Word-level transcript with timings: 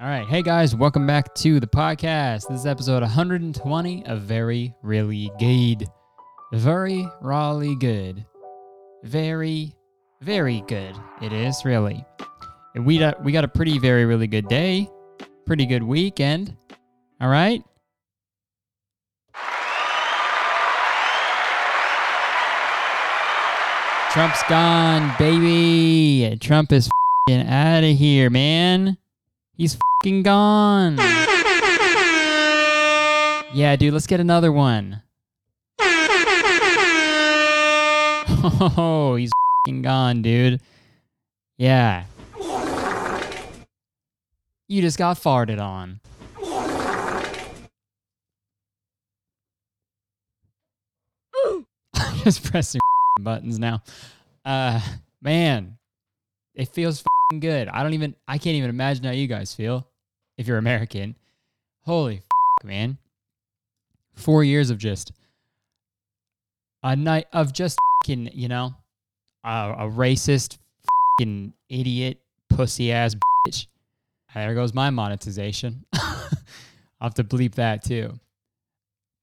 All 0.00 0.06
right. 0.08 0.26
Hey 0.26 0.40
guys, 0.40 0.74
welcome 0.74 1.06
back 1.06 1.34
to 1.34 1.60
the 1.60 1.66
podcast. 1.66 2.48
This 2.48 2.60
is 2.60 2.66
episode 2.66 3.02
120 3.02 4.06
of 4.06 4.22
Very 4.22 4.74
Really 4.82 5.30
Good. 5.38 5.86
Very 6.54 7.06
really 7.20 7.76
good. 7.76 8.24
Very, 9.02 9.74
very 10.22 10.64
good. 10.66 10.96
It 11.20 11.34
is 11.34 11.66
really. 11.66 12.02
We 12.74 12.96
got, 12.96 13.22
we 13.22 13.30
got 13.30 13.44
a 13.44 13.48
pretty, 13.48 13.78
very, 13.78 14.06
really 14.06 14.26
good 14.26 14.48
day. 14.48 14.88
Pretty 15.44 15.66
good 15.66 15.82
weekend. 15.82 16.56
All 17.20 17.28
right. 17.28 17.62
Trump's 24.12 24.42
gone, 24.48 25.14
baby. 25.18 26.38
Trump 26.40 26.72
is 26.72 26.88
out 27.28 27.84
of 27.84 27.96
here, 27.98 28.30
man. 28.30 28.96
He's 29.60 29.76
fing 30.02 30.22
gone. 30.22 30.96
Yeah, 33.52 33.76
dude, 33.78 33.92
let's 33.92 34.06
get 34.06 34.18
another 34.18 34.50
one. 34.50 35.02
Oh, 38.78 39.16
he's 39.18 39.30
fing 39.66 39.82
gone, 39.82 40.22
dude. 40.22 40.62
Yeah. 41.58 42.04
You 44.66 44.80
just 44.80 44.96
got 44.96 45.18
farted 45.18 45.60
on. 45.60 46.00
I'm 51.94 52.18
just 52.24 52.50
pressing 52.50 52.80
buttons 53.20 53.58
now. 53.58 53.82
Uh, 54.42 54.80
man, 55.20 55.76
it 56.54 56.68
feels 56.68 57.04
good. 57.38 57.68
I 57.68 57.82
don't 57.82 57.94
even, 57.94 58.16
I 58.26 58.38
can't 58.38 58.56
even 58.56 58.70
imagine 58.70 59.04
how 59.04 59.12
you 59.12 59.28
guys 59.28 59.54
feel 59.54 59.86
if 60.36 60.48
you're 60.48 60.58
American. 60.58 61.14
Holy 61.82 62.22
man. 62.64 62.98
Four 64.16 64.42
years 64.42 64.70
of 64.70 64.78
just 64.78 65.12
a 66.82 66.96
night 66.96 67.26
of 67.32 67.52
just 67.52 67.78
fing, 68.04 68.30
you 68.32 68.48
know, 68.48 68.74
a, 69.44 69.74
a 69.78 69.90
racist 69.90 70.58
fing 71.18 71.52
idiot 71.68 72.18
pussy 72.48 72.92
ass 72.92 73.14
bitch. 73.46 73.66
There 74.34 74.54
goes 74.54 74.74
my 74.74 74.90
monetization. 74.90 75.84
I'll 75.92 77.08
have 77.08 77.14
to 77.14 77.24
bleep 77.24 77.54
that 77.54 77.82
too. 77.82 78.18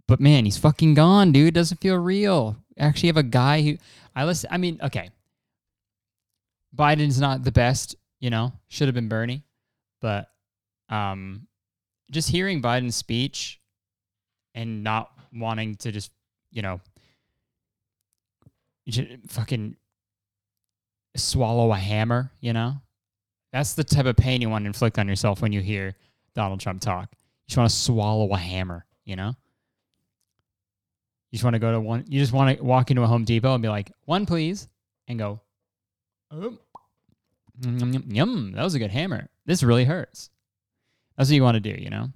But 0.07 0.19
man, 0.19 0.45
he's 0.45 0.57
fucking 0.57 0.93
gone, 0.93 1.31
dude. 1.31 1.53
Doesn't 1.53 1.81
feel 1.81 1.97
real. 1.97 2.57
Actually, 2.77 3.07
have 3.07 3.17
a 3.17 3.23
guy 3.23 3.61
who 3.61 3.77
I 4.15 4.25
listen. 4.25 4.49
I 4.51 4.57
mean, 4.57 4.79
okay, 4.81 5.09
Biden's 6.75 7.19
not 7.19 7.43
the 7.43 7.51
best, 7.51 7.95
you 8.19 8.29
know. 8.29 8.53
Should 8.67 8.87
have 8.87 8.95
been 8.95 9.09
Bernie, 9.09 9.43
but 10.01 10.29
um, 10.89 11.47
just 12.11 12.29
hearing 12.29 12.61
Biden's 12.61 12.95
speech 12.95 13.59
and 14.55 14.83
not 14.83 15.11
wanting 15.33 15.75
to 15.75 15.91
just, 15.91 16.11
you 16.51 16.61
know, 16.61 16.81
just 18.87 19.07
fucking 19.27 19.75
swallow 21.15 21.71
a 21.71 21.77
hammer, 21.77 22.31
you 22.39 22.53
know. 22.53 22.75
That's 23.51 23.73
the 23.73 23.83
type 23.83 24.05
of 24.05 24.15
pain 24.15 24.41
you 24.41 24.49
want 24.49 24.63
to 24.63 24.67
inflict 24.67 24.99
on 24.99 25.07
yourself 25.07 25.41
when 25.41 25.51
you 25.51 25.61
hear 25.61 25.95
Donald 26.35 26.59
Trump 26.59 26.81
talk. 26.81 27.09
You 27.11 27.49
just 27.49 27.57
want 27.57 27.69
to 27.69 27.75
swallow 27.75 28.31
a 28.33 28.37
hammer, 28.37 28.85
you 29.05 29.15
know? 29.15 29.33
You 31.31 31.37
just 31.37 31.43
want 31.43 31.55
to 31.55 31.59
go 31.59 31.71
to 31.71 31.79
one, 31.79 32.05
you 32.07 32.19
just 32.19 32.33
want 32.33 32.57
to 32.57 32.63
walk 32.63 32.89
into 32.89 33.03
a 33.03 33.07
Home 33.07 33.25
Depot 33.25 33.53
and 33.53 33.61
be 33.61 33.69
like, 33.69 33.91
one, 34.05 34.25
please, 34.25 34.67
and 35.07 35.19
go, 35.19 35.41
oh, 36.31 36.57
yum, 37.61 37.93
yum, 37.93 38.03
yum, 38.07 38.51
that 38.53 38.63
was 38.63 38.75
a 38.75 38.79
good 38.79 38.91
hammer. 38.91 39.29
This 39.45 39.63
really 39.63 39.85
hurts. 39.85 40.29
That's 41.17 41.29
what 41.29 41.35
you 41.35 41.43
want 41.43 41.55
to 41.55 41.61
do, 41.61 41.81
you 41.81 41.89
know? 41.89 42.09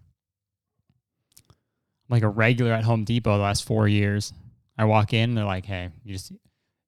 Like 2.09 2.23
a 2.23 2.27
regular 2.27 2.73
at 2.73 2.83
Home 2.83 3.03
Depot 3.03 3.37
the 3.37 3.43
last 3.43 3.65
four 3.65 3.87
years. 3.87 4.33
I 4.77 4.85
walk 4.85 5.13
in, 5.13 5.35
they're 5.35 5.45
like, 5.45 5.65
hey, 5.65 5.89
you 6.03 6.13
just, 6.13 6.31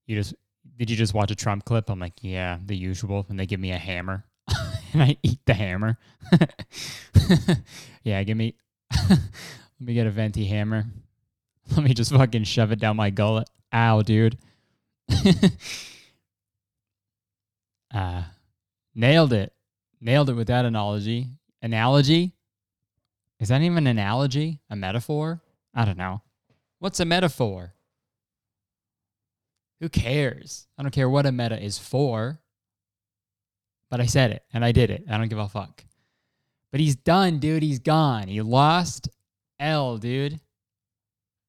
you 0.06 0.16
just, 0.16 0.36
did 0.78 0.90
you 0.90 0.98
just 0.98 1.14
watch 1.14 1.32
a 1.32 1.36
Trump 1.36 1.66
clip? 1.66 1.90
I'm 1.90 2.00
like, 2.00 2.14
yeah, 2.22 2.58
the 2.66 2.76
usual. 2.76 3.26
And 3.30 3.40
they 3.40 3.46
give 3.46 3.60
me 3.60 3.72
a 3.72 3.78
hammer 3.78 4.26
and 4.94 5.04
I 5.04 5.18
eat 5.24 5.40
the 5.46 5.54
hammer. 5.54 5.98
yeah, 8.04 8.24
give 8.24 8.38
me, 8.38 8.56
let 9.10 9.20
me 9.80 9.94
get 9.94 10.08
a 10.08 10.12
venti 10.12 10.46
hammer. 10.46 10.86
Let 11.72 11.84
me 11.84 11.94
just 11.94 12.12
fucking 12.12 12.44
shove 12.44 12.72
it 12.72 12.80
down 12.80 12.98
my 12.98 13.10
gullet. 13.10 13.50
Ow, 13.72 14.02
dude. 14.02 14.38
Uh, 17.94 18.24
nailed 18.96 19.34
it. 19.34 19.54
Nailed 20.02 20.30
it 20.30 20.34
with 20.34 20.48
that 20.48 20.66
analogy. 20.66 21.30
Analogy? 21.62 22.34
Is 23.40 23.50
that 23.50 23.62
even 23.62 23.78
an 23.80 23.88
analogy? 23.88 24.60
A 24.70 24.76
metaphor? 24.76 25.42
I 25.74 25.86
don't 25.86 25.98
know. 25.98 26.22
What's 26.80 27.00
a 27.00 27.06
metaphor? 27.06 27.74
Who 29.80 29.90
cares? 29.90 30.68
I 30.78 30.82
don't 30.82 30.92
care 30.92 31.10
what 31.10 31.26
a 31.26 31.32
meta 31.32 31.62
is 31.62 31.78
for. 31.78 32.40
But 33.90 34.02
I 34.02 34.06
said 34.06 34.32
it 34.32 34.44
and 34.54 34.66
I 34.66 34.72
did 34.72 34.90
it. 34.90 35.04
I 35.10 35.18
don't 35.18 35.30
give 35.30 35.38
a 35.38 35.48
fuck. 35.48 35.84
But 36.72 36.80
he's 36.80 36.96
done, 36.96 37.40
dude. 37.40 37.64
He's 37.64 37.80
gone. 37.80 38.28
He 38.28 38.42
lost 38.42 39.08
L, 39.60 39.98
dude. 39.98 40.40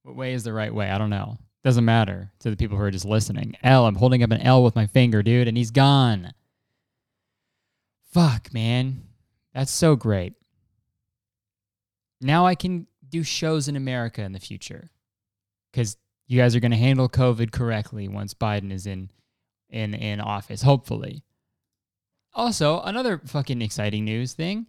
What 0.02 0.16
way 0.16 0.34
is 0.34 0.44
the 0.44 0.52
right 0.52 0.72
way? 0.72 0.90
I 0.90 0.98
don't 0.98 1.10
know. 1.10 1.38
Doesn't 1.64 1.84
matter 1.84 2.30
to 2.40 2.50
the 2.50 2.56
people 2.56 2.76
who 2.76 2.82
are 2.84 2.90
just 2.90 3.06
listening. 3.06 3.56
L, 3.62 3.86
I'm 3.86 3.94
holding 3.94 4.22
up 4.22 4.30
an 4.30 4.42
L 4.42 4.62
with 4.62 4.76
my 4.76 4.86
finger, 4.86 5.22
dude, 5.22 5.48
and 5.48 5.56
he's 5.56 5.70
gone. 5.70 6.34
Fuck, 8.12 8.52
man. 8.52 9.04
That's 9.54 9.72
so 9.72 9.96
great. 9.96 10.34
Now 12.20 12.44
I 12.46 12.54
can 12.54 12.86
do 13.08 13.22
shows 13.22 13.66
in 13.66 13.76
America 13.76 14.22
in 14.22 14.32
the 14.32 14.40
future 14.40 14.90
because 15.72 15.96
you 16.26 16.38
guys 16.38 16.54
are 16.54 16.60
going 16.60 16.70
to 16.70 16.76
handle 16.76 17.08
COVID 17.08 17.50
correctly 17.50 18.08
once 18.08 18.34
Biden 18.34 18.70
is 18.70 18.86
in 18.86 19.10
in 19.70 19.94
in 19.94 20.20
office, 20.20 20.62
hopefully. 20.62 21.24
Also, 22.34 22.80
another 22.82 23.20
fucking 23.24 23.62
exciting 23.62 24.04
news 24.04 24.34
thing. 24.34 24.66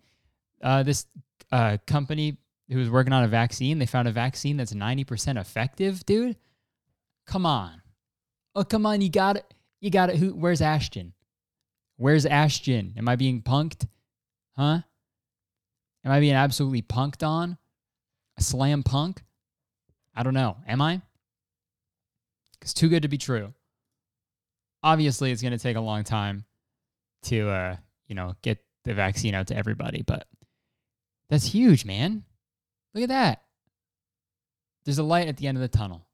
Uh, 0.61 0.83
this 0.83 1.07
uh, 1.51 1.77
company 1.87 2.37
who 2.69 2.77
was 2.77 2.89
working 2.89 3.13
on 3.13 3.23
a 3.23 3.27
vaccine, 3.27 3.79
they 3.79 3.85
found 3.85 4.07
a 4.07 4.11
vaccine 4.11 4.57
that's 4.57 4.73
90% 4.73 5.39
effective, 5.39 6.05
dude. 6.05 6.37
Come 7.27 7.45
on. 7.45 7.81
Oh, 8.55 8.63
come 8.63 8.85
on. 8.85 9.01
You 9.01 9.09
got 9.09 9.37
it. 9.37 9.53
You 9.81 9.89
got 9.89 10.09
it. 10.09 10.17
Who, 10.17 10.29
where's 10.29 10.61
Ashton? 10.61 11.13
Where's 11.97 12.25
Ashton? 12.25 12.93
Am 12.97 13.07
I 13.07 13.15
being 13.15 13.41
punked? 13.41 13.87
Huh? 14.57 14.79
Am 16.03 16.11
I 16.11 16.19
being 16.19 16.35
absolutely 16.35 16.81
punked 16.81 17.25
on? 17.25 17.57
A 18.37 18.41
slam 18.41 18.83
punk? 18.83 19.23
I 20.15 20.23
don't 20.23 20.33
know. 20.33 20.57
Am 20.67 20.81
I? 20.81 21.01
It's 22.61 22.73
too 22.73 22.89
good 22.89 23.03
to 23.03 23.07
be 23.07 23.17
true. 23.17 23.53
Obviously, 24.83 25.31
it's 25.31 25.41
going 25.41 25.51
to 25.51 25.57
take 25.57 25.77
a 25.77 25.81
long 25.81 26.03
time 26.03 26.45
to, 27.23 27.49
uh, 27.49 27.75
you 28.07 28.15
know, 28.15 28.35
get 28.41 28.63
the 28.83 28.93
vaccine 28.93 29.33
out 29.33 29.47
to 29.47 29.57
everybody, 29.57 30.03
but 30.05 30.27
that's 31.29 31.45
huge, 31.45 31.85
man. 31.85 32.23
Look 32.93 33.03
at 33.03 33.09
that. 33.09 33.41
There's 34.85 34.99
a 34.99 35.03
light 35.03 35.27
at 35.27 35.37
the 35.37 35.47
end 35.47 35.57
of 35.57 35.61
the 35.61 35.67
tunnel, 35.67 36.04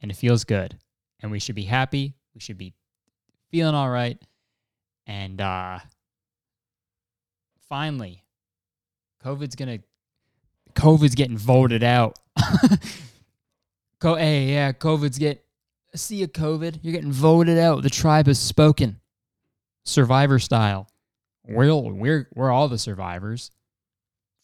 and 0.00 0.10
it 0.10 0.16
feels 0.16 0.44
good. 0.44 0.78
And 1.20 1.30
we 1.30 1.38
should 1.38 1.54
be 1.54 1.64
happy. 1.64 2.14
We 2.34 2.40
should 2.40 2.58
be 2.58 2.74
feeling 3.50 3.74
all 3.74 3.90
right. 3.90 4.20
And 5.06 5.40
uh, 5.40 5.78
finally, 7.68 8.22
COVID's 9.24 9.56
gonna 9.56 9.80
COVID's 10.74 11.14
getting 11.14 11.38
voted 11.38 11.82
out. 11.82 12.18
Co- 14.00 14.14
hey, 14.14 14.52
yeah, 14.52 14.72
COVID's 14.72 15.18
get 15.18 15.44
see 15.94 16.16
you, 16.16 16.28
COVID. 16.28 16.80
You're 16.82 16.92
getting 16.92 17.12
voted 17.12 17.58
out. 17.58 17.82
The 17.82 17.90
tribe 17.90 18.26
has 18.26 18.38
spoken. 18.38 19.00
Survivor 19.84 20.38
style. 20.38 20.88
We're 21.46 21.74
we're 21.74 22.28
we're 22.34 22.50
all 22.50 22.68
the 22.68 22.78
survivors. 22.78 23.50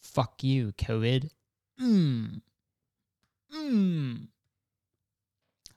Fuck 0.00 0.42
you, 0.42 0.72
COVID. 0.72 1.30
Mm. 1.80 2.40
Mm. 3.54 4.28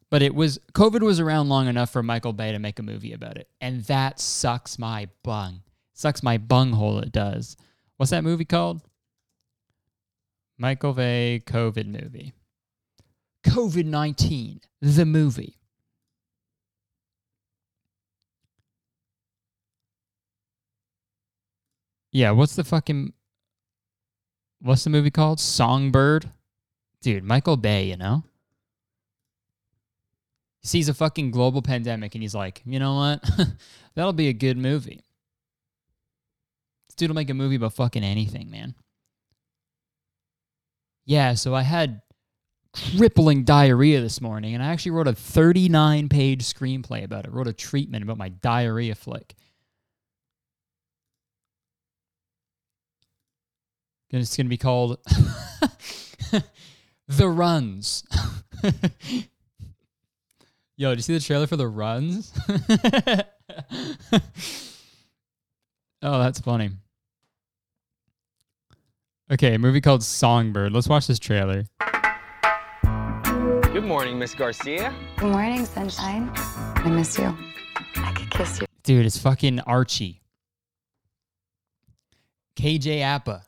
But 0.09 0.21
it 0.21 0.33
was 0.33 0.59
COVID 0.73 1.01
was 1.01 1.19
around 1.19 1.49
long 1.49 1.67
enough 1.67 1.89
for 1.91 2.01
Michael 2.01 2.33
Bay 2.33 2.51
to 2.51 2.59
make 2.59 2.79
a 2.79 2.83
movie 2.83 3.13
about 3.13 3.37
it. 3.37 3.49
And 3.59 3.83
that 3.85 4.19
sucks 4.19 4.79
my 4.79 5.09
bung. 5.23 5.63
Sucks 5.93 6.23
my 6.23 6.37
bunghole 6.37 6.99
it 6.99 7.11
does. 7.11 7.57
What's 7.97 8.11
that 8.11 8.23
movie 8.23 8.45
called? 8.45 8.81
Michael 10.57 10.93
Bay 10.93 11.41
COVID 11.45 11.87
movie. 11.87 12.33
COVID 13.45 13.85
19, 13.85 14.61
the 14.81 15.05
movie. 15.05 15.57
Yeah, 22.11 22.31
what's 22.31 22.55
the 22.55 22.63
fucking 22.63 23.13
what's 24.61 24.83
the 24.83 24.89
movie 24.89 25.11
called? 25.11 25.39
Songbird? 25.39 26.31
Dude, 27.01 27.23
Michael 27.23 27.57
Bay, 27.57 27.85
you 27.85 27.97
know? 27.97 28.23
Sees 30.67 30.89
a 30.89 30.93
fucking 30.93 31.31
global 31.31 31.61
pandemic 31.61 32.13
and 32.13 32.21
he's 32.21 32.35
like, 32.35 32.61
you 32.65 32.77
know 32.77 32.95
what? 32.95 33.47
That'll 33.95 34.11
be 34.11 34.27
a 34.27 34.33
good 34.33 34.57
movie. 34.57 35.01
dude 36.97 37.09
will 37.09 37.15
make 37.15 37.29
a 37.29 37.33
movie 37.33 37.55
about 37.55 37.71
fucking 37.71 38.03
anything, 38.03 38.51
man. 38.51 38.75
Yeah, 41.05 41.35
so 41.35 41.55
I 41.55 41.61
had 41.61 42.01
crippling 42.97 43.45
diarrhea 43.45 44.01
this 44.01 44.19
morning, 44.19 44.55
and 44.55 44.61
I 44.61 44.67
actually 44.67 44.91
wrote 44.91 45.07
a 45.07 45.13
39 45.13 46.09
page 46.09 46.43
screenplay 46.43 47.05
about 47.05 47.23
it. 47.23 47.31
wrote 47.31 47.47
a 47.47 47.53
treatment 47.53 48.03
about 48.03 48.17
my 48.17 48.27
diarrhea 48.27 48.93
flick. 48.93 49.35
It's 54.09 54.35
going 54.35 54.47
to 54.47 54.49
be 54.49 54.57
called 54.57 54.97
The 57.07 57.29
Runs. 57.29 58.03
Yo, 60.79 60.91
did 60.91 60.99
you 60.99 61.01
see 61.01 61.13
the 61.15 61.19
trailer 61.19 61.47
for 61.47 61.55
The 61.55 61.67
Runs? 61.67 62.31
oh, 66.03 66.19
that's 66.19 66.39
funny. 66.39 66.69
Okay, 69.31 69.55
a 69.55 69.59
movie 69.59 69.81
called 69.81 70.03
Songbird. 70.03 70.71
Let's 70.71 70.87
watch 70.87 71.07
this 71.07 71.17
trailer. 71.17 71.65
Good 73.23 73.85
morning, 73.85 74.19
Miss 74.19 74.35
Garcia. 74.35 74.93
Good 75.17 75.31
morning, 75.31 75.65
sunshine. 75.65 76.29
I 76.35 76.89
miss 76.91 77.17
you. 77.17 77.35
I 77.95 78.11
could 78.11 78.29
kiss 78.29 78.61
you. 78.61 78.67
Dude, 78.83 79.07
it's 79.07 79.17
fucking 79.17 79.61
Archie. 79.61 80.21
KJ 82.55 83.01
Apa. 83.01 83.41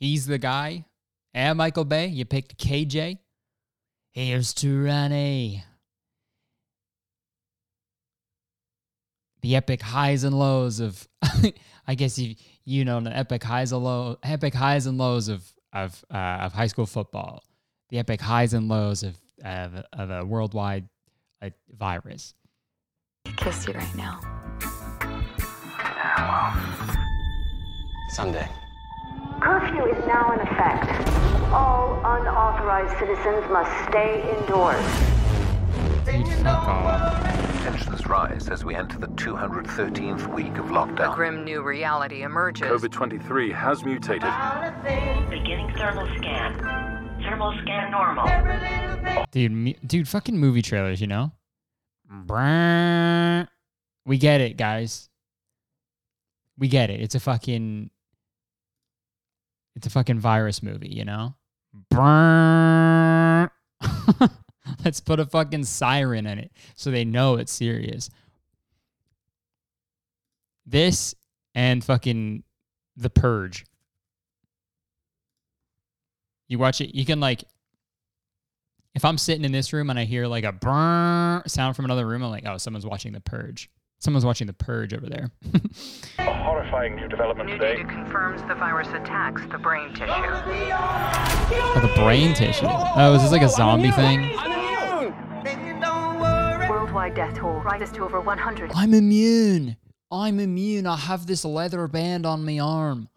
He's 0.00 0.24
the 0.24 0.38
guy. 0.38 0.86
And 1.34 1.58
Michael 1.58 1.84
Bay, 1.84 2.06
you 2.06 2.24
picked 2.24 2.56
KJ. 2.56 3.18
Here's 4.12 4.54
to 4.54 4.82
Ronnie. 4.82 5.62
The 9.44 9.56
epic 9.56 9.82
highs 9.82 10.24
and 10.24 10.38
lows 10.38 10.80
of, 10.80 11.06
I 11.86 11.94
guess 11.94 12.18
you 12.18 12.34
you 12.64 12.82
know 12.86 12.98
the 12.98 13.14
epic 13.14 13.42
highs 13.42 13.72
and 13.72 13.84
low, 13.84 14.16
epic 14.22 14.54
highs 14.54 14.86
and 14.86 14.96
lows 14.96 15.28
of 15.28 15.44
of 15.70 16.02
uh, 16.10 16.38
of 16.46 16.54
high 16.54 16.66
school 16.66 16.86
football, 16.86 17.44
the 17.90 17.98
epic 17.98 18.22
highs 18.22 18.54
and 18.54 18.70
lows 18.70 19.02
of 19.02 19.20
of, 19.44 19.84
of 19.92 20.10
a 20.10 20.24
worldwide 20.24 20.88
uh, 21.42 21.50
virus. 21.76 22.32
I 23.26 23.32
kiss 23.32 23.68
you 23.68 23.74
right 23.74 23.94
now. 23.94 24.18
Sunday. 28.12 28.48
Curfew 29.42 29.84
is 29.92 30.06
now 30.06 30.32
in 30.32 30.40
effect. 30.40 31.06
All 31.52 31.98
unauthorized 31.98 32.98
citizens 32.98 33.44
must 33.52 33.90
stay 33.90 34.22
indoors. 34.38 34.86
Dude, 36.06 36.34
fuck 36.42 36.66
off. 36.66 37.43
Tensions 37.74 38.06
rise 38.06 38.48
as 38.48 38.64
we 38.64 38.76
enter 38.76 38.98
the 38.98 39.08
213th 39.08 40.32
week 40.32 40.56
of 40.58 40.66
lockdown. 40.66 41.12
A 41.12 41.14
grim 41.16 41.44
new 41.44 41.60
reality 41.60 42.22
emerges. 42.22 42.68
COVID 42.68 42.92
23 42.92 43.50
has 43.50 43.84
mutated. 43.84 44.30
Beginning 45.28 45.74
thermal 45.74 46.06
scan. 46.16 46.56
Thermal 47.20 47.52
scan 47.62 47.90
normal. 47.90 49.24
Dude, 49.32 49.50
me, 49.50 49.76
dude, 49.84 50.06
fucking 50.06 50.38
movie 50.38 50.62
trailers, 50.62 51.00
you 51.00 51.08
know? 51.08 51.32
We 54.06 54.18
get 54.18 54.40
it, 54.40 54.56
guys. 54.56 55.08
We 56.56 56.68
get 56.68 56.90
it. 56.90 57.00
It's 57.00 57.16
a 57.16 57.20
fucking 57.20 57.90
it's 59.74 59.88
a 59.88 59.90
fucking 59.90 60.20
virus 60.20 60.62
movie, 60.62 60.90
you 60.92 61.04
know? 61.04 61.34
Let's 64.84 65.00
put 65.00 65.20
a 65.20 65.26
fucking 65.26 65.64
siren 65.64 66.26
in 66.26 66.38
it 66.38 66.52
so 66.74 66.90
they 66.90 67.04
know 67.04 67.36
it's 67.36 67.52
serious. 67.52 68.10
This 70.66 71.14
and 71.54 71.84
fucking 71.84 72.42
The 72.96 73.10
Purge. 73.10 73.64
You 76.48 76.58
watch 76.58 76.80
it, 76.80 76.94
you 76.94 77.04
can 77.04 77.20
like 77.20 77.44
if 78.94 79.04
I'm 79.04 79.18
sitting 79.18 79.44
in 79.44 79.52
this 79.52 79.72
room 79.72 79.90
and 79.90 79.98
I 79.98 80.04
hear 80.04 80.26
like 80.26 80.44
a 80.44 80.52
brrrr 80.52 81.48
sound 81.50 81.74
from 81.76 81.84
another 81.84 82.06
room, 82.06 82.22
I'm 82.22 82.30
like, 82.30 82.46
oh, 82.46 82.58
someone's 82.58 82.86
watching 82.86 83.12
The 83.12 83.20
Purge. 83.20 83.68
Someone's 83.98 84.24
watching 84.24 84.46
The 84.46 84.52
Purge 84.52 84.94
over 84.94 85.06
there. 85.06 85.30
A 86.18 86.32
horrifying 86.44 86.94
new 86.94 87.08
development 87.08 87.48
New 87.48 87.58
today. 87.58 87.76
data 87.76 87.88
confirms 87.88 88.42
the 88.42 88.54
virus 88.54 88.88
attacks 88.88 89.42
the 89.50 89.58
brain 89.58 89.88
tissue. 89.94 90.04
oh, 90.10 91.78
the 91.82 92.00
brain 92.00 92.34
tissue. 92.34 92.66
Oh, 92.68 93.14
is 93.14 93.22
this 93.22 93.32
like 93.32 93.42
a 93.42 93.48
zombie 93.48 93.90
thing? 93.90 94.20
Worldwide 96.84 97.14
death 97.14 97.34
toll 97.34 97.60
rises 97.60 97.90
to 97.92 98.04
over 98.04 98.20
100. 98.20 98.72
I'm 98.74 98.92
immune. 98.92 99.78
I'm 100.12 100.38
immune. 100.38 100.86
I 100.86 100.96
have 100.98 101.26
this 101.26 101.42
leather 101.42 101.88
band 101.88 102.26
on 102.26 102.44
my 102.44 102.58
arm. 102.58 103.08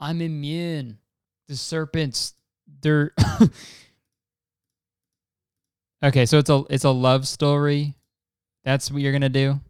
I'm 0.00 0.20
immune. 0.20 0.98
The 1.46 1.54
serpents, 1.54 2.34
they're 2.80 3.14
Okay, 6.02 6.26
so 6.26 6.38
it's 6.38 6.50
a 6.50 6.64
it's 6.68 6.82
a 6.82 6.90
love 6.90 7.28
story. 7.28 7.94
That's 8.64 8.90
what 8.90 9.02
you're 9.02 9.12
gonna 9.12 9.28
do? 9.28 9.60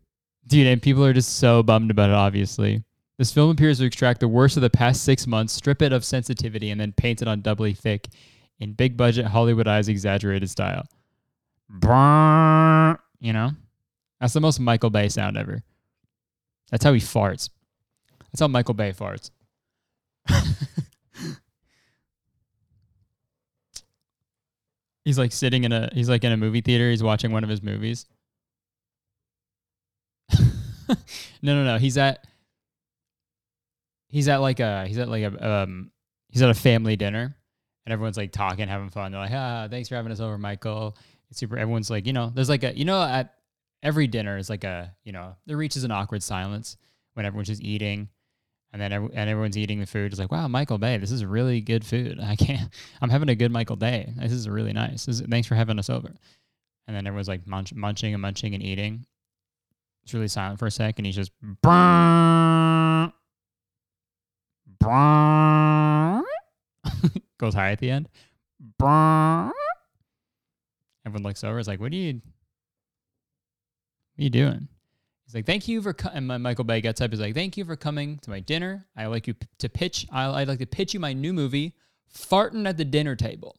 Dude, 0.47 0.67
and 0.67 0.81
people 0.81 1.05
are 1.05 1.13
just 1.13 1.37
so 1.37 1.63
bummed 1.63 1.91
about 1.91 2.09
it, 2.09 2.17
obviously. 2.17 2.83
This 3.19 3.33
film 3.33 3.51
appears 3.51 3.81
to 3.81 3.85
extract 3.85 4.21
the 4.21 4.29
worst 4.29 4.57
of 4.57 4.63
the 4.63 4.71
past 4.71 5.05
six 5.05 5.27
months, 5.27 5.53
strip 5.53 5.83
it 5.83 5.93
of 5.93 6.07
sensitivity, 6.07 6.71
and 6.71 6.81
then 6.81 6.93
paint 6.93 7.21
it 7.21 7.29
on 7.29 7.43
doubly 7.43 7.75
thick 7.75 8.09
in 8.61 8.73
big 8.73 8.97
budget, 8.97 9.27
Hollywood 9.27 9.69
eyes 9.69 9.91
exaggerated 9.91 10.49
style. 10.49 10.87
Brrrr, 11.71 12.99
you 13.23 13.33
know? 13.33 13.53
That's 14.21 14.35
the 14.35 14.41
most 14.41 14.61
Michael 14.61 14.91
Bay 14.91 15.09
sound 15.09 15.39
ever. 15.39 15.63
That's 16.71 16.85
how 16.85 16.93
he 16.93 17.01
farts. 17.01 17.49
That's 18.31 18.41
how 18.41 18.49
Michael 18.49 18.75
Bay 18.75 18.93
farts. 18.93 19.31
he's 25.05 25.19
like 25.19 25.33
sitting 25.33 25.65
in 25.65 25.73
a 25.73 25.91
he's 25.93 26.09
like 26.09 26.23
in 26.25 26.33
a 26.33 26.37
movie 26.37 26.61
theater, 26.61 26.91
he's 26.91 27.03
watching 27.03 27.33
one 27.33 27.43
of 27.45 27.51
his 27.51 27.63
movies. 27.63 28.07
no, 30.89 30.95
no, 31.43 31.65
no. 31.65 31.79
He's 31.79 31.99
at 31.99 32.27
he's 34.09 34.29
at 34.29 34.41
like 34.41 34.61
a 34.61 34.87
he's 34.87 34.99
at 34.99 35.09
like 35.09 35.25
a 35.25 35.49
um 35.49 35.91
he's 36.29 36.43
at 36.43 36.51
a 36.51 36.55
family 36.55 36.97
dinner 36.97 37.37
and 37.85 37.93
everyone's 37.93 38.17
like 38.17 38.33
talking, 38.33 38.69
having 38.69 38.91
fun. 38.91 39.13
They're 39.13 39.21
like, 39.21 39.33
ah, 39.33 39.69
thanks 39.71 39.89
for 39.89 39.97
having 39.97 40.13
us 40.13 40.21
over, 40.21 40.39
Michael. 40.39 40.97
It's 41.33 41.41
super 41.41 41.57
everyone's 41.57 41.89
like, 41.89 42.07
you 42.07 42.13
know, 42.13 42.31
there's 42.35 42.51
like 42.51 42.63
a 42.63 42.77
you 42.77 42.85
know, 42.85 43.03
at 43.03 43.33
every 43.83 44.07
dinner 44.07 44.37
is 44.37 44.51
like 44.51 44.65
a, 44.65 44.95
you 45.03 45.13
know, 45.13 45.35
there 45.47 45.57
reaches 45.57 45.83
an 45.83 45.91
awkward 45.91 46.23
silence 46.23 46.77
when 47.15 47.25
everyone's 47.25 47.49
just 47.49 47.63
eating. 47.63 48.11
And 48.71 48.83
then 48.83 48.93
every, 48.93 49.09
and 49.15 49.31
everyone's 49.31 49.57
eating 49.57 49.81
the 49.81 49.87
food. 49.87 50.13
It's 50.13 50.21
like, 50.21 50.31
wow, 50.31 50.47
Michael 50.47 50.77
Bay, 50.77 50.99
this 50.99 51.11
is 51.11 51.25
really 51.25 51.63
good 51.63 51.87
food. 51.87 52.21
I 52.23 52.37
can't. 52.37 52.71
I'm 53.01 53.09
having 53.09 53.31
a 53.31 53.35
good 53.35 53.51
Michael 53.51 53.77
Bay. 53.77 54.13
This 54.19 54.31
is 54.31 54.47
really 54.47 54.75
nice. 54.75 55.09
Is, 55.09 55.23
thanks 55.23 55.49
for 55.49 55.55
having 55.55 55.79
us 55.79 55.89
over. 55.89 56.13
And 56.87 56.95
then 56.95 57.07
everyone's 57.07 57.29
like 57.29 57.47
munch, 57.47 57.73
munching 57.73 58.13
and 58.13 58.21
munching 58.21 58.53
and 58.53 58.63
eating. 58.63 59.07
It's 60.05 60.13
really 60.13 60.29
silent 60.29 60.59
for 60.59 60.67
a 60.67 60.71
sec, 60.71 60.99
and 60.99 61.07
he's 61.07 61.17
just 61.17 61.33
"Brrrr, 61.65 63.13
brrrr." 64.83 66.23
goes 67.39 67.55
high 67.55 67.71
at 67.71 67.79
the 67.79 67.91
end. 67.91 68.09
Brrrr. 68.81 69.53
Everyone 71.05 71.25
looks 71.25 71.45
over. 71.45 71.59
It's 71.59 71.69
like, 71.69 71.81
what 71.81 71.93
are 71.93 71.97
you? 71.97 72.15
What 74.15 74.21
are 74.21 74.25
you 74.25 74.31
doing? 74.31 74.69
He's 75.27 75.35
like, 75.35 75.47
thank 75.47 75.67
you 75.67 75.81
for 75.81 75.93
co-. 75.95 76.11
and 76.13 76.27
my 76.27 76.39
Michael 76.39 76.65
Bay 76.65 76.81
gets 76.81 77.01
up. 77.01 77.11
He's 77.11 77.21
like, 77.21 77.35
thank 77.35 77.57
you 77.57 77.65
for 77.65 77.77
coming 77.77 78.19
to 78.19 78.31
my 78.31 78.41
dinner. 78.41 78.87
I 78.97 79.07
like 79.07 79.27
you 79.27 79.35
p- 79.35 79.47
to 79.59 79.69
pitch. 79.69 80.07
I, 80.13 80.29
I'd 80.29 80.49
like 80.49 80.59
to 80.59 80.67
pitch 80.67 80.95
you 80.95 81.01
my 81.01 81.13
new 81.13 81.33
movie, 81.33 81.75
Farting 82.15 82.69
at 82.69 82.77
the 82.77 82.85
Dinner 82.85 83.17
Table. 83.17 83.57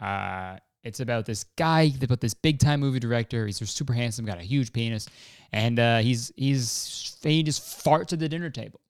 Uh, 0.00 0.58
it's 0.84 1.00
about 1.00 1.26
this 1.26 1.44
guy, 1.56 1.92
about 2.00 2.20
this 2.20 2.34
big 2.34 2.60
time 2.60 2.78
movie 2.78 3.00
director. 3.00 3.46
He's 3.46 3.56
super 3.68 3.92
handsome, 3.92 4.24
got 4.24 4.38
a 4.38 4.42
huge 4.42 4.72
penis, 4.72 5.08
and 5.52 5.80
uh, 5.80 5.98
he's 5.98 6.30
he's 6.36 7.16
he 7.24 7.42
just 7.42 7.62
farts 7.84 8.12
at 8.12 8.20
the 8.20 8.28
dinner 8.28 8.50
table. 8.50 8.80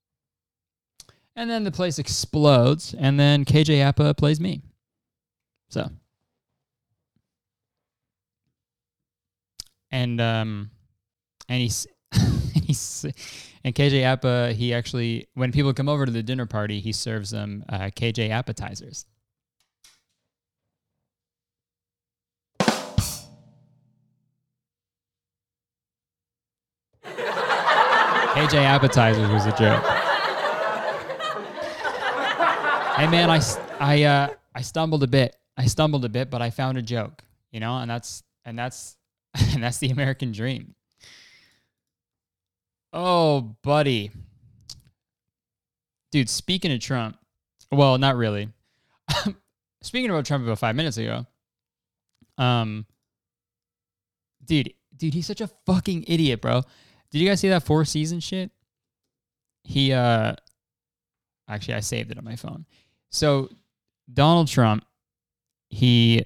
And 1.37 1.49
then 1.49 1.65
the 1.65 1.71
place 1.71 1.99
explodes, 1.99 2.95
and 2.99 3.19
then 3.19 3.47
KJ 3.47 3.83
Apa 3.83 4.13
plays 4.13 4.41
me. 4.41 4.61
So, 5.71 5.89
and 9.97 10.21
um, 10.21 10.71
and 11.49 11.63
he's 11.63 11.87
he's 12.67 13.07
and 13.65 13.75
KJ 13.75 14.05
Apa. 14.05 14.53
He 14.53 14.75
actually, 14.75 15.27
when 15.35 15.53
people 15.53 15.73
come 15.73 15.89
over 15.89 16.05
to 16.05 16.13
the 16.13 16.23
dinner 16.23 16.45
party, 16.45 16.81
he 16.81 16.93
serves 16.93 17.31
them 17.31 17.65
uh, 17.69 17.89
KJ 17.97 18.29
appetizers. 18.29 19.07
KJ 27.03 28.55
appetizers 28.55 29.31
was 29.31 29.47
a 29.47 29.53
joke. 29.53 29.83
hey 32.99 33.09
man, 33.09 33.31
I 33.31 33.41
I 33.81 34.03
uh 34.03 34.29
I 34.55 34.61
stumbled 34.61 35.03
a 35.05 35.07
bit. 35.07 35.35
I 35.57 35.65
stumbled 35.65 36.05
a 36.05 36.11
bit, 36.11 36.29
but 36.29 36.43
I 36.43 36.51
found 36.51 36.77
a 36.77 36.83
joke. 36.83 37.23
You 37.51 37.61
know, 37.61 37.79
and 37.79 37.91
that's 37.91 38.23
and 38.45 38.59
that's 38.59 38.99
and 39.53 39.63
that's 39.63 39.79
the 39.79 39.91
American 39.91 40.33
dream. 40.33 40.75
Oh, 42.93 43.57
buddy. 43.63 44.11
dude. 46.11 46.31
Speaking 46.31 46.73
of 46.73 46.81
Trump, 46.81 47.19
well, 47.71 47.99
not 47.99 48.17
really. 48.17 48.49
speaking 49.83 50.11
about 50.11 50.25
Trump 50.25 50.45
about 50.45 50.59
five 50.59 50.77
minutes 50.77 50.97
ago, 50.97 51.27
um, 52.39 52.87
dude, 54.45 54.73
dude, 54.97 55.15
he's 55.15 55.27
such 55.27 55.41
a 55.41 55.51
fucking 55.67 56.05
idiot, 56.09 56.41
bro. 56.41 56.63
Did 57.11 57.19
you 57.19 57.29
guys 57.29 57.41
see 57.41 57.49
that 57.51 57.65
four 57.65 57.85
season 57.85 58.21
shit? 58.21 58.51
He 59.65 59.93
uh, 59.93 60.35
actually, 61.49 61.75
I 61.75 61.81
saved 61.81 62.11
it 62.11 62.19
on 62.19 62.25
my 62.25 62.37
phone. 62.37 62.65
So 63.11 63.51
Donald 64.13 64.49
Trump, 64.49 64.85
he 65.69 66.25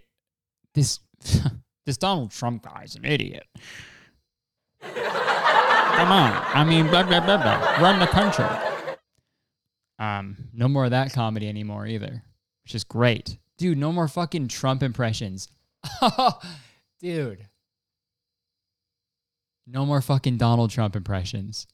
this 0.75 1.00
this 1.90 1.97
Donald 1.97 2.30
Trump 2.30 2.62
guy's 2.62 2.94
an 2.94 3.04
idiot. 3.04 3.49
Come 4.80 6.12
on, 6.12 6.32
I 6.54 6.64
mean, 6.64 6.87
blah, 6.87 7.02
blah, 7.02 7.18
blah, 7.18 7.37
blah. 7.37 7.76
run 7.80 7.99
the 7.99 8.06
country. 8.06 8.47
Um, 9.99 10.37
no 10.52 10.68
more 10.68 10.85
of 10.85 10.92
that 10.92 11.12
comedy 11.12 11.49
anymore 11.49 11.88
either, 11.88 12.23
which 12.62 12.76
is 12.76 12.85
great, 12.85 13.38
dude. 13.59 13.76
No 13.76 13.90
more 13.90 14.06
fucking 14.06 14.47
Trump 14.47 14.85
impressions, 14.85 15.49
dude. 17.00 17.49
No 19.66 19.85
more 19.85 20.00
fucking 20.00 20.37
Donald 20.37 20.70
Trump 20.70 20.94
impressions. 20.94 21.66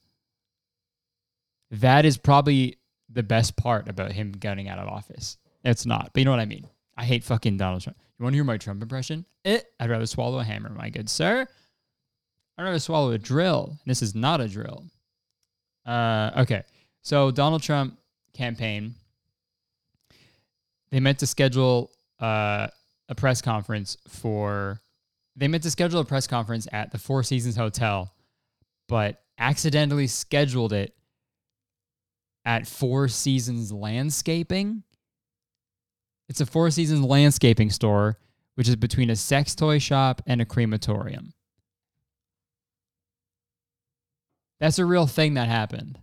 That 1.71 2.07
is 2.07 2.17
probably 2.17 2.79
the 3.11 3.23
best 3.23 3.55
part 3.57 3.87
about 3.87 4.13
him 4.13 4.33
getting 4.33 4.67
out 4.67 4.79
of 4.79 4.89
office. 4.89 5.37
It's 5.63 5.85
not, 5.85 6.13
but 6.15 6.21
you 6.21 6.25
know 6.25 6.31
what 6.31 6.41
I 6.41 6.47
mean. 6.47 6.67
I 6.97 7.05
hate 7.05 7.23
fucking 7.23 7.59
Donald 7.59 7.83
Trump. 7.83 7.99
You 8.19 8.23
want 8.25 8.33
to 8.33 8.37
hear 8.37 8.45
my 8.45 8.57
Trump 8.57 8.83
impression? 8.83 9.27
Eh, 9.45 9.61
I'd 9.79 9.91
rather 9.91 10.07
swallow 10.07 10.39
a 10.39 10.45
hammer, 10.45 10.71
my 10.71 10.89
good 10.89 11.11
sir. 11.11 11.47
I'd 12.57 12.63
rather 12.63 12.79
swallow 12.79 13.13
a 13.13 13.19
drill. 13.19 13.79
This 13.85 14.01
is 14.01 14.15
not 14.15 14.41
a 14.41 14.49
drill. 14.49 14.85
Uh, 15.85 16.31
okay, 16.39 16.63
so 17.03 17.31
Donald 17.31 17.63
Trump 17.63 17.99
campaign. 18.33 18.95
They 20.91 21.01
meant 21.01 21.19
to 21.19 21.27
schedule 21.27 21.91
uh, 22.21 22.69
a 23.09 23.15
press 23.15 23.43
conference 23.43 23.97
for. 24.09 24.81
They 25.37 25.49
meant 25.49 25.65
to 25.65 25.71
schedule 25.71 26.01
a 26.01 26.05
press 26.05 26.27
conference 26.27 26.67
at 26.73 26.91
the 26.93 26.99
Four 26.99 27.23
Seasons 27.23 27.57
Hotel, 27.57 28.11
but 28.89 29.21
accidentally 29.39 30.07
scheduled 30.07 30.73
it 30.73 30.95
at 32.47 32.67
Four 32.67 33.09
Seasons 33.09 33.71
Landscaping. 33.71 34.83
It's 36.29 36.41
a 36.41 36.47
Four 36.47 36.71
Seasons 36.71 37.03
landscaping 37.03 37.71
store, 37.71 38.19
which 38.55 38.69
is 38.69 38.77
between 38.77 39.11
a 39.11 39.17
sex 39.17 39.55
toy 39.55 39.79
shop 39.79 40.23
and 40.27 40.41
a 40.41 40.45
crematorium. 40.45 41.33
That's 44.59 44.79
a 44.79 44.87
real 44.87 45.07
thing 45.07 45.35
that 45.35 45.49
happened. 45.49 46.01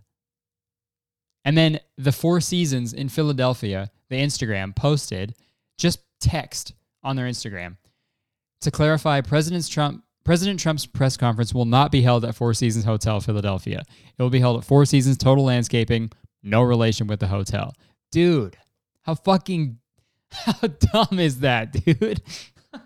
And 1.44 1.58
then 1.58 1.80
the 1.98 2.12
Four 2.12 2.40
Seasons 2.40 2.92
in 2.92 3.08
Philadelphia, 3.08 3.90
the 4.08 4.16
Instagram 4.16 4.74
posted 4.74 5.34
just 5.76 6.00
text 6.20 6.74
on 7.02 7.16
their 7.16 7.26
Instagram 7.26 7.76
to 8.62 8.70
clarify 8.70 9.20
President 9.20 9.68
Trump 9.68 10.02
President 10.24 10.58
Trump's 10.58 10.86
press 10.86 11.18
conference 11.18 11.52
will 11.52 11.66
not 11.66 11.92
be 11.92 12.00
held 12.00 12.24
at 12.24 12.34
Four 12.34 12.54
Seasons 12.54 12.86
Hotel 12.86 13.20
Philadelphia. 13.20 13.82
It 14.16 14.22
will 14.22 14.30
be 14.30 14.40
held 14.40 14.56
at 14.56 14.64
Four 14.64 14.86
Seasons 14.86 15.18
Total 15.18 15.44
Landscaping, 15.44 16.10
no 16.42 16.62
relation 16.62 17.06
with 17.06 17.20
the 17.20 17.26
hotel. 17.26 17.74
Dude, 18.10 18.56
how 19.02 19.16
fucking 19.16 19.78
how 20.44 20.68
dumb 20.68 21.18
is 21.18 21.40
that, 21.40 21.72
dude? 21.72 22.20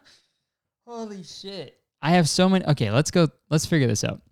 Holy 0.87 1.23
shit. 1.23 1.81
I 2.01 2.11
have 2.11 2.29
so 2.29 2.49
many 2.49 2.65
Okay, 2.65 2.91
let's 2.91 3.11
go 3.11 3.29
let's 3.51 3.67
figure 3.67 3.87
this 3.87 4.05
out. 4.05 4.23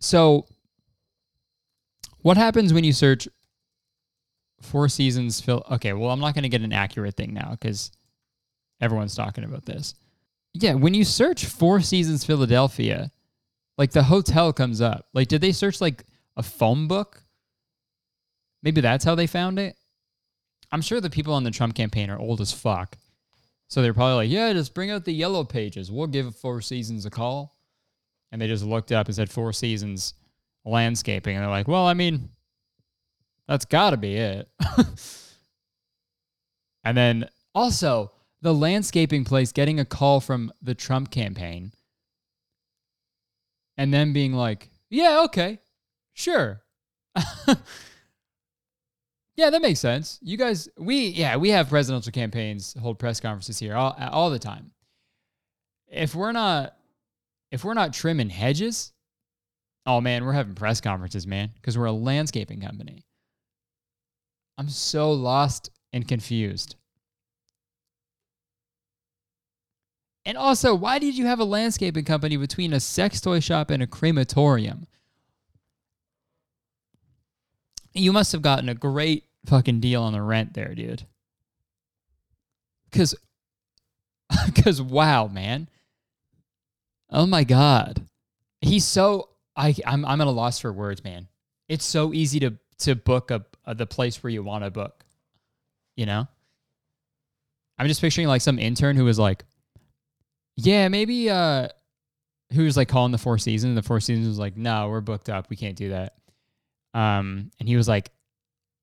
So 0.00 0.46
what 2.22 2.36
happens 2.36 2.72
when 2.72 2.84
you 2.84 2.92
search 2.92 3.28
Four 4.60 4.88
Seasons 4.88 5.40
Phil? 5.40 5.64
Okay, 5.72 5.92
well, 5.92 6.10
I'm 6.10 6.20
not 6.20 6.34
going 6.34 6.44
to 6.44 6.48
get 6.48 6.62
an 6.62 6.72
accurate 6.72 7.16
thing 7.16 7.34
now 7.34 7.50
because 7.52 7.90
everyone's 8.80 9.14
talking 9.14 9.44
about 9.44 9.64
this. 9.64 9.94
Yeah, 10.54 10.74
when 10.74 10.94
you 10.94 11.04
search 11.04 11.46
Four 11.46 11.80
Seasons 11.80 12.24
Philadelphia, 12.24 13.10
like 13.78 13.90
the 13.90 14.04
hotel 14.04 14.52
comes 14.52 14.80
up. 14.80 15.06
Like, 15.14 15.28
did 15.28 15.40
they 15.40 15.52
search 15.52 15.80
like 15.80 16.04
a 16.36 16.42
phone 16.42 16.86
book? 16.86 17.22
Maybe 18.62 18.80
that's 18.80 19.04
how 19.04 19.14
they 19.14 19.26
found 19.26 19.58
it. 19.58 19.76
I'm 20.72 20.80
sure 20.80 21.00
the 21.00 21.10
people 21.10 21.34
on 21.34 21.44
the 21.44 21.50
Trump 21.50 21.74
campaign 21.74 22.10
are 22.10 22.18
old 22.18 22.40
as 22.40 22.50
fuck. 22.50 22.96
So 23.68 23.80
they're 23.80 23.94
probably 23.94 24.26
like, 24.26 24.30
yeah, 24.30 24.52
just 24.52 24.74
bring 24.74 24.90
out 24.90 25.04
the 25.04 25.12
yellow 25.12 25.44
pages. 25.44 25.90
We'll 25.90 26.06
give 26.06 26.34
Four 26.34 26.60
Seasons 26.62 27.06
a 27.06 27.10
call. 27.10 27.56
And 28.30 28.40
they 28.40 28.48
just 28.48 28.64
looked 28.64 28.90
up 28.90 29.06
and 29.06 29.14
said 29.14 29.30
Four 29.30 29.52
Seasons 29.52 30.14
landscaping. 30.64 31.36
And 31.36 31.44
they're 31.44 31.50
like, 31.50 31.68
well, 31.68 31.86
I 31.86 31.94
mean, 31.94 32.30
that's 33.46 33.66
got 33.66 33.90
to 33.90 33.96
be 33.96 34.16
it. 34.16 34.48
and 36.84 36.96
then 36.96 37.28
also, 37.54 38.12
the 38.40 38.52
landscaping 38.52 39.24
place 39.24 39.52
getting 39.52 39.78
a 39.78 39.84
call 39.84 40.20
from 40.20 40.52
the 40.60 40.74
Trump 40.74 41.10
campaign 41.10 41.72
and 43.76 43.92
then 43.92 44.12
being 44.12 44.32
like, 44.32 44.68
yeah, 44.90 45.22
okay, 45.24 45.58
sure. 46.12 46.62
yeah, 49.36 49.50
that 49.50 49.62
makes 49.62 49.80
sense. 49.80 50.18
You 50.22 50.36
guys, 50.36 50.68
we, 50.78 51.08
yeah, 51.08 51.36
we 51.36 51.50
have 51.50 51.68
presidential 51.68 52.12
campaigns 52.12 52.74
hold 52.80 52.98
press 52.98 53.20
conferences 53.20 53.58
here 53.58 53.74
all, 53.74 53.96
all 54.10 54.30
the 54.30 54.38
time. 54.38 54.72
If 55.88 56.14
we're 56.14 56.32
not, 56.32 56.76
if 57.50 57.64
we're 57.64 57.74
not 57.74 57.92
trimming 57.92 58.30
hedges, 58.30 58.92
Oh 59.84 60.00
man, 60.00 60.24
we're 60.24 60.32
having 60.32 60.54
press 60.54 60.80
conferences, 60.80 61.26
man, 61.26 61.50
because 61.54 61.76
we're 61.76 61.86
a 61.86 61.92
landscaping 61.92 62.60
company. 62.60 63.04
I'm 64.56 64.68
so 64.68 65.12
lost 65.12 65.70
and 65.92 66.06
confused. 66.06 66.76
And 70.24 70.38
also, 70.38 70.72
why 70.74 71.00
did 71.00 71.18
you 71.18 71.26
have 71.26 71.40
a 71.40 71.44
landscaping 71.44 72.04
company 72.04 72.36
between 72.36 72.72
a 72.72 72.78
sex 72.78 73.20
toy 73.20 73.40
shop 73.40 73.70
and 73.70 73.82
a 73.82 73.88
crematorium? 73.88 74.86
You 77.94 78.12
must 78.12 78.32
have 78.32 78.42
gotten 78.42 78.68
a 78.68 78.74
great 78.74 79.24
fucking 79.46 79.80
deal 79.80 80.02
on 80.02 80.12
the 80.12 80.22
rent 80.22 80.54
there, 80.54 80.74
dude. 80.74 81.04
Cause 82.90 83.14
cause 84.62 84.80
wow, 84.80 85.26
man. 85.26 85.68
Oh 87.10 87.26
my 87.26 87.44
god. 87.44 88.06
He's 88.60 88.84
so 88.84 89.30
I 89.56 89.74
I'm 89.86 90.04
I'm 90.04 90.20
at 90.20 90.26
a 90.26 90.30
loss 90.30 90.60
for 90.60 90.72
words, 90.72 91.04
man. 91.04 91.28
It's 91.68 91.84
so 91.84 92.12
easy 92.12 92.40
to 92.40 92.54
to 92.80 92.94
book 92.94 93.30
a, 93.30 93.44
a 93.64 93.74
the 93.74 93.86
place 93.86 94.22
where 94.22 94.30
you 94.30 94.42
want 94.42 94.64
to 94.64 94.70
book. 94.70 95.04
You 95.96 96.06
know? 96.06 96.28
I'm 97.78 97.88
just 97.88 98.00
picturing 98.00 98.28
like 98.28 98.42
some 98.42 98.58
intern 98.58 98.96
who 98.96 99.04
was 99.04 99.18
like, 99.18 99.44
yeah, 100.56 100.88
maybe 100.88 101.28
uh 101.28 101.68
who 102.52 102.64
was 102.64 102.76
like 102.76 102.88
calling 102.88 103.12
the 103.12 103.18
Four 103.18 103.38
Seasons. 103.38 103.74
The 103.74 103.82
Four 103.82 104.00
Seasons 104.00 104.28
was 104.28 104.38
like, 104.38 104.56
no, 104.56 104.88
we're 104.88 105.00
booked 105.00 105.28
up. 105.28 105.48
We 105.50 105.56
can't 105.56 105.76
do 105.76 105.90
that. 105.90 106.14
Um, 106.94 107.50
and 107.58 107.68
he 107.68 107.76
was 107.76 107.88
like, 107.88 108.10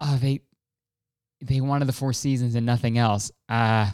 oh, 0.01 0.17
they 0.21 0.41
they 1.41 1.61
wanted 1.61 1.85
the 1.85 1.93
Four 1.93 2.13
Seasons 2.13 2.55
and 2.55 2.65
nothing 2.65 2.97
else. 2.97 3.31
Uh 3.47 3.89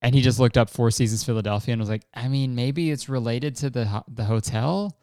and 0.00 0.14
he 0.14 0.22
just 0.22 0.38
looked 0.38 0.56
up 0.56 0.70
Four 0.70 0.90
Seasons 0.90 1.24
Philadelphia 1.24 1.72
and 1.72 1.80
was 1.80 1.88
like, 1.88 2.04
I 2.14 2.28
mean, 2.28 2.54
maybe 2.54 2.90
it's 2.90 3.08
related 3.08 3.56
to 3.56 3.70
the 3.70 3.84
ho- 3.84 4.04
the 4.08 4.24
hotel. 4.24 4.96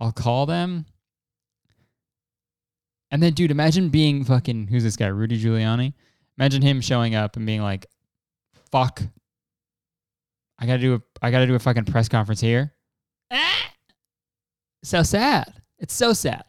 I'll 0.00 0.12
call 0.12 0.46
them. 0.46 0.86
And 3.10 3.22
then, 3.22 3.32
dude, 3.32 3.50
imagine 3.50 3.88
being 3.90 4.24
fucking 4.24 4.68
who's 4.68 4.82
this 4.82 4.96
guy, 4.96 5.06
Rudy 5.06 5.40
Giuliani? 5.40 5.94
Imagine 6.38 6.62
him 6.62 6.80
showing 6.80 7.14
up 7.14 7.36
and 7.36 7.46
being 7.46 7.62
like, 7.62 7.86
"Fuck, 8.72 9.02
I 10.58 10.66
gotta 10.66 10.80
do 10.80 10.94
a 10.94 11.00
I 11.22 11.30
gotta 11.30 11.46
do 11.46 11.54
a 11.54 11.60
fucking 11.60 11.84
press 11.84 12.08
conference 12.08 12.40
here." 12.40 12.72
Ah! 13.30 13.70
So 14.82 15.02
sad. 15.02 15.62
It's 15.78 15.94
so 15.94 16.12
sad. 16.12 16.44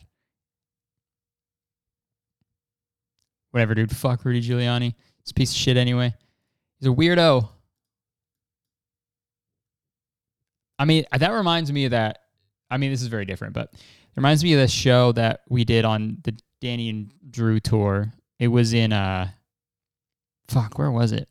Whatever, 3.56 3.74
dude. 3.74 3.96
Fuck 3.96 4.26
Rudy 4.26 4.42
Giuliani. 4.42 4.96
He's 5.24 5.32
a 5.32 5.34
piece 5.34 5.52
of 5.52 5.56
shit 5.56 5.78
anyway. 5.78 6.14
He's 6.78 6.90
a 6.90 6.94
weirdo. 6.94 7.48
I 10.78 10.84
mean, 10.84 11.06
that 11.18 11.32
reminds 11.32 11.72
me 11.72 11.86
of 11.86 11.92
that. 11.92 12.20
I 12.70 12.76
mean, 12.76 12.92
this 12.92 13.02
is 13.02 13.08
very 13.08 13.24
different, 13.24 13.54
but 13.54 13.70
it 13.72 14.18
reminds 14.18 14.44
me 14.44 14.52
of 14.52 14.60
this 14.60 14.74
show 14.74 15.14
that 15.14 15.44
we 15.48 15.64
did 15.64 15.86
on 15.86 16.18
the 16.26 16.38
Danny 16.60 16.90
and 16.90 17.14
Drew 17.32 17.62
tour. 17.62 18.12
It 18.40 18.50
was 18.50 18.74
in 18.74 18.92
uh 18.92 19.30
fuck, 20.50 20.78
where 20.78 20.92
was 20.92 21.14
it? 21.14 21.30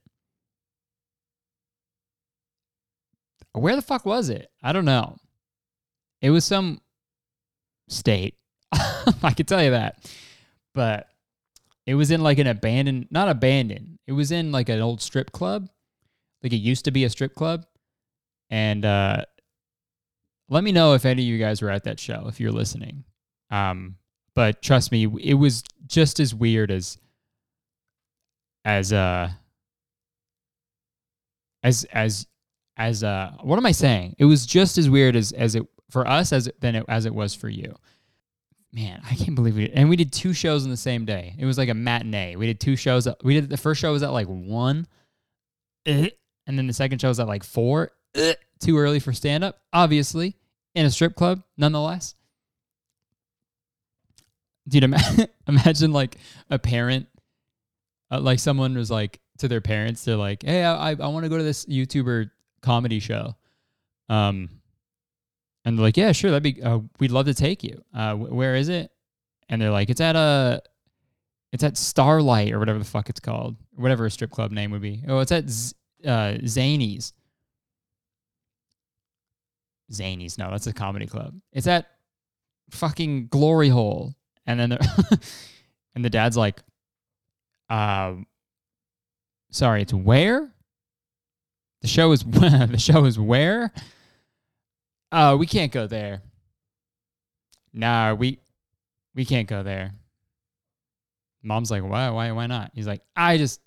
Where 3.53 3.77
the 3.77 3.83
fuck 3.83 4.07
was 4.07 4.31
it? 4.31 4.51
I 4.63 4.73
don't 4.73 4.87
know. 4.87 5.19
It 6.23 6.31
was 6.31 6.47
some 6.47 6.81
state. 7.91 8.39
I 8.73 9.35
can 9.37 9.45
tell 9.45 9.63
you 9.63 9.73
that. 9.73 10.11
But 10.73 11.09
it 11.87 11.95
was 11.95 12.11
in 12.11 12.23
like 12.23 12.39
an 12.39 12.47
abandoned, 12.47 13.09
not 13.11 13.29
abandoned. 13.29 13.99
It 14.07 14.13
was 14.13 14.33
in 14.33 14.53
like 14.53 14.69
an 14.69 14.81
old 14.81 15.03
strip 15.03 15.33
club. 15.33 15.69
Like 16.43 16.53
it 16.53 16.57
used 16.57 16.85
to 16.87 16.91
be 16.91 17.05
a 17.05 17.11
strip 17.11 17.35
club. 17.35 17.67
And 18.51 18.85
uh 18.85 19.25
let 20.49 20.63
me 20.63 20.73
know 20.73 20.95
if 20.95 21.05
any 21.05 21.23
of 21.23 21.29
you 21.29 21.39
guys 21.39 21.63
were 21.63 21.71
at 21.71 21.85
that 21.85 21.99
show 21.99 22.27
if 22.29 22.41
you're 22.41 22.53
listening. 22.53 23.05
Um 23.51 23.97
but 24.35 24.63
trust 24.63 24.93
me, 24.93 25.07
it 25.23 25.35
was 25.35 25.63
just 25.87 26.21
as 26.21 26.35
weird 26.35 26.71
as 26.71 26.99
as 28.65 28.93
uh 28.93 29.31
as 31.63 31.85
as 31.93 32.27
as 32.77 33.05
uh 33.05 33.33
what 33.43 33.59
am 33.59 33.67
I 33.67 33.73
saying? 33.73 34.17
It 34.19 34.25
was 34.25 34.47
just 34.47 34.79
as 34.79 34.89
weird 34.89 35.17
as 35.17 35.33
as 35.33 35.55
it 35.55 35.67
for 35.91 36.07
us 36.07 36.33
as 36.33 36.51
than 36.61 36.75
it, 36.77 36.85
as 36.89 37.07
it 37.07 37.15
was 37.15 37.35
for 37.35 37.49
you. 37.49 37.75
Man, 38.75 39.01
I 39.09 39.15
can't 39.15 39.37
believe 39.37 39.57
we. 39.57 39.71
And 39.71 39.89
we 39.89 39.95
did 39.95 40.13
two 40.13 40.33
shows 40.33 40.65
on 40.65 40.71
the 40.71 40.77
same 40.77 41.05
day. 41.05 41.37
It 41.39 41.45
was 41.45 41.57
like 41.57 41.69
a 41.69 41.75
matinee. 41.75 42.35
We 42.35 42.47
did 42.47 42.59
two 42.59 42.75
shows. 42.75 43.07
We 43.23 43.35
did 43.35 43.49
the 43.49 43.57
first 43.57 43.81
show 43.81 43.93
was 43.93 44.03
at 44.03 44.11
like 44.13 44.27
one, 44.27 44.89
eh, 45.87 46.11
and 46.49 46.59
then 46.59 46.67
the 46.67 46.73
second 46.73 47.01
show 47.01 47.07
was 47.09 47.21
at 47.21 47.29
like 47.29 47.45
four. 47.45 47.93
eh, 48.17 48.35
Too 48.59 48.77
early 48.77 48.99
for 48.99 49.13
stand 49.13 49.45
up, 49.45 49.61
obviously, 49.73 50.37
in 50.75 50.87
a 50.87 50.91
strip 50.91 51.15
club, 51.15 51.45
nonetheless. 51.57 52.17
Dude, 54.67 54.83
ima- 54.85 54.99
imagine 55.47 55.93
like 55.93 56.17
a 56.51 56.59
parent, 56.59 57.07
uh, 58.11 58.19
like 58.21 58.41
someone 58.41 58.75
was 58.77 58.91
like 58.91 59.21
to 59.39 59.47
their 59.47 59.61
parents, 59.61 60.05
they're 60.05 60.17
like, 60.17 60.43
"Hey, 60.43 60.65
I 60.65 60.91
I, 60.91 60.97
I 60.99 61.07
want 61.09 61.23
to 61.25 61.29
go 61.29 61.37
to 61.39 61.45
this 61.45 61.65
YouTuber 61.67 62.29
comedy 62.61 62.99
show," 62.99 63.37
um, 64.09 64.49
and 65.65 65.79
they're 65.79 65.83
like, 65.85 65.97
"Yeah, 65.97 66.13
sure, 66.13 66.31
that'd 66.31 66.43
be. 66.43 66.63
Uh, 66.63 66.81
we'd 67.01 67.11
love 67.11 67.27
to 67.27 67.35
take 67.35 67.65
you. 67.65 67.83
Uh, 67.95 68.15
wh- 68.15 68.33
where 68.33 68.55
is 68.55 68.69
it?" 68.69 68.91
And 69.49 69.61
they're 69.61 69.71
like, 69.71 69.91
"It's 69.91 70.01
at 70.01 70.17
a, 70.17 70.63
it's 71.53 71.65
at 71.65 71.77
Starlight 71.77 72.53
or 72.53 72.59
whatever 72.59 72.79
the 72.79 72.85
fuck 72.85 73.09
it's 73.09 73.21
called, 73.21 73.57
whatever 73.75 74.07
a 74.07 74.11
strip 74.11 74.31
club 74.31 74.53
name 74.53 74.71
would 74.73 74.83
be. 74.83 75.03
Oh, 75.09 75.21
it's 75.21 75.33
at 75.33 75.49
Z- 75.49 75.75
uh, 76.05 76.39
Zanies. 76.45 77.13
Zanies, 79.93 80.39
no, 80.39 80.51
that's 80.51 80.67
a 80.67 80.73
comedy 80.73 81.07
club. 81.07 81.35
It's 81.53 81.67
at 81.67 81.87
fucking 82.71 83.29
Glory 83.29 83.69
Hole." 83.69 84.15
And 84.47 84.61
then, 84.61 84.73
and 85.95 86.05
the 86.05 86.11
dad's 86.11 86.37
like, 86.37 86.61
"Um, 87.71 88.27
sorry, 89.51 89.83
it's 89.83 89.95
where? 89.95 90.51
The 91.81 91.89
show 91.89 92.13
is 92.13 92.23
the 92.25 92.77
show 92.79 93.05
is 93.05 93.19
where? 93.19 93.73
Oh, 95.17 95.37
we 95.37 95.47
can't 95.47 95.71
go 95.71 95.87
there. 95.87 96.23
Nah, 97.73 98.15
we 98.15 98.41
we 99.15 99.25
can't 99.25 99.47
go 99.47 99.63
there. 99.63 99.95
Mom's 101.41 101.71
like, 101.71 101.85
why, 101.85 102.11
why, 102.11 102.33
why 102.33 102.49
not? 102.49 102.73
He's 102.75 102.89
like, 102.89 103.01
I 103.15 103.39
just 103.39 103.61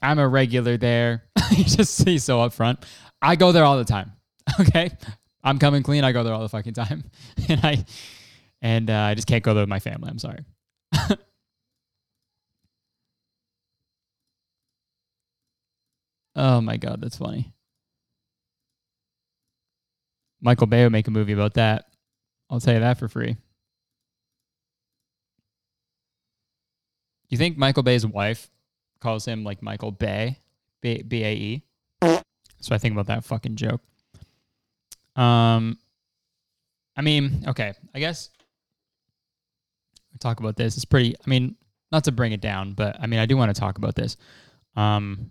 I'm 0.00 0.20
a 0.20 0.28
regular 0.28 0.76
there. 0.76 1.24
he 1.50 1.64
just 1.64 2.06
he's 2.06 2.22
so 2.22 2.38
upfront. 2.38 2.84
I 3.20 3.34
go 3.34 3.50
there 3.50 3.64
all 3.64 3.76
the 3.76 3.84
time. 3.84 4.12
Okay. 4.58 4.90
I'm 5.44 5.58
coming 5.58 5.82
clean. 5.82 6.04
I 6.04 6.12
go 6.12 6.22
there 6.24 6.34
all 6.34 6.42
the 6.42 6.48
fucking 6.48 6.74
time. 6.74 7.04
And 7.48 7.60
I 7.64 7.84
and 8.62 8.90
uh, 8.90 8.94
I 8.94 9.14
just 9.14 9.26
can't 9.26 9.42
go 9.42 9.54
there 9.54 9.62
with 9.62 9.68
my 9.68 9.78
family. 9.80 10.08
I'm 10.10 10.18
sorry. 10.18 10.44
Oh 16.34 16.60
my 16.60 16.76
god, 16.76 17.00
that's 17.00 17.16
funny. 17.16 17.52
Michael 20.40 20.66
Bay 20.66 20.82
would 20.84 20.92
make 20.92 21.08
a 21.08 21.10
movie 21.10 21.32
about 21.32 21.54
that. 21.54 21.86
I'll 22.48 22.60
tell 22.60 22.74
you 22.74 22.80
that 22.80 22.98
for 22.98 23.08
free. 23.08 23.36
You 27.28 27.38
think 27.38 27.56
Michael 27.56 27.82
Bay's 27.84 28.04
wife 28.06 28.50
calls 29.00 29.24
him 29.24 29.44
like 29.44 29.62
Michael 29.62 29.92
Bay, 29.92 30.38
B 30.80 31.04
A 31.12 31.32
E? 31.32 31.62
So 32.60 32.74
I 32.74 32.78
think 32.78 32.92
about 32.92 33.06
that 33.06 33.24
fucking 33.24 33.56
joke. 33.56 33.80
Um, 35.16 35.78
I 36.96 37.02
mean, 37.02 37.44
okay, 37.48 37.72
I 37.94 38.00
guess 38.00 38.30
we 40.12 40.18
talk 40.18 40.40
about 40.40 40.56
this. 40.56 40.76
It's 40.76 40.84
pretty. 40.84 41.14
I 41.14 41.30
mean, 41.30 41.56
not 41.92 42.04
to 42.04 42.12
bring 42.12 42.32
it 42.32 42.40
down, 42.40 42.72
but 42.72 42.96
I 43.00 43.06
mean, 43.06 43.20
I 43.20 43.26
do 43.26 43.36
want 43.36 43.54
to 43.54 43.58
talk 43.58 43.78
about 43.78 43.94
this. 43.94 44.16
Um, 44.76 45.30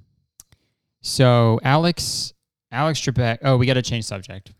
so 1.01 1.59
Alex, 1.63 2.33
Alex 2.71 2.99
Trebek. 3.01 3.39
Oh, 3.43 3.57
we 3.57 3.65
got 3.65 3.75
to 3.75 3.81
change 3.81 4.05
subject. 4.05 4.51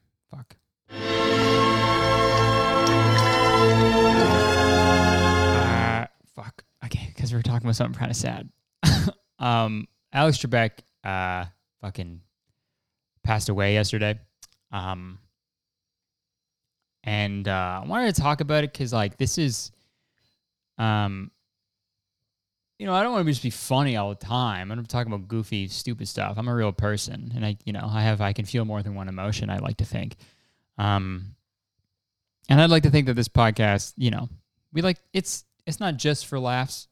Because 7.20 7.34
we 7.34 7.38
were 7.38 7.44
talking 7.44 7.66
about 7.66 7.76
something 7.76 8.00
kind 8.00 8.10
of 8.10 8.16
sad. 8.16 8.50
um, 9.40 9.90
Alex 10.14 10.38
Trebek, 10.38 10.72
uh, 11.04 11.44
fucking 11.82 12.22
passed 13.26 13.50
away 13.50 13.74
yesterday. 13.74 14.18
Um, 14.72 15.20
and 17.04 17.46
uh, 17.46 17.82
I 17.84 17.88
wanted 17.88 18.16
to 18.16 18.22
talk 18.22 18.40
about 18.40 18.64
it 18.64 18.72
because, 18.72 18.94
like, 18.94 19.18
this 19.18 19.38
is, 19.38 19.72
um, 20.78 21.30
you 22.78 22.86
know, 22.86 22.94
I 22.94 23.04
don't 23.04 23.12
want 23.12 23.26
to 23.26 23.32
just 23.32 23.44
be 23.44 23.50
funny 23.50 23.98
all 23.98 24.08
the 24.10 24.16
time. 24.16 24.72
I'm 24.72 24.86
talking 24.86 25.12
about 25.12 25.28
goofy, 25.28 25.68
stupid 25.68 26.08
stuff. 26.08 26.36
I'm 26.38 26.48
a 26.48 26.56
real 26.56 26.72
person, 26.72 27.34
and 27.36 27.46
I, 27.46 27.58
you 27.66 27.74
know, 27.74 27.86
I 27.86 28.04
have, 28.04 28.22
I 28.22 28.32
can 28.32 28.46
feel 28.46 28.64
more 28.64 28.82
than 28.82 28.96
one 28.96 29.10
emotion. 29.10 29.50
I 29.50 29.58
like 29.58 29.78
to 29.78 29.86
think, 29.86 30.16
um, 30.78 31.36
and 32.48 32.62
I'd 32.62 32.70
like 32.70 32.84
to 32.84 32.90
think 32.90 33.08
that 33.08 33.16
this 33.16 33.28
podcast, 33.28 33.94
you 33.98 34.10
know, 34.10 34.30
we 34.72 34.82
like 34.82 35.00
it's, 35.12 35.44
it's 35.68 35.82
not 35.82 35.98
just 35.98 36.26
for 36.26 36.40
laughs. 36.40 36.88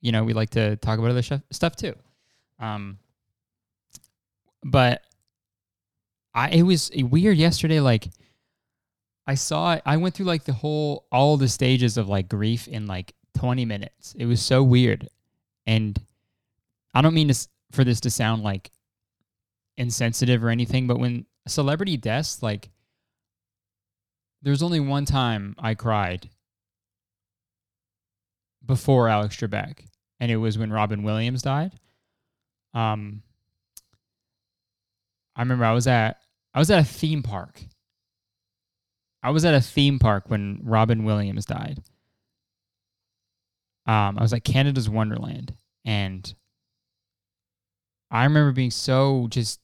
You 0.00 0.12
know, 0.12 0.24
we 0.24 0.32
like 0.32 0.50
to 0.50 0.76
talk 0.76 0.98
about 0.98 1.10
other 1.10 1.42
stuff 1.50 1.76
too. 1.76 1.94
Um, 2.58 2.98
but 4.64 5.02
I, 6.34 6.50
it 6.50 6.62
was 6.62 6.90
weird 6.94 7.36
yesterday. 7.36 7.80
Like, 7.80 8.08
I 9.26 9.34
saw, 9.34 9.78
I 9.84 9.96
went 9.96 10.14
through 10.14 10.26
like 10.26 10.44
the 10.44 10.52
whole, 10.52 11.06
all 11.12 11.36
the 11.36 11.48
stages 11.48 11.96
of 11.96 12.08
like 12.08 12.28
grief 12.28 12.66
in 12.66 12.86
like 12.86 13.14
20 13.38 13.64
minutes. 13.64 14.14
It 14.18 14.26
was 14.26 14.40
so 14.40 14.62
weird. 14.62 15.08
And 15.66 16.00
I 16.94 17.02
don't 17.02 17.14
mean 17.14 17.28
to, 17.28 17.48
for 17.72 17.84
this 17.84 18.00
to 18.00 18.10
sound 18.10 18.42
like 18.42 18.70
insensitive 19.76 20.42
or 20.42 20.48
anything, 20.48 20.86
but 20.86 20.98
when 20.98 21.26
celebrity 21.46 21.96
deaths, 21.96 22.42
like, 22.42 22.70
there's 24.42 24.62
only 24.62 24.80
one 24.80 25.04
time 25.04 25.54
I 25.58 25.74
cried 25.74 26.28
before 28.64 29.08
Alex 29.08 29.36
Trebek, 29.36 29.84
and 30.18 30.30
it 30.30 30.36
was 30.36 30.58
when 30.58 30.72
Robin 30.72 31.02
Williams 31.02 31.42
died. 31.42 31.72
Um, 32.74 33.22
I 35.36 35.42
remember 35.42 35.64
I 35.64 35.72
was 35.72 35.86
at 35.86 36.18
I 36.54 36.58
was 36.58 36.70
at 36.70 36.80
a 36.80 36.84
theme 36.84 37.22
park. 37.22 37.62
I 39.22 39.30
was 39.30 39.44
at 39.44 39.54
a 39.54 39.60
theme 39.60 39.98
park 39.98 40.24
when 40.28 40.60
Robin 40.62 41.04
Williams 41.04 41.44
died. 41.44 41.78
Um, 43.86 44.18
I 44.18 44.22
was 44.22 44.32
at 44.32 44.44
Canada's 44.44 44.88
Wonderland, 44.88 45.54
and 45.84 46.32
I 48.10 48.24
remember 48.24 48.52
being 48.52 48.70
so 48.70 49.26
just. 49.30 49.60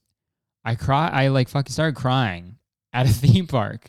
I 0.65 0.75
cry. 0.75 1.09
I 1.09 1.29
like 1.29 1.49
fucking 1.49 1.73
started 1.73 1.95
crying 1.95 2.57
at 2.93 3.07
a 3.07 3.09
theme 3.13 3.47
park 3.47 3.89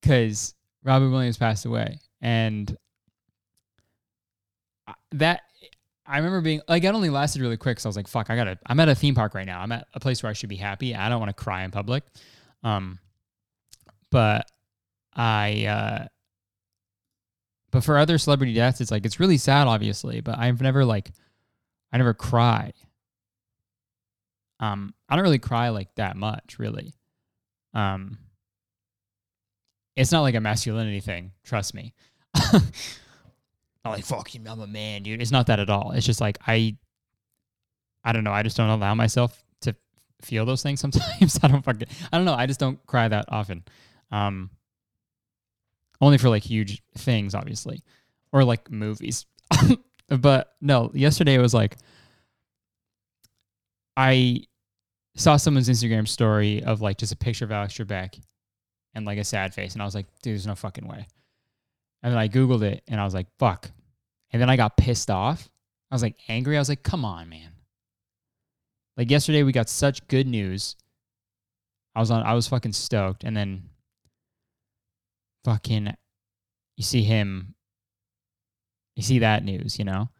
because 0.00 0.54
Robin 0.82 1.12
Williams 1.12 1.36
passed 1.36 1.66
away, 1.66 1.98
and 2.20 2.76
that 5.14 5.42
I 6.06 6.18
remember 6.18 6.40
being 6.40 6.60
like, 6.68 6.84
it 6.84 6.88
only 6.88 7.10
lasted 7.10 7.40
really 7.40 7.56
quick. 7.56 7.80
So 7.80 7.88
I 7.88 7.90
was 7.90 7.96
like, 7.96 8.08
fuck, 8.08 8.30
I 8.30 8.36
gotta, 8.36 8.58
I'm 8.66 8.78
at 8.80 8.88
a 8.88 8.94
theme 8.94 9.14
park 9.14 9.34
right 9.34 9.46
now. 9.46 9.60
I'm 9.60 9.72
at 9.72 9.86
a 9.94 10.00
place 10.00 10.22
where 10.22 10.30
I 10.30 10.34
should 10.34 10.48
be 10.48 10.56
happy. 10.56 10.94
I 10.94 11.08
don't 11.08 11.20
want 11.20 11.34
to 11.34 11.42
cry 11.42 11.64
in 11.64 11.70
public. 11.70 12.04
Um, 12.62 12.98
but 14.10 14.46
I, 15.14 15.66
uh, 15.66 16.06
but 17.70 17.84
for 17.84 17.98
other 17.98 18.18
celebrity 18.18 18.54
deaths, 18.54 18.80
it's 18.80 18.90
like, 18.90 19.06
it's 19.06 19.18
really 19.18 19.38
sad, 19.38 19.66
obviously, 19.66 20.20
but 20.20 20.38
I've 20.38 20.60
never 20.60 20.84
like, 20.84 21.10
I 21.92 21.96
never 21.96 22.14
cry. 22.14 22.72
Um, 24.60 24.94
I 25.08 25.16
don't 25.16 25.24
really 25.24 25.38
cry 25.38 25.70
like 25.70 25.94
that 25.96 26.16
much, 26.16 26.58
really. 26.58 26.94
Um, 27.72 28.18
it's 29.96 30.12
not 30.12 30.22
like 30.22 30.34
a 30.34 30.40
masculinity 30.40 31.00
thing, 31.00 31.32
trust 31.44 31.74
me. 31.74 31.94
not 33.84 33.90
like 33.92 34.04
fuck 34.04 34.34
you, 34.34 34.40
I'm 34.48 34.60
a 34.60 34.66
man, 34.66 35.02
dude. 35.02 35.20
It's 35.20 35.30
not 35.30 35.46
that 35.48 35.60
at 35.60 35.68
all. 35.70 35.92
It's 35.92 36.06
just 36.06 36.20
like 36.20 36.38
I, 36.46 36.76
I 38.02 38.12
don't 38.12 38.24
know. 38.24 38.32
I 38.32 38.42
just 38.42 38.56
don't 38.56 38.70
allow 38.70 38.94
myself 38.94 39.42
to 39.62 39.74
feel 40.22 40.46
those 40.46 40.62
things 40.62 40.80
sometimes. 40.80 41.38
I 41.42 41.48
don't 41.48 41.62
fucking. 41.62 41.88
I 42.12 42.16
don't 42.16 42.24
know. 42.24 42.34
I 42.34 42.46
just 42.46 42.60
don't 42.60 42.84
cry 42.86 43.08
that 43.08 43.26
often. 43.28 43.64
Um, 44.10 44.50
only 46.00 46.18
for 46.18 46.28
like 46.28 46.42
huge 46.42 46.82
things, 46.96 47.34
obviously, 47.34 47.82
or 48.32 48.44
like 48.44 48.70
movies. 48.70 49.26
but 50.08 50.54
no, 50.60 50.90
yesterday 50.94 51.34
it 51.34 51.40
was 51.40 51.54
like 51.54 51.76
I 53.96 54.40
saw 55.16 55.36
someone's 55.36 55.68
Instagram 55.68 56.08
story 56.08 56.62
of 56.62 56.80
like 56.80 56.98
just 56.98 57.12
a 57.12 57.16
picture 57.16 57.44
of 57.44 57.52
Alex 57.52 57.74
Trebek 57.74 58.20
and 58.94 59.04
like 59.04 59.18
a 59.18 59.24
sad 59.24 59.54
face, 59.54 59.74
and 59.74 59.82
I 59.82 59.84
was 59.84 59.94
like, 59.94 60.06
dude, 60.22 60.32
there's 60.32 60.46
no 60.46 60.54
fucking 60.54 60.86
way. 60.86 61.06
And 62.04 62.12
then 62.12 62.18
I 62.18 62.28
Googled 62.28 62.62
it 62.62 62.84
and 62.86 63.00
I 63.00 63.04
was 63.04 63.14
like, 63.14 63.28
fuck. 63.38 63.70
And 64.30 64.40
then 64.40 64.50
I 64.50 64.56
got 64.56 64.76
pissed 64.76 65.10
off. 65.10 65.48
I 65.90 65.94
was 65.94 66.02
like 66.02 66.16
angry. 66.28 66.56
I 66.56 66.60
was 66.60 66.68
like, 66.68 66.82
come 66.82 67.02
on, 67.02 67.30
man. 67.30 67.52
Like 68.98 69.10
yesterday 69.10 69.42
we 69.42 69.52
got 69.52 69.70
such 69.70 70.06
good 70.06 70.26
news. 70.26 70.76
I 71.94 72.00
was 72.00 72.10
on 72.10 72.22
I 72.22 72.34
was 72.34 72.46
fucking 72.46 72.74
stoked. 72.74 73.24
And 73.24 73.34
then 73.34 73.70
fucking 75.46 75.94
you 76.76 76.84
see 76.84 77.02
him 77.02 77.54
you 78.96 79.02
see 79.02 79.20
that 79.20 79.42
news, 79.42 79.78
you 79.78 79.86
know? 79.86 80.10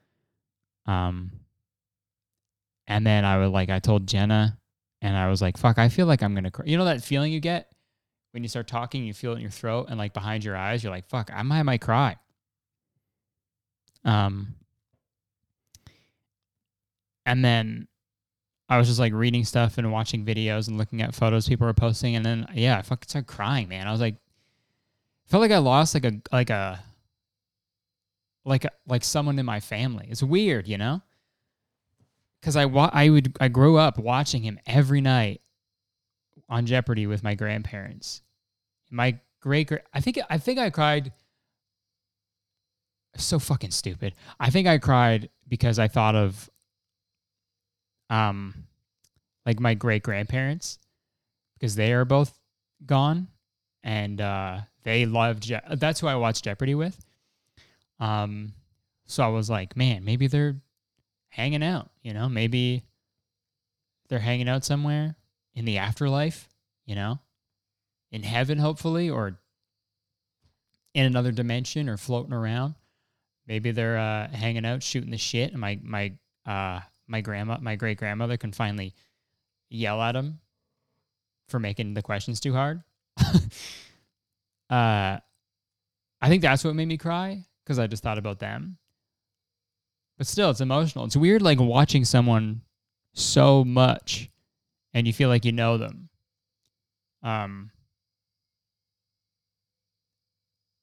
Um 0.87 1.33
and 2.87 3.07
then 3.07 3.27
I 3.27 3.37
was 3.37 3.51
like 3.51 3.69
I 3.69 3.79
told 3.79 4.07
Jenna 4.07 4.59
and 5.03 5.15
I 5.15 5.29
was 5.29 5.43
like, 5.43 5.59
fuck, 5.59 5.77
I 5.77 5.91
feel 5.91 6.07
like 6.07 6.23
I'm 6.23 6.35
gonna 6.35 6.51
cry. 6.51 6.65
You 6.67 6.79
know 6.79 6.87
that 6.87 7.05
feeling 7.05 7.31
you 7.31 7.41
get 7.41 7.74
when 8.35 8.43
you 8.43 8.49
start 8.49 8.67
talking, 8.67 9.05
you 9.05 9.15
feel 9.15 9.33
it 9.33 9.37
in 9.37 9.41
your 9.43 9.51
throat 9.51 9.87
and 9.89 9.97
like 9.97 10.13
behind 10.13 10.45
your 10.45 10.57
eyes, 10.57 10.83
you're 10.83 10.93
like, 10.93 11.09
fuck, 11.09 11.31
I 11.33 11.43
might, 11.43 11.61
I 11.61 11.63
might 11.63 11.81
cry. 11.81 12.17
Um 14.05 14.57
and 17.25 17.45
then 17.45 17.87
I 18.69 18.77
was 18.77 18.89
just 18.89 18.99
like 18.99 19.13
reading 19.13 19.45
stuff 19.45 19.79
and 19.79 19.93
watching 19.93 20.25
videos 20.25 20.67
and 20.69 20.77
looking 20.77 21.01
at 21.01 21.15
photos 21.15 21.49
people 21.49 21.67
were 21.67 21.75
posting, 21.75 22.17
and 22.17 22.27
then 22.27 22.47
yeah, 22.55 22.77
I 22.77 22.83
fucking 22.83 23.09
started 23.09 23.29
crying, 23.29 23.69
man. 23.69 23.87
I 23.87 23.93
was 23.93 24.01
like, 24.01 24.17
felt 25.27 25.41
like 25.41 25.53
I 25.53 25.59
lost 25.59 25.95
like 25.95 26.05
a 26.05 26.21
like 26.33 26.51
a 26.51 26.83
like 28.45 28.67
like 28.87 29.05
someone 29.05 29.39
in 29.39 29.47
my 29.47 29.61
family. 29.61 30.07
It's 30.11 30.23
weird, 30.23 30.67
you 30.67 30.77
know, 30.77 31.03
because 32.41 32.57
I 32.57 32.67
wa- 32.67 32.91
I 32.93 33.11
would 33.11 33.37
I 33.41 33.49
grew 33.49 33.77
up 33.77 33.99
watching 33.99 34.43
him 34.43 34.59
every 34.67 35.01
night 35.01 35.41
on 36.49 36.67
Jeopardy 36.67 37.07
with 37.07 37.23
my 37.23 37.35
grandparents. 37.35 38.23
My 38.91 39.19
great 39.41 39.69
gra- 39.69 39.83
I 39.93 40.01
think 40.01 40.19
I 40.29 40.39
think 40.39 40.59
I 40.59 40.71
cried. 40.71 41.13
So 43.17 43.39
fucking 43.39 43.71
stupid. 43.71 44.15
I 44.41 44.51
think 44.51 44.67
I 44.67 44.79
cried 44.79 45.31
because 45.49 45.79
I 45.79 45.89
thought 45.89 46.15
of 46.17 46.51
um 48.11 48.55
like 49.47 49.61
my 49.61 49.75
great 49.75 50.03
grandparents 50.03 50.79
because 51.55 51.75
they 51.77 51.93
are 51.93 52.05
both 52.05 52.37
gone 52.85 53.29
and 53.83 54.21
uh 54.21 54.61
they 54.83 55.07
loved 55.07 55.45
Je- 55.45 55.61
that's 55.77 56.01
who 56.01 56.07
I 56.07 56.17
watched 56.17 56.45
Jeopardy 56.45 56.75
with. 56.75 57.05
Um 58.01 58.53
so 59.07 59.23
I 59.23 59.29
was 59.29 59.51
like, 59.51 59.77
man, 59.77 60.05
maybe 60.05 60.27
they're 60.27 60.57
hanging 61.29 61.63
out, 61.63 61.91
you 62.03 62.15
know? 62.15 62.29
Maybe 62.29 62.85
they're 64.09 64.19
hanging 64.19 64.49
out 64.49 64.65
somewhere 64.65 65.15
in 65.55 65.65
the 65.67 65.79
afterlife, 65.79 66.49
you 66.87 66.95
know? 66.95 67.19
In 68.15 68.23
heaven 68.23 68.59
hopefully 68.59 69.11
or 69.11 69.41
in 70.95 71.05
another 71.05 71.33
dimension 71.33 71.89
or 71.89 71.97
floating 71.97 72.33
around. 72.33 72.77
Maybe 73.49 73.73
they're 73.73 73.99
uh, 73.99 74.29
hanging 74.29 74.65
out 74.65 74.85
shooting 74.85 75.11
the 75.11 75.19
shit 75.19 75.51
and 75.51 75.61
my 75.61 75.81
my 75.83 76.13
uh 76.47 76.79
my 77.09 77.21
grandma 77.21 77.59
my 77.61 77.75
great 77.75 77.99
grandmother 77.99 78.37
can 78.37 78.53
finally 78.53 78.95
yell 79.69 80.01
at 80.01 80.13
them 80.13 80.39
for 81.49 81.59
making 81.59 81.95
the 81.95 82.03
questions 82.03 82.39
too 82.39 82.55
hard. 82.55 82.85
uh, 83.19 83.41
I 84.71 85.21
think 86.29 86.43
that's 86.43 86.65
what 86.65 86.77
made 86.77 86.89
me 86.89 86.97
cry 86.97 87.45
because 87.65 87.79
I 87.79 87.87
just 87.87 88.03
thought 88.03 88.19
about 88.19 88.39
them. 88.39 88.79
But 90.17 90.27
still, 90.27 90.51
it's 90.51 90.61
emotional. 90.61 91.05
It's 91.05 91.17
weird, 91.17 91.43
like 91.43 91.59
watching 91.59 92.05
someone 92.05 92.63
so 93.13 93.65
much, 93.65 94.31
and 94.93 95.07
you 95.07 95.13
feel 95.13 95.29
like 95.29 95.45
you 95.45 95.53
know 95.53 95.77
them. 95.77 96.09
Um, 97.23 97.71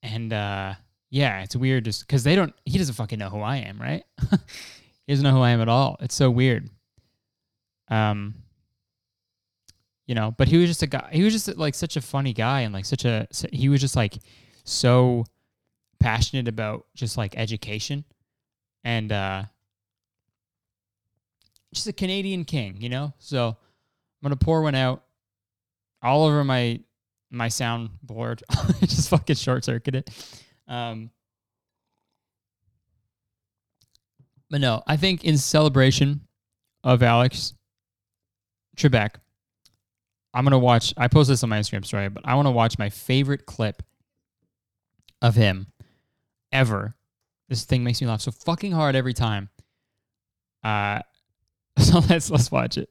and 0.02 0.32
uh, 0.32 0.74
yeah, 1.10 1.42
it's 1.42 1.54
weird 1.54 1.84
just 1.84 2.06
because 2.06 2.24
they 2.24 2.34
don't. 2.34 2.54
He 2.64 2.78
doesn't 2.78 2.94
fucking 2.94 3.18
know 3.18 3.28
who 3.28 3.40
I 3.40 3.58
am, 3.58 3.80
right? 3.80 4.04
he 5.06 5.12
doesn't 5.12 5.22
know 5.22 5.32
who 5.32 5.40
I 5.42 5.50
am 5.50 5.60
at 5.60 5.68
all. 5.68 5.96
It's 6.00 6.14
so 6.14 6.30
weird. 6.30 6.68
Um, 7.88 8.34
you 10.06 10.14
know, 10.14 10.34
but 10.36 10.48
he 10.48 10.56
was 10.56 10.68
just 10.68 10.82
a 10.82 10.86
guy. 10.86 11.10
He 11.12 11.22
was 11.22 11.32
just 11.32 11.56
like 11.56 11.74
such 11.74 11.96
a 11.96 12.00
funny 12.00 12.32
guy, 12.32 12.62
and 12.62 12.74
like 12.74 12.84
such 12.84 13.04
a. 13.04 13.28
He 13.52 13.68
was 13.68 13.80
just 13.80 13.96
like 13.96 14.18
so 14.64 15.24
passionate 16.00 16.48
about 16.48 16.86
just 16.94 17.16
like 17.16 17.36
education, 17.36 18.04
and 18.82 19.12
uh, 19.12 19.44
just 21.72 21.86
a 21.86 21.92
Canadian 21.92 22.44
king, 22.44 22.78
you 22.80 22.88
know. 22.88 23.12
So 23.18 23.48
I'm 23.48 23.56
gonna 24.22 24.36
pour 24.36 24.62
one 24.62 24.74
out 24.74 25.04
all 26.02 26.24
over 26.24 26.42
my 26.42 26.80
my 27.32 27.48
soundboard. 27.48 28.42
just 28.80 29.08
fucking 29.08 29.36
short 29.36 29.64
circuited. 29.64 30.08
Um, 30.68 31.10
but 34.50 34.60
no, 34.60 34.82
I 34.86 34.96
think 34.96 35.24
in 35.24 35.38
celebration 35.38 36.20
of 36.84 37.02
Alex 37.02 37.54
Trebek, 38.76 39.14
I'm 40.34 40.44
gonna 40.44 40.58
watch. 40.58 40.94
I 40.96 41.08
posted 41.08 41.32
this 41.32 41.42
on 41.42 41.50
my 41.50 41.58
Instagram 41.58 41.84
story, 41.84 42.08
but 42.08 42.26
I 42.26 42.34
want 42.34 42.46
to 42.46 42.52
watch 42.52 42.78
my 42.78 42.90
favorite 42.90 43.46
clip 43.46 43.82
of 45.20 45.34
him 45.34 45.66
ever. 46.52 46.94
This 47.48 47.64
thing 47.64 47.84
makes 47.84 48.00
me 48.00 48.06
laugh 48.06 48.22
so 48.22 48.30
fucking 48.30 48.72
hard 48.72 48.96
every 48.96 49.14
time. 49.14 49.50
Uh, 50.64 51.00
so 51.78 52.00
let's 52.08 52.30
let's 52.30 52.50
watch 52.50 52.78
it. 52.78 52.88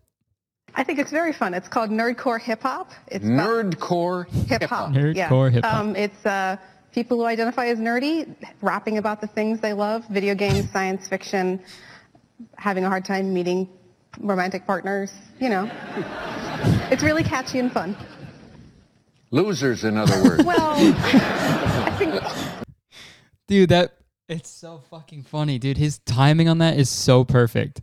I 0.75 0.83
think 0.83 0.99
it's 0.99 1.11
very 1.11 1.33
fun. 1.33 1.53
It's 1.53 1.67
called 1.67 1.89
Nerdcore 1.89 2.41
Hip 2.41 2.61
Hop. 2.63 2.91
It's 3.07 3.25
Nerdcore 3.25 4.29
hip 4.47 4.63
hop. 4.63 4.91
Nerdcore 4.91 5.51
hip-hop. 5.51 5.73
Um, 5.73 5.95
it's 5.95 6.25
uh, 6.25 6.57
people 6.93 7.17
who 7.17 7.25
identify 7.25 7.67
as 7.67 7.77
nerdy 7.77 8.33
rapping 8.61 8.97
about 8.97 9.21
the 9.21 9.27
things 9.27 9.59
they 9.59 9.73
love: 9.73 10.05
video 10.09 10.35
games, 10.35 10.71
science 10.71 11.07
fiction, 11.07 11.61
having 12.57 12.85
a 12.85 12.89
hard 12.89 13.05
time 13.05 13.33
meeting 13.33 13.67
romantic 14.19 14.65
partners. 14.65 15.11
You 15.39 15.49
know, 15.49 15.71
it's 16.91 17.03
really 17.03 17.23
catchy 17.23 17.59
and 17.59 17.71
fun. 17.71 17.97
Losers, 19.31 19.83
in 19.83 19.97
other 19.97 20.23
words. 20.23 20.43
Well, 20.43 20.73
I 20.77 21.95
think 21.97 22.21
Dude, 23.51 23.67
that 23.67 23.97
it's 24.29 24.49
so 24.49 24.81
fucking 24.89 25.23
funny, 25.23 25.59
dude. 25.59 25.75
His 25.75 25.99
timing 25.99 26.47
on 26.47 26.59
that 26.59 26.77
is 26.79 26.89
so 26.89 27.25
perfect. 27.25 27.81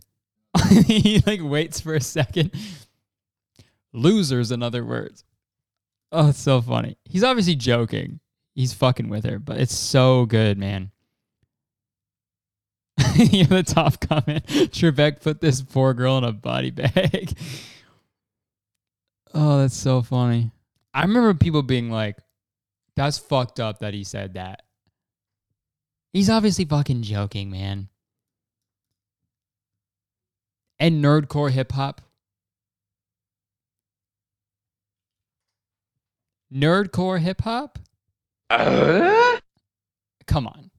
he 0.85 1.21
like 1.25 1.41
waits 1.41 1.79
for 1.79 1.95
a 1.95 2.01
second. 2.01 2.51
Losers, 3.93 4.51
in 4.51 4.63
other 4.63 4.85
words. 4.85 5.23
Oh, 6.11 6.29
it's 6.29 6.39
so 6.39 6.61
funny. 6.61 6.97
He's 7.05 7.23
obviously 7.23 7.55
joking. 7.55 8.19
He's 8.55 8.73
fucking 8.73 9.09
with 9.09 9.25
her, 9.25 9.39
but 9.39 9.59
it's 9.59 9.75
so 9.75 10.25
good, 10.25 10.57
man. 10.57 10.91
you 13.15 13.45
know, 13.45 13.57
the 13.57 13.63
top 13.63 13.99
comment. 14.01 14.45
Trebek 14.47 15.21
put 15.21 15.39
this 15.39 15.61
poor 15.61 15.93
girl 15.93 16.17
in 16.17 16.23
a 16.23 16.31
body 16.31 16.71
bag. 16.71 17.37
oh, 19.33 19.59
that's 19.59 19.77
so 19.77 20.01
funny. 20.01 20.51
I 20.93 21.03
remember 21.03 21.33
people 21.33 21.61
being 21.61 21.89
like, 21.89 22.17
that's 22.95 23.17
fucked 23.17 23.59
up 23.59 23.79
that 23.79 23.93
he 23.93 24.03
said 24.03 24.33
that. 24.33 24.63
He's 26.11 26.29
obviously 26.29 26.65
fucking 26.65 27.03
joking, 27.03 27.51
man. 27.51 27.87
And 30.79 31.03
nerdcore 31.03 31.51
hip 31.51 31.71
hop. 31.73 32.01
Nerdcore 36.53 37.19
hip 37.19 37.41
hop? 37.41 37.77
Come 38.49 40.47
on. 40.47 40.71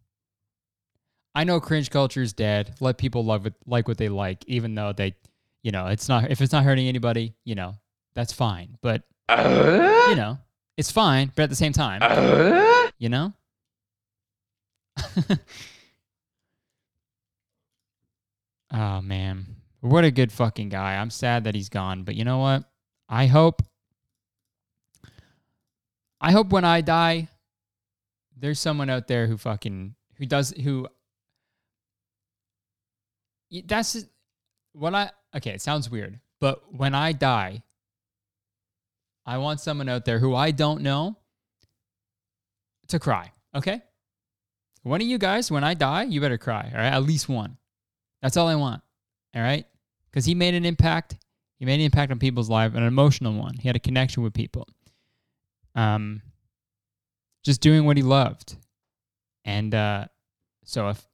I 1.34 1.44
know 1.44 1.60
cringe 1.60 1.90
culture 1.90 2.22
is 2.22 2.32
dead. 2.32 2.74
Let 2.80 2.98
people 2.98 3.24
love 3.24 3.46
it, 3.46 3.54
like 3.66 3.86
what 3.86 3.98
they 3.98 4.08
like, 4.08 4.44
even 4.46 4.74
though 4.74 4.92
they, 4.92 5.14
you 5.62 5.70
know, 5.70 5.86
it's 5.86 6.08
not 6.08 6.30
if 6.30 6.40
it's 6.40 6.52
not 6.52 6.64
hurting 6.64 6.88
anybody, 6.88 7.34
you 7.44 7.54
know, 7.54 7.74
that's 8.14 8.32
fine. 8.32 8.76
But 8.82 9.02
you 9.28 10.16
know, 10.16 10.38
it's 10.76 10.90
fine. 10.90 11.30
But 11.34 11.44
at 11.44 11.50
the 11.50 11.56
same 11.56 11.72
time, 11.72 12.92
you 12.98 13.08
know. 13.08 13.32
oh 18.72 19.00
man, 19.02 19.46
what 19.80 20.04
a 20.04 20.10
good 20.10 20.32
fucking 20.32 20.68
guy. 20.68 20.96
I'm 20.96 21.10
sad 21.10 21.44
that 21.44 21.54
he's 21.54 21.68
gone, 21.68 22.04
but 22.04 22.14
you 22.14 22.24
know 22.24 22.38
what? 22.38 22.64
I 23.08 23.26
hope. 23.26 23.62
I 26.20 26.32
hope 26.32 26.50
when 26.50 26.64
I 26.64 26.82
die, 26.82 27.28
there's 28.36 28.60
someone 28.60 28.90
out 28.90 29.08
there 29.08 29.26
who 29.26 29.36
fucking 29.36 29.94
who 30.16 30.26
does 30.26 30.50
who. 30.50 30.86
That's 33.64 34.04
what 34.72 34.94
I 34.94 35.10
okay. 35.36 35.52
It 35.52 35.62
sounds 35.62 35.90
weird, 35.90 36.20
but 36.40 36.62
when 36.72 36.94
I 36.94 37.12
die, 37.12 37.62
I 39.26 39.38
want 39.38 39.60
someone 39.60 39.88
out 39.88 40.04
there 40.04 40.18
who 40.18 40.34
I 40.34 40.50
don't 40.50 40.82
know 40.82 41.16
to 42.88 42.98
cry. 42.98 43.32
Okay. 43.54 43.82
One 44.82 45.00
of 45.00 45.06
you 45.06 45.18
guys, 45.18 45.50
when 45.50 45.64
I 45.64 45.74
die, 45.74 46.04
you 46.04 46.20
better 46.20 46.38
cry. 46.38 46.70
All 46.72 46.78
right. 46.78 46.92
At 46.92 47.02
least 47.02 47.28
one. 47.28 47.58
That's 48.22 48.36
all 48.36 48.48
I 48.48 48.54
want. 48.54 48.82
All 49.34 49.42
right. 49.42 49.66
Because 50.10 50.24
he 50.24 50.34
made 50.34 50.54
an 50.54 50.64
impact. 50.64 51.16
He 51.58 51.64
made 51.64 51.74
an 51.74 51.86
impact 51.86 52.10
on 52.10 52.18
people's 52.18 52.48
lives, 52.48 52.74
an 52.74 52.82
emotional 52.82 53.34
one. 53.34 53.54
He 53.56 53.68
had 53.68 53.76
a 53.76 53.80
connection 53.80 54.22
with 54.22 54.32
people. 54.32 54.66
Um, 55.74 56.22
just 57.44 57.60
doing 57.60 57.84
what 57.84 57.96
he 57.96 58.02
loved. 58.02 58.56
And 59.44 59.74
uh, 59.74 60.06
so 60.64 60.88
if, 60.88 61.06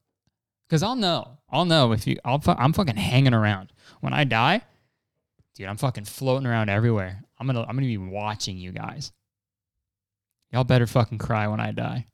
because 0.68 0.82
I'll 0.82 0.96
know, 0.96 1.38
I'll 1.50 1.64
know 1.64 1.92
if 1.92 2.06
you, 2.06 2.16
I'll, 2.24 2.42
I'm 2.46 2.72
fucking 2.72 2.96
hanging 2.96 3.34
around. 3.34 3.72
When 4.00 4.12
I 4.12 4.24
die, 4.24 4.62
dude, 5.54 5.68
I'm 5.68 5.76
fucking 5.76 6.04
floating 6.04 6.46
around 6.46 6.68
everywhere. 6.68 7.22
I'm 7.38 7.46
gonna, 7.46 7.62
I'm 7.62 7.76
gonna 7.76 7.86
be 7.86 7.98
watching 7.98 8.56
you 8.56 8.72
guys. 8.72 9.12
Y'all 10.52 10.64
better 10.64 10.86
fucking 10.86 11.18
cry 11.18 11.48
when 11.48 11.60
I 11.60 11.72
die. 11.72 12.06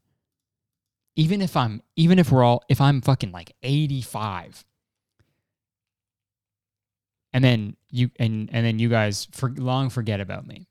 Even 1.16 1.42
if 1.42 1.56
I'm, 1.56 1.82
even 1.96 2.18
if 2.18 2.32
we're 2.32 2.42
all, 2.42 2.62
if 2.68 2.80
I'm 2.80 3.02
fucking 3.02 3.32
like 3.32 3.52
85, 3.62 4.64
and 7.32 7.42
then 7.42 7.76
you 7.90 8.10
and 8.18 8.48
and 8.52 8.64
then 8.64 8.78
you 8.78 8.88
guys 8.88 9.28
for 9.32 9.50
long 9.50 9.90
forget 9.90 10.20
about 10.20 10.46
me. 10.46 10.66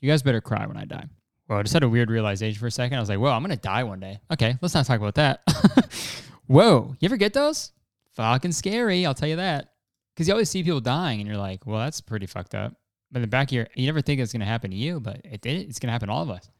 You 0.00 0.10
guys 0.10 0.22
better 0.22 0.40
cry 0.40 0.66
when 0.66 0.76
I 0.76 0.84
die. 0.84 1.06
Well, 1.48 1.58
I 1.58 1.62
just 1.62 1.74
had 1.74 1.82
a 1.82 1.88
weird 1.88 2.10
realization 2.10 2.58
for 2.58 2.66
a 2.66 2.70
second. 2.70 2.96
I 2.96 3.00
was 3.00 3.08
like, 3.08 3.18
"Whoa, 3.18 3.30
I'm 3.30 3.42
gonna 3.42 3.56
die 3.56 3.84
one 3.84 4.00
day." 4.00 4.18
Okay, 4.32 4.56
let's 4.60 4.74
not 4.74 4.86
talk 4.86 4.98
about 4.98 5.14
that. 5.14 5.42
Whoa, 6.46 6.96
you 7.00 7.06
ever 7.06 7.16
get 7.16 7.32
those? 7.32 7.72
Fucking 8.14 8.52
scary, 8.52 9.04
I'll 9.04 9.14
tell 9.14 9.28
you 9.28 9.36
that. 9.36 9.72
Because 10.14 10.28
you 10.28 10.34
always 10.34 10.48
see 10.48 10.62
people 10.62 10.80
dying, 10.80 11.20
and 11.20 11.28
you're 11.28 11.38
like, 11.38 11.66
"Well, 11.66 11.78
that's 11.78 12.00
pretty 12.00 12.26
fucked 12.26 12.54
up." 12.54 12.74
But 13.10 13.18
in 13.18 13.22
the 13.22 13.28
back 13.28 13.48
of 13.48 13.52
your, 13.52 13.68
you 13.74 13.86
never 13.86 14.00
think 14.00 14.20
it's 14.20 14.32
gonna 14.32 14.44
happen 14.44 14.70
to 14.70 14.76
you, 14.76 15.00
but 15.00 15.20
it 15.24 15.40
did. 15.40 15.68
It's 15.68 15.78
gonna 15.78 15.92
happen 15.92 16.08
to 16.08 16.14
all 16.14 16.22
of 16.22 16.30
us. 16.30 16.50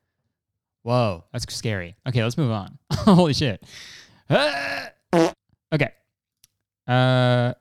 Whoa, 0.83 1.25
that's 1.33 1.53
scary. 1.53 1.97
Okay, 2.09 2.23
let's 2.23 2.39
move 2.39 2.53
on. 2.53 2.79
Holy 2.93 3.35
shit. 3.35 3.65
Okay. 5.73 5.91
Uh, 6.87 7.53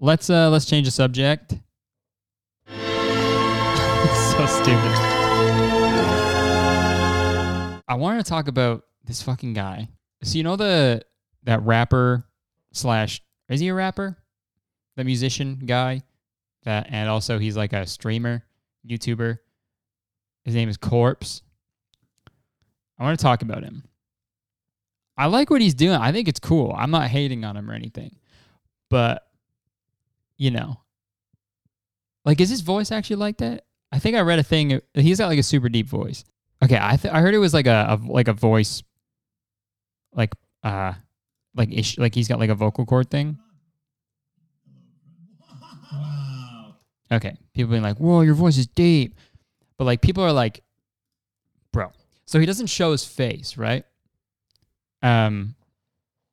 let's 0.00 0.30
uh 0.30 0.50
let's 0.50 0.66
change 0.66 0.86
the 0.86 0.90
subject. 0.90 1.52
so 2.68 4.46
stupid. 4.46 4.94
I 7.90 7.94
wanted 7.96 8.24
to 8.24 8.28
talk 8.28 8.48
about 8.48 8.84
this 9.04 9.22
fucking 9.22 9.54
guy. 9.54 9.88
So 10.22 10.36
you 10.36 10.44
know 10.44 10.56
the 10.56 11.02
that 11.44 11.62
rapper 11.62 12.26
slash 12.72 13.22
is 13.48 13.60
he 13.60 13.68
a 13.68 13.74
rapper? 13.74 14.16
The 14.96 15.04
musician 15.04 15.62
guy 15.64 16.02
that 16.64 16.88
and 16.90 17.08
also 17.08 17.38
he's 17.38 17.56
like 17.56 17.72
a 17.72 17.86
streamer, 17.86 18.44
YouTuber. 18.86 19.38
His 20.44 20.54
name 20.54 20.68
is 20.68 20.76
Corpse. 20.76 21.42
I 22.98 23.04
want 23.04 23.18
to 23.18 23.22
talk 23.22 23.42
about 23.42 23.62
him. 23.62 23.84
I 25.16 25.26
like 25.26 25.50
what 25.50 25.60
he's 25.60 25.74
doing. 25.74 25.96
I 25.96 26.12
think 26.12 26.28
it's 26.28 26.40
cool. 26.40 26.74
I'm 26.76 26.90
not 26.90 27.08
hating 27.08 27.44
on 27.44 27.56
him 27.56 27.70
or 27.70 27.74
anything. 27.74 28.16
But 28.90 29.27
you 30.38 30.50
know, 30.50 30.80
like 32.24 32.40
is 32.40 32.48
his 32.48 32.62
voice 32.62 32.90
actually 32.90 33.16
like 33.16 33.38
that? 33.38 33.64
I 33.92 33.98
think 33.98 34.16
I 34.16 34.20
read 34.20 34.38
a 34.38 34.42
thing. 34.42 34.80
He's 34.94 35.18
got 35.18 35.28
like 35.28 35.38
a 35.38 35.42
super 35.42 35.68
deep 35.68 35.88
voice. 35.88 36.24
Okay, 36.62 36.78
I 36.80 36.96
th- 36.96 37.12
I 37.12 37.20
heard 37.20 37.34
it 37.34 37.38
was 37.38 37.54
like 37.54 37.66
a, 37.66 37.98
a 38.00 38.06
like 38.06 38.28
a 38.28 38.32
voice, 38.32 38.82
like 40.12 40.34
uh, 40.62 40.92
like 41.54 41.72
ish, 41.72 41.98
like 41.98 42.14
he's 42.14 42.28
got 42.28 42.38
like 42.38 42.50
a 42.50 42.54
vocal 42.54 42.84
cord 42.84 43.10
thing. 43.10 43.38
Okay, 47.10 47.36
people 47.54 47.70
being 47.70 47.82
like, 47.82 47.98
"Whoa, 47.98 48.20
your 48.20 48.34
voice 48.34 48.58
is 48.58 48.66
deep," 48.66 49.14
but 49.78 49.84
like 49.84 50.02
people 50.02 50.22
are 50.22 50.32
like, 50.32 50.62
"Bro," 51.72 51.92
so 52.26 52.38
he 52.38 52.46
doesn't 52.46 52.66
show 52.66 52.92
his 52.92 53.04
face, 53.04 53.56
right? 53.56 53.84
Um, 55.02 55.54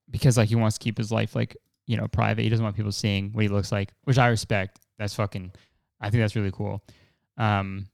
because 0.10 0.38
like 0.38 0.50
he 0.50 0.56
wants 0.56 0.78
to 0.78 0.84
keep 0.84 0.98
his 0.98 1.12
life 1.12 1.36
like 1.36 1.56
you 1.88 1.98
know 1.98 2.08
private. 2.08 2.44
He 2.44 2.50
doesn't 2.50 2.64
want 2.64 2.76
people 2.76 2.92
seeing 2.92 3.32
what 3.32 3.44
he 3.44 3.48
looks 3.48 3.72
like, 3.72 3.92
which 4.04 4.18
I 4.18 4.28
respect. 4.28 4.80
That's 4.98 5.14
fucking. 5.16 5.52
I 6.00 6.10
think 6.10 6.22
that's 6.22 6.36
really 6.36 6.52
cool. 6.52 6.84
Um, 7.38 7.88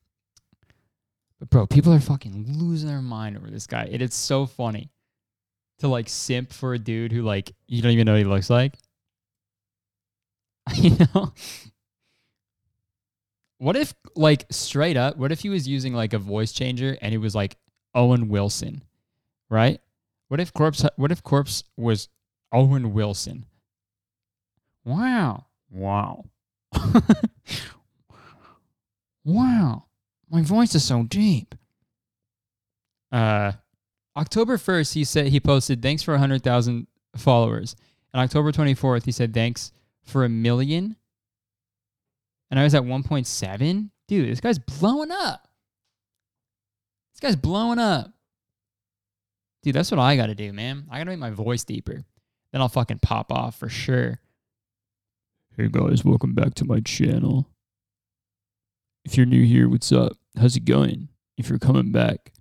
but 1.38 1.50
bro, 1.50 1.66
people 1.66 1.92
are 1.92 2.00
fucking 2.00 2.46
losing 2.58 2.88
their 2.88 3.02
mind 3.02 3.36
over 3.36 3.50
this 3.50 3.66
guy. 3.66 3.88
It 3.90 4.02
is 4.02 4.14
so 4.14 4.46
funny 4.46 4.90
to 5.78 5.88
like 5.88 6.08
simp 6.08 6.52
for 6.52 6.74
a 6.74 6.78
dude 6.78 7.12
who 7.12 7.22
like 7.22 7.52
you 7.66 7.82
don't 7.82 7.92
even 7.92 8.06
know 8.06 8.12
what 8.12 8.18
he 8.18 8.24
looks 8.24 8.50
like. 8.50 8.74
you 10.74 10.96
know. 11.14 11.32
What 13.58 13.76
if 13.76 13.94
like 14.16 14.46
straight 14.50 14.96
up? 14.96 15.16
What 15.16 15.30
if 15.30 15.40
he 15.40 15.48
was 15.48 15.68
using 15.68 15.94
like 15.94 16.12
a 16.12 16.18
voice 16.18 16.52
changer 16.52 16.96
and 17.00 17.12
he 17.12 17.18
was 17.18 17.34
like 17.34 17.56
Owen 17.94 18.28
Wilson, 18.28 18.82
right? 19.50 19.80
What 20.28 20.40
if 20.40 20.52
Corpse? 20.52 20.84
What 20.96 21.12
if 21.12 21.22
Corpse 21.22 21.62
was 21.76 22.08
Owen 22.52 22.92
Wilson? 22.92 23.46
Wow! 24.84 25.46
Wow! 25.70 26.24
wow! 29.24 29.84
My 30.30 30.42
voice 30.42 30.74
is 30.74 30.84
so 30.84 31.04
deep. 31.04 31.54
Uh, 33.10 33.52
October 34.16 34.58
first, 34.58 34.94
he 34.94 35.04
said 35.04 35.28
he 35.28 35.40
posted 35.40 35.82
thanks 35.82 36.02
for 36.02 36.16
hundred 36.16 36.42
thousand 36.42 36.86
followers. 37.16 37.76
And 38.12 38.20
October 38.20 38.52
twenty 38.52 38.74
fourth, 38.74 39.04
he 39.04 39.12
said 39.12 39.32
thanks 39.32 39.72
for 40.02 40.24
a 40.24 40.28
million. 40.28 40.96
And 42.50 42.58
I 42.58 42.64
was 42.64 42.74
at 42.74 42.84
one 42.84 43.02
point 43.02 43.26
seven. 43.26 43.90
Dude, 44.08 44.30
this 44.30 44.40
guy's 44.40 44.58
blowing 44.58 45.10
up. 45.10 45.48
This 47.14 47.20
guy's 47.20 47.36
blowing 47.36 47.78
up. 47.78 48.12
Dude, 49.62 49.74
that's 49.74 49.90
what 49.90 50.00
I 50.00 50.16
got 50.16 50.26
to 50.26 50.34
do, 50.34 50.52
man. 50.52 50.86
I 50.90 50.98
got 50.98 51.04
to 51.04 51.10
make 51.10 51.18
my 51.18 51.30
voice 51.30 51.64
deeper. 51.64 52.04
Then 52.50 52.60
I'll 52.60 52.68
fucking 52.68 52.98
pop 52.98 53.32
off 53.32 53.58
for 53.58 53.68
sure. 53.68 54.18
Hey 55.54 55.68
guys, 55.70 56.02
welcome 56.02 56.32
back 56.32 56.54
to 56.54 56.64
my 56.64 56.80
channel. 56.80 57.46
If 59.04 59.18
you're 59.18 59.26
new 59.26 59.44
here, 59.44 59.68
what's 59.68 59.92
up? 59.92 60.14
How's 60.40 60.56
it 60.56 60.64
going? 60.64 61.10
If 61.36 61.50
you're 61.50 61.58
coming 61.58 61.92
back, 61.92 62.32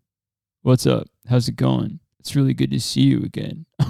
what's 0.62 0.88
up? 0.88 1.10
How's 1.28 1.50
it 1.50 1.58
going? 1.58 2.00
It's 2.22 2.38
really 2.38 2.54
good 2.54 2.72
to 2.72 2.80
see 2.80 3.02
you 3.02 3.18
again. 3.18 3.66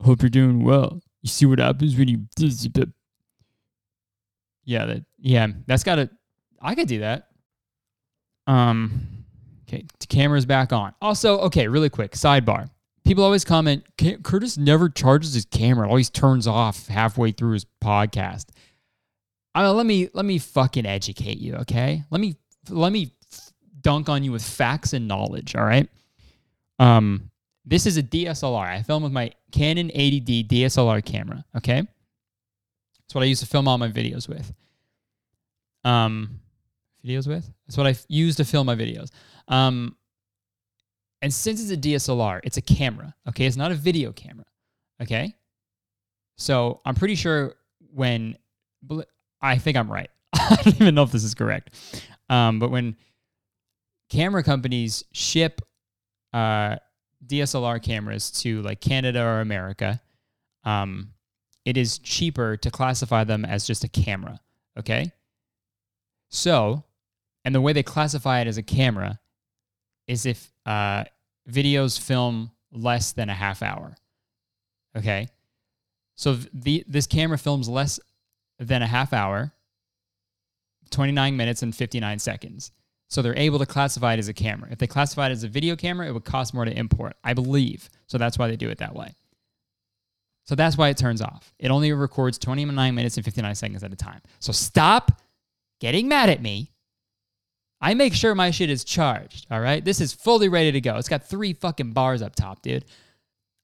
Hope 0.00 0.22
you're 0.22 0.28
doing 0.30 0.62
well. 0.62 1.02
You 1.22 1.28
see 1.28 1.46
what 1.46 1.58
happens 1.58 1.96
when 1.96 2.06
you 2.06 2.26
Yeah, 4.64 4.86
that 4.86 5.04
yeah, 5.18 5.48
that's 5.66 5.82
got 5.82 5.96
to 5.96 6.10
I 6.62 6.76
could 6.76 6.86
do 6.86 7.00
that. 7.00 7.26
Um 8.46 9.24
okay, 9.68 9.84
the 9.98 10.06
camera's 10.06 10.46
back 10.46 10.72
on. 10.72 10.94
Also, 11.02 11.40
okay, 11.40 11.66
really 11.66 11.90
quick, 11.90 12.12
sidebar 12.12 12.70
people 13.08 13.24
always 13.24 13.44
comment 13.44 13.84
Kurtis 13.96 14.58
never 14.58 14.90
charges 14.90 15.32
his 15.32 15.46
camera. 15.46 15.88
Always 15.88 16.10
turns 16.10 16.46
off 16.46 16.86
halfway 16.88 17.32
through 17.32 17.52
his 17.52 17.64
podcast. 17.82 18.46
I 19.54 19.62
mean, 19.62 19.76
let 19.76 19.86
me 19.86 20.08
let 20.12 20.24
me 20.26 20.38
fucking 20.38 20.84
educate 20.84 21.38
you 21.38 21.54
okay? 21.56 22.04
Let 22.10 22.20
me 22.20 22.36
let 22.68 22.92
me 22.92 23.12
dunk 23.80 24.10
on 24.10 24.22
you 24.22 24.30
with 24.30 24.44
facts 24.44 24.92
and 24.92 25.08
knowledge 25.08 25.56
all 25.56 25.64
right? 25.64 25.88
Um 26.78 27.30
this 27.64 27.84
is 27.86 27.98
a 27.98 28.02
dslr 28.02 28.66
i 28.66 28.82
film 28.82 29.02
with 29.02 29.12
my 29.12 29.30
canon 29.52 29.88
80d 29.88 30.46
dslr 30.46 31.04
camera 31.04 31.44
okay? 31.56 31.80
That's 31.80 33.14
what 33.14 33.22
i 33.22 33.26
used 33.26 33.40
to 33.40 33.48
film 33.48 33.66
all 33.66 33.78
my 33.78 33.88
videos 33.88 34.28
with. 34.28 34.52
Um 35.84 36.40
videos 37.04 37.26
with? 37.26 37.50
That's 37.66 37.78
what 37.78 37.86
i 37.86 37.96
use 38.08 38.36
to 38.36 38.44
film 38.44 38.66
my 38.66 38.76
videos. 38.76 39.10
Um 39.48 39.96
and 41.22 41.32
since 41.32 41.60
it's 41.60 41.70
a 41.70 41.76
DSLR, 41.76 42.40
it's 42.44 42.56
a 42.56 42.62
camera, 42.62 43.14
okay? 43.28 43.46
It's 43.46 43.56
not 43.56 43.72
a 43.72 43.74
video 43.74 44.12
camera, 44.12 44.46
okay? 45.02 45.34
So 46.36 46.80
I'm 46.84 46.94
pretty 46.94 47.16
sure 47.16 47.54
when, 47.92 48.36
I 49.40 49.58
think 49.58 49.76
I'm 49.76 49.90
right. 49.90 50.10
I 50.32 50.56
don't 50.62 50.80
even 50.80 50.94
know 50.94 51.02
if 51.02 51.12
this 51.12 51.24
is 51.24 51.34
correct. 51.34 51.74
Um, 52.28 52.58
but 52.58 52.70
when 52.70 52.96
camera 54.10 54.42
companies 54.42 55.04
ship 55.12 55.60
uh, 56.32 56.76
DSLR 57.26 57.82
cameras 57.82 58.30
to 58.42 58.62
like 58.62 58.80
Canada 58.80 59.22
or 59.22 59.40
America, 59.40 60.00
um, 60.64 61.10
it 61.64 61.76
is 61.76 61.98
cheaper 61.98 62.56
to 62.58 62.70
classify 62.70 63.24
them 63.24 63.44
as 63.44 63.66
just 63.66 63.84
a 63.84 63.88
camera, 63.88 64.40
okay? 64.78 65.12
So, 66.30 66.84
and 67.44 67.54
the 67.54 67.60
way 67.60 67.72
they 67.72 67.82
classify 67.82 68.40
it 68.40 68.46
as 68.46 68.58
a 68.58 68.62
camera 68.62 69.18
is 70.08 70.26
if 70.26 70.52
uh, 70.66 71.04
videos 71.48 72.00
film 72.00 72.50
less 72.72 73.12
than 73.12 73.28
a 73.28 73.34
half 73.34 73.62
hour. 73.62 73.94
Okay. 74.96 75.28
So 76.16 76.36
the 76.52 76.84
this 76.88 77.06
camera 77.06 77.38
films 77.38 77.68
less 77.68 78.00
than 78.58 78.82
a 78.82 78.86
half 78.86 79.12
hour, 79.12 79.52
29 80.90 81.36
minutes 81.36 81.62
and 81.62 81.74
59 81.74 82.18
seconds. 82.18 82.72
So 83.10 83.22
they're 83.22 83.38
able 83.38 83.58
to 83.60 83.66
classify 83.66 84.14
it 84.14 84.18
as 84.18 84.28
a 84.28 84.34
camera. 84.34 84.68
If 84.70 84.78
they 84.78 84.86
classify 84.86 85.28
it 85.28 85.32
as 85.32 85.44
a 85.44 85.48
video 85.48 85.76
camera, 85.76 86.06
it 86.06 86.12
would 86.12 86.24
cost 86.24 86.52
more 86.52 86.64
to 86.64 86.76
import, 86.76 87.16
I 87.24 87.34
believe. 87.34 87.88
So 88.06 88.18
that's 88.18 88.36
why 88.36 88.48
they 88.48 88.56
do 88.56 88.68
it 88.68 88.78
that 88.78 88.94
way. 88.94 89.14
So 90.44 90.54
that's 90.54 90.76
why 90.76 90.88
it 90.88 90.96
turns 90.96 91.22
off. 91.22 91.54
It 91.58 91.70
only 91.70 91.92
records 91.92 92.38
29 92.38 92.94
minutes 92.94 93.16
and 93.16 93.24
59 93.24 93.54
seconds 93.54 93.82
at 93.84 93.92
a 93.92 93.96
time. 93.96 94.20
So 94.40 94.52
stop 94.52 95.22
getting 95.78 96.08
mad 96.08 96.28
at 96.28 96.42
me 96.42 96.72
I 97.80 97.94
make 97.94 98.12
sure 98.12 98.34
my 98.34 98.50
shit 98.50 98.70
is 98.70 98.84
charged, 98.84 99.46
all 99.50 99.60
right? 99.60 99.84
This 99.84 100.00
is 100.00 100.12
fully 100.12 100.48
ready 100.48 100.72
to 100.72 100.80
go. 100.80 100.96
It's 100.96 101.08
got 101.08 101.24
three 101.24 101.52
fucking 101.52 101.92
bars 101.92 102.22
up 102.22 102.34
top, 102.34 102.62
dude. 102.62 102.84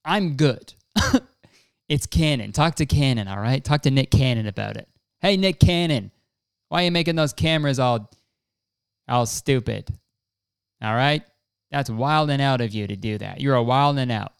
I'm 0.04 0.36
good. 0.36 0.74
it's 1.88 2.06
Canon. 2.06 2.52
Talk 2.52 2.76
to 2.76 2.86
Canon, 2.86 3.26
all 3.26 3.40
right? 3.40 3.62
Talk 3.64 3.82
to 3.82 3.90
Nick 3.90 4.10
Cannon 4.10 4.46
about 4.46 4.76
it. 4.76 4.88
Hey, 5.20 5.36
Nick 5.36 5.58
Cannon, 5.58 6.12
why 6.68 6.82
are 6.82 6.84
you 6.84 6.90
making 6.92 7.16
those 7.16 7.32
cameras 7.32 7.80
all, 7.80 8.10
all 9.08 9.26
stupid? 9.26 9.88
All 10.80 10.94
right? 10.94 11.22
That's 11.70 11.90
wilding 11.90 12.40
out 12.40 12.60
of 12.60 12.72
you 12.72 12.86
to 12.86 12.94
do 12.94 13.18
that. 13.18 13.40
You're 13.40 13.56
a 13.56 13.62
wilding 13.62 14.12
out 14.12 14.32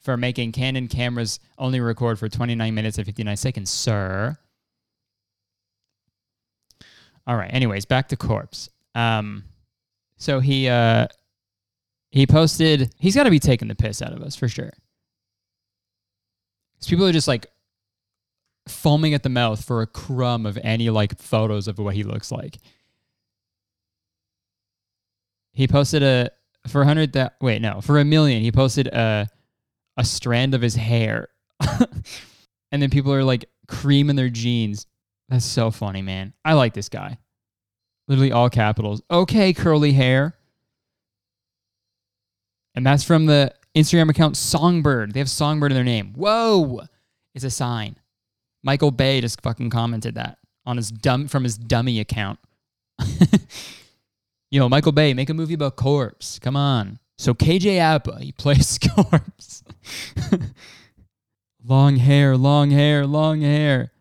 for 0.00 0.16
making 0.16 0.50
Canon 0.50 0.88
cameras 0.88 1.38
only 1.58 1.80
record 1.80 2.18
for 2.18 2.28
29 2.28 2.74
minutes 2.74 2.98
and 2.98 3.06
59 3.06 3.36
seconds, 3.36 3.70
sir. 3.70 4.36
All 7.24 7.36
right. 7.36 7.52
Anyways, 7.52 7.84
back 7.84 8.08
to 8.08 8.16
Corpse. 8.16 8.68
Um, 8.94 9.44
So 10.18 10.40
he 10.40 10.68
uh 10.68 11.06
he 12.10 12.26
posted 12.26 12.92
he's 12.98 13.14
got 13.14 13.24
to 13.24 13.30
be 13.30 13.38
taking 13.40 13.68
the 13.68 13.74
piss 13.74 14.02
out 14.02 14.12
of 14.12 14.22
us 14.22 14.36
for 14.36 14.48
sure. 14.48 14.72
'Cause 16.78 16.88
people 16.88 17.06
are 17.06 17.12
just 17.12 17.28
like 17.28 17.46
foaming 18.68 19.14
at 19.14 19.22
the 19.22 19.28
mouth 19.28 19.64
for 19.64 19.82
a 19.82 19.86
crumb 19.86 20.46
of 20.46 20.58
any 20.62 20.90
like 20.90 21.18
photos 21.18 21.66
of 21.68 21.78
what 21.78 21.94
he 21.94 22.02
looks 22.02 22.30
like. 22.30 22.58
He 25.52 25.66
posted 25.68 26.02
a 26.02 26.30
for 26.68 26.82
a 26.82 26.86
hundred 26.86 27.12
that 27.14 27.36
wait 27.40 27.60
no 27.60 27.80
for 27.80 27.98
a 27.98 28.04
million 28.04 28.40
he 28.42 28.52
posted 28.52 28.86
a 28.88 29.28
a 29.96 30.04
strand 30.04 30.54
of 30.54 30.62
his 30.62 30.74
hair, 30.74 31.28
and 32.70 32.80
then 32.82 32.88
people 32.88 33.12
are 33.12 33.24
like 33.24 33.44
creaming 33.68 34.16
their 34.16 34.30
jeans. 34.30 34.86
That's 35.28 35.44
so 35.44 35.70
funny, 35.70 36.00
man. 36.02 36.32
I 36.44 36.54
like 36.54 36.72
this 36.72 36.88
guy. 36.88 37.18
Literally 38.08 38.32
all 38.32 38.50
capitals. 38.50 39.02
Okay, 39.10 39.52
curly 39.52 39.92
hair. 39.92 40.34
And 42.74 42.86
that's 42.86 43.04
from 43.04 43.26
the 43.26 43.54
Instagram 43.74 44.10
account 44.10 44.36
Songbird. 44.36 45.12
They 45.12 45.20
have 45.20 45.30
Songbird 45.30 45.72
in 45.72 45.76
their 45.76 45.84
name. 45.84 46.12
Whoa, 46.14 46.82
it's 47.34 47.44
a 47.44 47.50
sign. 47.50 47.96
Michael 48.62 48.90
Bay 48.90 49.20
just 49.20 49.40
fucking 49.40 49.70
commented 49.70 50.14
that 50.14 50.38
on 50.64 50.76
his 50.76 50.90
dumb 50.90 51.28
from 51.28 51.44
his 51.44 51.56
dummy 51.56 52.00
account. 52.00 52.38
you 54.50 54.60
know, 54.60 54.68
Michael 54.68 54.92
Bay, 54.92 55.14
make 55.14 55.30
a 55.30 55.34
movie 55.34 55.54
about 55.54 55.76
corpse. 55.76 56.38
Come 56.38 56.56
on. 56.56 56.98
So 57.18 57.34
KJ 57.34 57.78
Apa, 57.78 58.18
he 58.20 58.32
plays 58.38 58.78
corpse. 58.78 59.62
long 61.64 61.96
hair, 61.96 62.36
long 62.36 62.70
hair, 62.70 63.06
long 63.06 63.42
hair. 63.42 63.91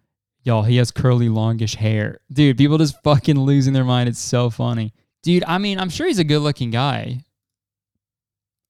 Y'all, 0.43 0.63
he 0.63 0.77
has 0.77 0.91
curly, 0.91 1.29
longish 1.29 1.75
hair. 1.75 2.19
Dude, 2.31 2.57
people 2.57 2.77
just 2.77 3.01
fucking 3.03 3.39
losing 3.39 3.73
their 3.73 3.83
mind. 3.83 4.09
It's 4.09 4.19
so 4.19 4.49
funny. 4.49 4.93
Dude, 5.23 5.43
I 5.45 5.59
mean, 5.59 5.79
I'm 5.79 5.89
sure 5.89 6.07
he's 6.07 6.19
a 6.19 6.23
good 6.23 6.39
looking 6.39 6.71
guy. 6.71 7.23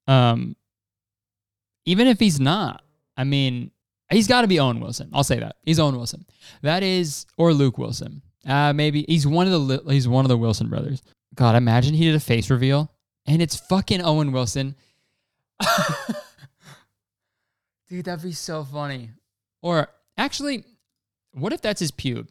Um, 0.08 0.56
even 1.86 2.08
if 2.08 2.20
he's 2.20 2.40
not, 2.40 2.84
I 3.16 3.24
mean, 3.24 3.72
he's 4.10 4.28
got 4.28 4.42
to 4.42 4.48
be 4.48 4.60
Owen 4.60 4.82
Wilson. 4.82 5.10
I'll 5.14 5.24
say 5.24 5.40
that 5.40 5.56
he's 5.64 5.80
Owen 5.80 5.96
Wilson. 5.96 6.26
That 6.62 6.84
is, 6.84 7.26
or 7.38 7.54
Luke 7.54 7.78
Wilson. 7.78 8.22
Uh, 8.46 8.74
maybe 8.74 9.06
he's 9.08 9.26
one 9.26 9.48
of 9.48 9.68
the 9.68 9.84
he's 9.92 10.08
one 10.08 10.26
of 10.26 10.30
the 10.30 10.38
Wilson 10.38 10.68
brothers. 10.68 11.02
God, 11.36 11.56
imagine 11.56 11.94
he 11.94 12.06
did 12.06 12.16
a 12.16 12.20
face 12.20 12.50
reveal 12.50 12.92
and 13.26 13.42
it's 13.42 13.56
fucking 13.56 14.02
Owen 14.02 14.32
Wilson. 14.32 14.76
Dude, 17.90 18.06
that'd 18.06 18.24
be 18.24 18.32
so 18.32 18.64
funny. 18.64 19.12
Or 19.62 19.90
actually, 20.18 20.64
what 21.34 21.54
if 21.54 21.62
that's 21.62 21.80
his 21.80 21.92
pube? 21.92 22.28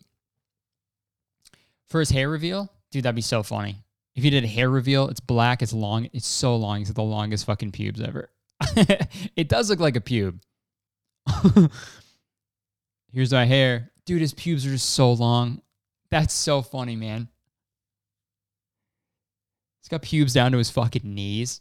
For 1.88 2.00
his 2.00 2.10
hair 2.10 2.28
reveal? 2.28 2.72
Dude, 2.90 3.04
that'd 3.04 3.16
be 3.16 3.22
so 3.22 3.42
funny. 3.42 3.82
If 4.14 4.24
he 4.24 4.30
did 4.30 4.44
a 4.44 4.48
hair 4.48 4.68
reveal, 4.68 5.08
it's 5.08 5.20
black, 5.20 5.62
it's 5.62 5.72
long, 5.72 6.08
it's 6.12 6.26
so 6.26 6.56
long, 6.56 6.82
it's 6.82 6.92
the 6.92 7.02
longest 7.02 7.46
fucking 7.46 7.72
pubes 7.72 8.00
ever. 8.00 8.30
it 9.36 9.48
does 9.48 9.70
look 9.70 9.80
like 9.80 9.96
a 9.96 10.00
pube. 10.00 10.40
Here's 13.12 13.32
my 13.32 13.44
hair. 13.44 13.90
Dude, 14.04 14.20
his 14.20 14.34
pubes 14.34 14.66
are 14.66 14.70
just 14.70 14.90
so 14.90 15.12
long. 15.12 15.62
That's 16.10 16.34
so 16.34 16.62
funny, 16.62 16.96
man. 16.96 17.28
He's 19.80 19.88
got 19.88 20.02
pubes 20.02 20.32
down 20.32 20.52
to 20.52 20.58
his 20.58 20.70
fucking 20.70 21.02
knees. 21.04 21.60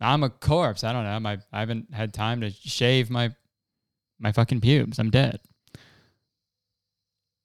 I'm 0.00 0.22
a 0.22 0.30
corpse. 0.30 0.84
I 0.84 0.92
don't 0.92 1.04
know. 1.04 1.20
My, 1.20 1.38
I 1.52 1.60
haven't 1.60 1.92
had 1.92 2.14
time 2.14 2.40
to 2.40 2.50
shave 2.50 3.10
my 3.10 3.34
my 4.18 4.32
fucking 4.32 4.60
pubes. 4.60 4.98
I'm 4.98 5.10
dead. 5.10 5.40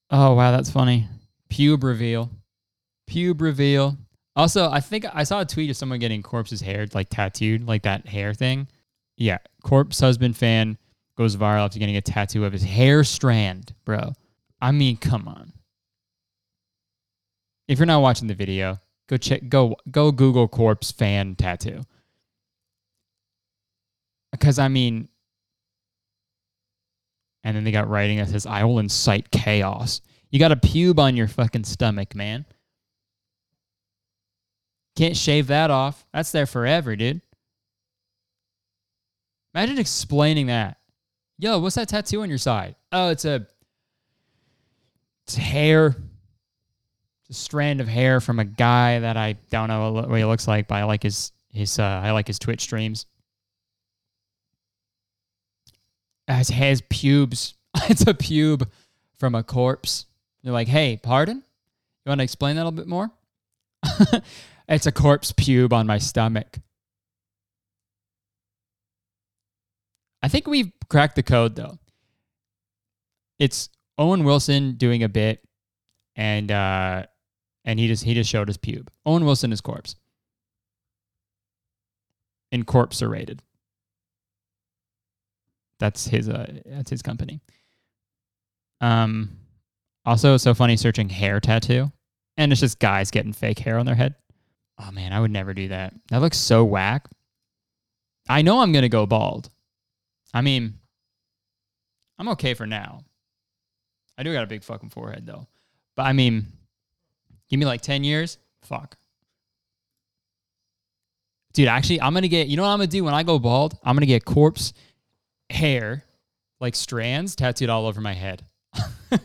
Oh 0.09 0.33
wow, 0.33 0.51
that's 0.51 0.69
funny. 0.69 1.07
Pube 1.49 1.83
reveal. 1.83 2.29
Pube 3.09 3.41
reveal. 3.41 3.97
Also, 4.35 4.69
I 4.69 4.79
think 4.79 5.05
I 5.13 5.23
saw 5.23 5.41
a 5.41 5.45
tweet 5.45 5.69
of 5.69 5.77
someone 5.77 5.99
getting 5.99 6.23
corpse's 6.23 6.61
hair 6.61 6.87
like 6.93 7.09
tattooed, 7.09 7.67
like 7.67 7.83
that 7.83 8.07
hair 8.07 8.33
thing. 8.33 8.67
Yeah, 9.17 9.37
corpse 9.63 9.99
husband 9.99 10.35
fan 10.35 10.77
goes 11.17 11.35
viral 11.35 11.65
after 11.65 11.79
getting 11.79 11.97
a 11.97 12.01
tattoo 12.01 12.45
of 12.45 12.53
his 12.53 12.63
hair 12.63 13.03
strand, 13.03 13.73
bro. 13.85 14.13
I 14.59 14.71
mean, 14.71 14.97
come 14.97 15.27
on. 15.27 15.53
If 17.67 17.79
you're 17.79 17.85
not 17.85 18.01
watching 18.01 18.27
the 18.27 18.33
video, 18.33 18.79
go 19.07 19.17
check 19.17 19.49
go 19.49 19.75
go 19.91 20.11
Google 20.11 20.47
corpse 20.47 20.91
fan 20.91 21.35
tattoo. 21.35 21.81
Because 24.31 24.57
I 24.57 24.67
mean, 24.67 25.09
and 27.43 27.55
then 27.55 27.63
they 27.63 27.71
got 27.71 27.89
writing 27.89 28.17
that 28.17 28.29
says, 28.29 28.45
"I 28.45 28.63
will 28.63 28.79
incite 28.79 29.31
chaos." 29.31 30.01
You 30.29 30.39
got 30.39 30.51
a 30.51 30.55
pube 30.55 30.99
on 30.99 31.15
your 31.15 31.27
fucking 31.27 31.63
stomach, 31.63 32.15
man. 32.15 32.45
Can't 34.95 35.17
shave 35.17 35.47
that 35.47 35.71
off. 35.71 36.05
That's 36.13 36.31
there 36.31 36.45
forever, 36.45 36.95
dude. 36.95 37.21
Imagine 39.53 39.77
explaining 39.77 40.47
that. 40.47 40.77
Yo, 41.37 41.59
what's 41.59 41.75
that 41.75 41.89
tattoo 41.89 42.21
on 42.21 42.29
your 42.29 42.37
side? 42.37 42.75
Oh, 42.91 43.09
it's 43.09 43.25
a 43.25 43.47
it's 45.25 45.35
hair. 45.35 45.95
It's 47.21 47.37
a 47.37 47.41
strand 47.41 47.81
of 47.81 47.87
hair 47.87 48.19
from 48.19 48.39
a 48.39 48.45
guy 48.45 48.99
that 48.99 49.17
I 49.17 49.33
don't 49.49 49.67
know 49.67 49.91
what 49.91 50.17
he 50.17 50.25
looks 50.25 50.47
like, 50.47 50.67
but 50.67 50.75
I 50.75 50.83
like 50.83 51.03
his 51.03 51.31
his 51.49 51.79
uh, 51.79 52.01
I 52.03 52.11
like 52.11 52.27
his 52.27 52.39
Twitch 52.39 52.61
streams. 52.61 53.05
As 56.27 56.49
has 56.49 56.81
pubes. 56.89 57.55
it's 57.89 58.01
a 58.01 58.13
pube 58.13 58.67
from 59.17 59.35
a 59.35 59.43
corpse. 59.43 60.05
You're 60.41 60.53
like, 60.53 60.67
hey, 60.67 60.99
pardon? 61.01 61.37
You 62.05 62.09
want 62.09 62.19
to 62.19 62.23
explain 62.23 62.55
that 62.55 62.63
a 62.63 62.65
little 62.65 62.77
bit 62.77 62.87
more? 62.87 63.11
it's 64.67 64.85
a 64.85 64.91
corpse 64.91 65.31
pube 65.31 65.73
on 65.73 65.87
my 65.87 65.97
stomach. 65.97 66.59
I 70.21 70.29
think 70.29 70.47
we've 70.47 70.71
cracked 70.89 71.15
the 71.15 71.23
code 71.23 71.55
though. 71.55 71.79
It's 73.39 73.69
Owen 73.97 74.23
Wilson 74.23 74.75
doing 74.75 75.03
a 75.03 75.09
bit, 75.09 75.43
and 76.15 76.49
uh, 76.49 77.05
and 77.65 77.79
he 77.79 77.87
just 77.87 78.03
he 78.03 78.13
just 78.13 78.29
showed 78.29 78.47
his 78.47 78.57
pube. 78.57 78.87
Owen 79.05 79.25
Wilson 79.25 79.51
is 79.51 79.61
corpse. 79.61 79.95
And 82.51 82.65
corpse 82.65 83.01
rated. 83.01 83.41
That's 85.83 86.07
his 86.07 86.29
uh 86.29 86.49
that's 86.65 86.89
his 86.89 87.01
company. 87.01 87.41
Um 88.79 89.35
also 90.05 90.37
so 90.37 90.53
funny 90.53 90.77
searching 90.77 91.09
hair 91.09 91.41
tattoo. 91.41 91.91
And 92.37 92.53
it's 92.53 92.61
just 92.61 92.79
guys 92.79 93.11
getting 93.11 93.33
fake 93.33 93.59
hair 93.59 93.77
on 93.77 93.85
their 93.85 93.93
head. 93.93 94.15
Oh 94.79 94.91
man, 94.93 95.11
I 95.11 95.19
would 95.19 95.29
never 95.29 95.53
do 95.53 95.67
that. 95.67 95.93
That 96.09 96.21
looks 96.21 96.37
so 96.37 96.63
whack. 96.63 97.09
I 98.29 98.43
know 98.43 98.61
I'm 98.61 98.71
gonna 98.71 98.87
go 98.87 99.05
bald. 99.05 99.49
I 100.33 100.39
mean, 100.39 100.75
I'm 102.17 102.29
okay 102.29 102.53
for 102.53 102.65
now. 102.65 103.03
I 104.17 104.23
do 104.23 104.31
got 104.31 104.45
a 104.45 104.47
big 104.47 104.63
fucking 104.63 104.89
forehead 104.89 105.25
though. 105.25 105.47
But 105.97 106.03
I 106.03 106.13
mean, 106.13 106.47
give 107.49 107.59
me 107.59 107.65
like 107.65 107.81
10 107.81 108.05
years. 108.05 108.37
Fuck. 108.61 108.95
Dude, 111.53 111.67
actually, 111.67 111.99
I'm 111.99 112.13
gonna 112.13 112.29
get. 112.29 112.47
You 112.47 112.55
know 112.55 112.63
what 112.63 112.69
I'm 112.69 112.79
gonna 112.79 112.87
do 112.87 113.03
when 113.03 113.13
I 113.13 113.23
go 113.23 113.37
bald? 113.37 113.77
I'm 113.83 113.97
gonna 113.97 114.05
get 114.05 114.23
corpse 114.23 114.71
hair, 115.53 116.03
like 116.59 116.75
strands, 116.75 117.35
tattooed 117.35 117.69
all 117.69 117.85
over 117.85 118.01
my 118.01 118.13
head. 118.13 118.43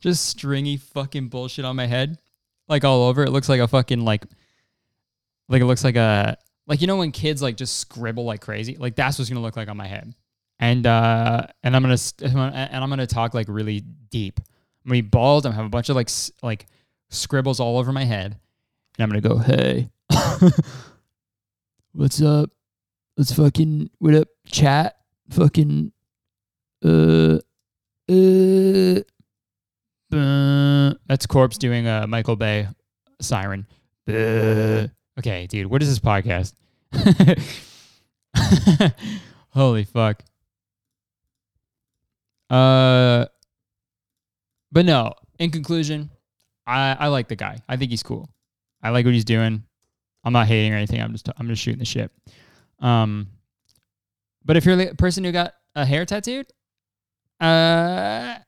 Just 0.00 0.26
stringy 0.26 0.76
fucking 0.76 1.28
bullshit 1.28 1.64
on 1.64 1.76
my 1.76 1.86
head, 1.86 2.18
like 2.68 2.84
all 2.84 3.04
over. 3.04 3.24
It 3.24 3.30
looks 3.30 3.48
like 3.48 3.60
a 3.60 3.68
fucking 3.68 4.04
like, 4.04 4.24
like 5.48 5.62
it 5.62 5.64
looks 5.64 5.82
like 5.82 5.96
a 5.96 6.36
like 6.66 6.80
you 6.80 6.86
know 6.86 6.96
when 6.96 7.10
kids 7.10 7.42
like 7.42 7.56
just 7.56 7.78
scribble 7.78 8.24
like 8.24 8.40
crazy. 8.40 8.76
Like 8.76 8.94
that's 8.94 9.18
what's 9.18 9.28
gonna 9.28 9.40
look 9.40 9.56
like 9.56 9.68
on 9.68 9.76
my 9.76 9.86
head. 9.88 10.14
And 10.60 10.86
uh 10.86 11.46
and 11.62 11.74
I'm 11.74 11.82
gonna 11.82 11.96
and 12.22 12.84
I'm 12.84 12.90
gonna 12.90 13.06
talk 13.06 13.34
like 13.34 13.46
really 13.48 13.80
deep. 14.10 14.38
I'm 14.84 14.90
gonna 14.90 15.02
be 15.02 15.08
bald. 15.08 15.46
I'm 15.46 15.50
gonna 15.52 15.62
have 15.62 15.66
a 15.66 15.70
bunch 15.70 15.88
of 15.88 15.96
like 15.96 16.10
like 16.42 16.66
scribbles 17.10 17.58
all 17.58 17.78
over 17.78 17.92
my 17.92 18.04
head, 18.04 18.38
and 18.98 19.02
I'm 19.02 19.08
gonna 19.08 19.20
go, 19.20 19.38
hey. 19.38 19.90
What's 21.92 22.22
up? 22.22 22.50
Let's 23.16 23.32
fucking 23.32 23.90
what 23.98 24.14
up? 24.14 24.28
Chat. 24.46 24.97
Fucking 25.30 25.92
uh 26.84 27.38
uh. 28.08 29.00
Buh. 30.10 30.94
That's 31.06 31.26
corpse 31.26 31.58
doing 31.58 31.86
a 31.86 32.06
Michael 32.06 32.36
Bay 32.36 32.68
siren. 33.20 33.66
Buh. 34.06 34.86
Okay, 35.18 35.46
dude, 35.48 35.66
what 35.66 35.82
is 35.82 35.88
this 35.88 35.98
podcast? 35.98 36.54
Holy 39.50 39.84
fuck. 39.84 40.22
Uh, 42.48 43.26
but 44.72 44.86
no. 44.86 45.12
In 45.38 45.50
conclusion, 45.50 46.10
I 46.66 46.96
I 46.98 47.06
like 47.08 47.28
the 47.28 47.36
guy. 47.36 47.58
I 47.68 47.76
think 47.76 47.90
he's 47.90 48.02
cool. 48.02 48.28
I 48.82 48.90
like 48.90 49.04
what 49.04 49.14
he's 49.14 49.24
doing. 49.24 49.62
I'm 50.24 50.32
not 50.32 50.46
hating 50.46 50.72
or 50.72 50.76
anything. 50.76 51.00
I'm 51.00 51.12
just 51.12 51.28
I'm 51.36 51.48
just 51.48 51.62
shooting 51.62 51.78
the 51.78 51.84
shit. 51.84 52.10
Um, 52.80 53.28
but 54.48 54.56
if 54.56 54.64
you're 54.64 54.80
a 54.80 54.94
person 54.94 55.22
who 55.22 55.30
got 55.30 55.54
a 55.76 55.84
hair 55.84 56.06
tattooed, 56.06 56.46
uh, 57.38 58.38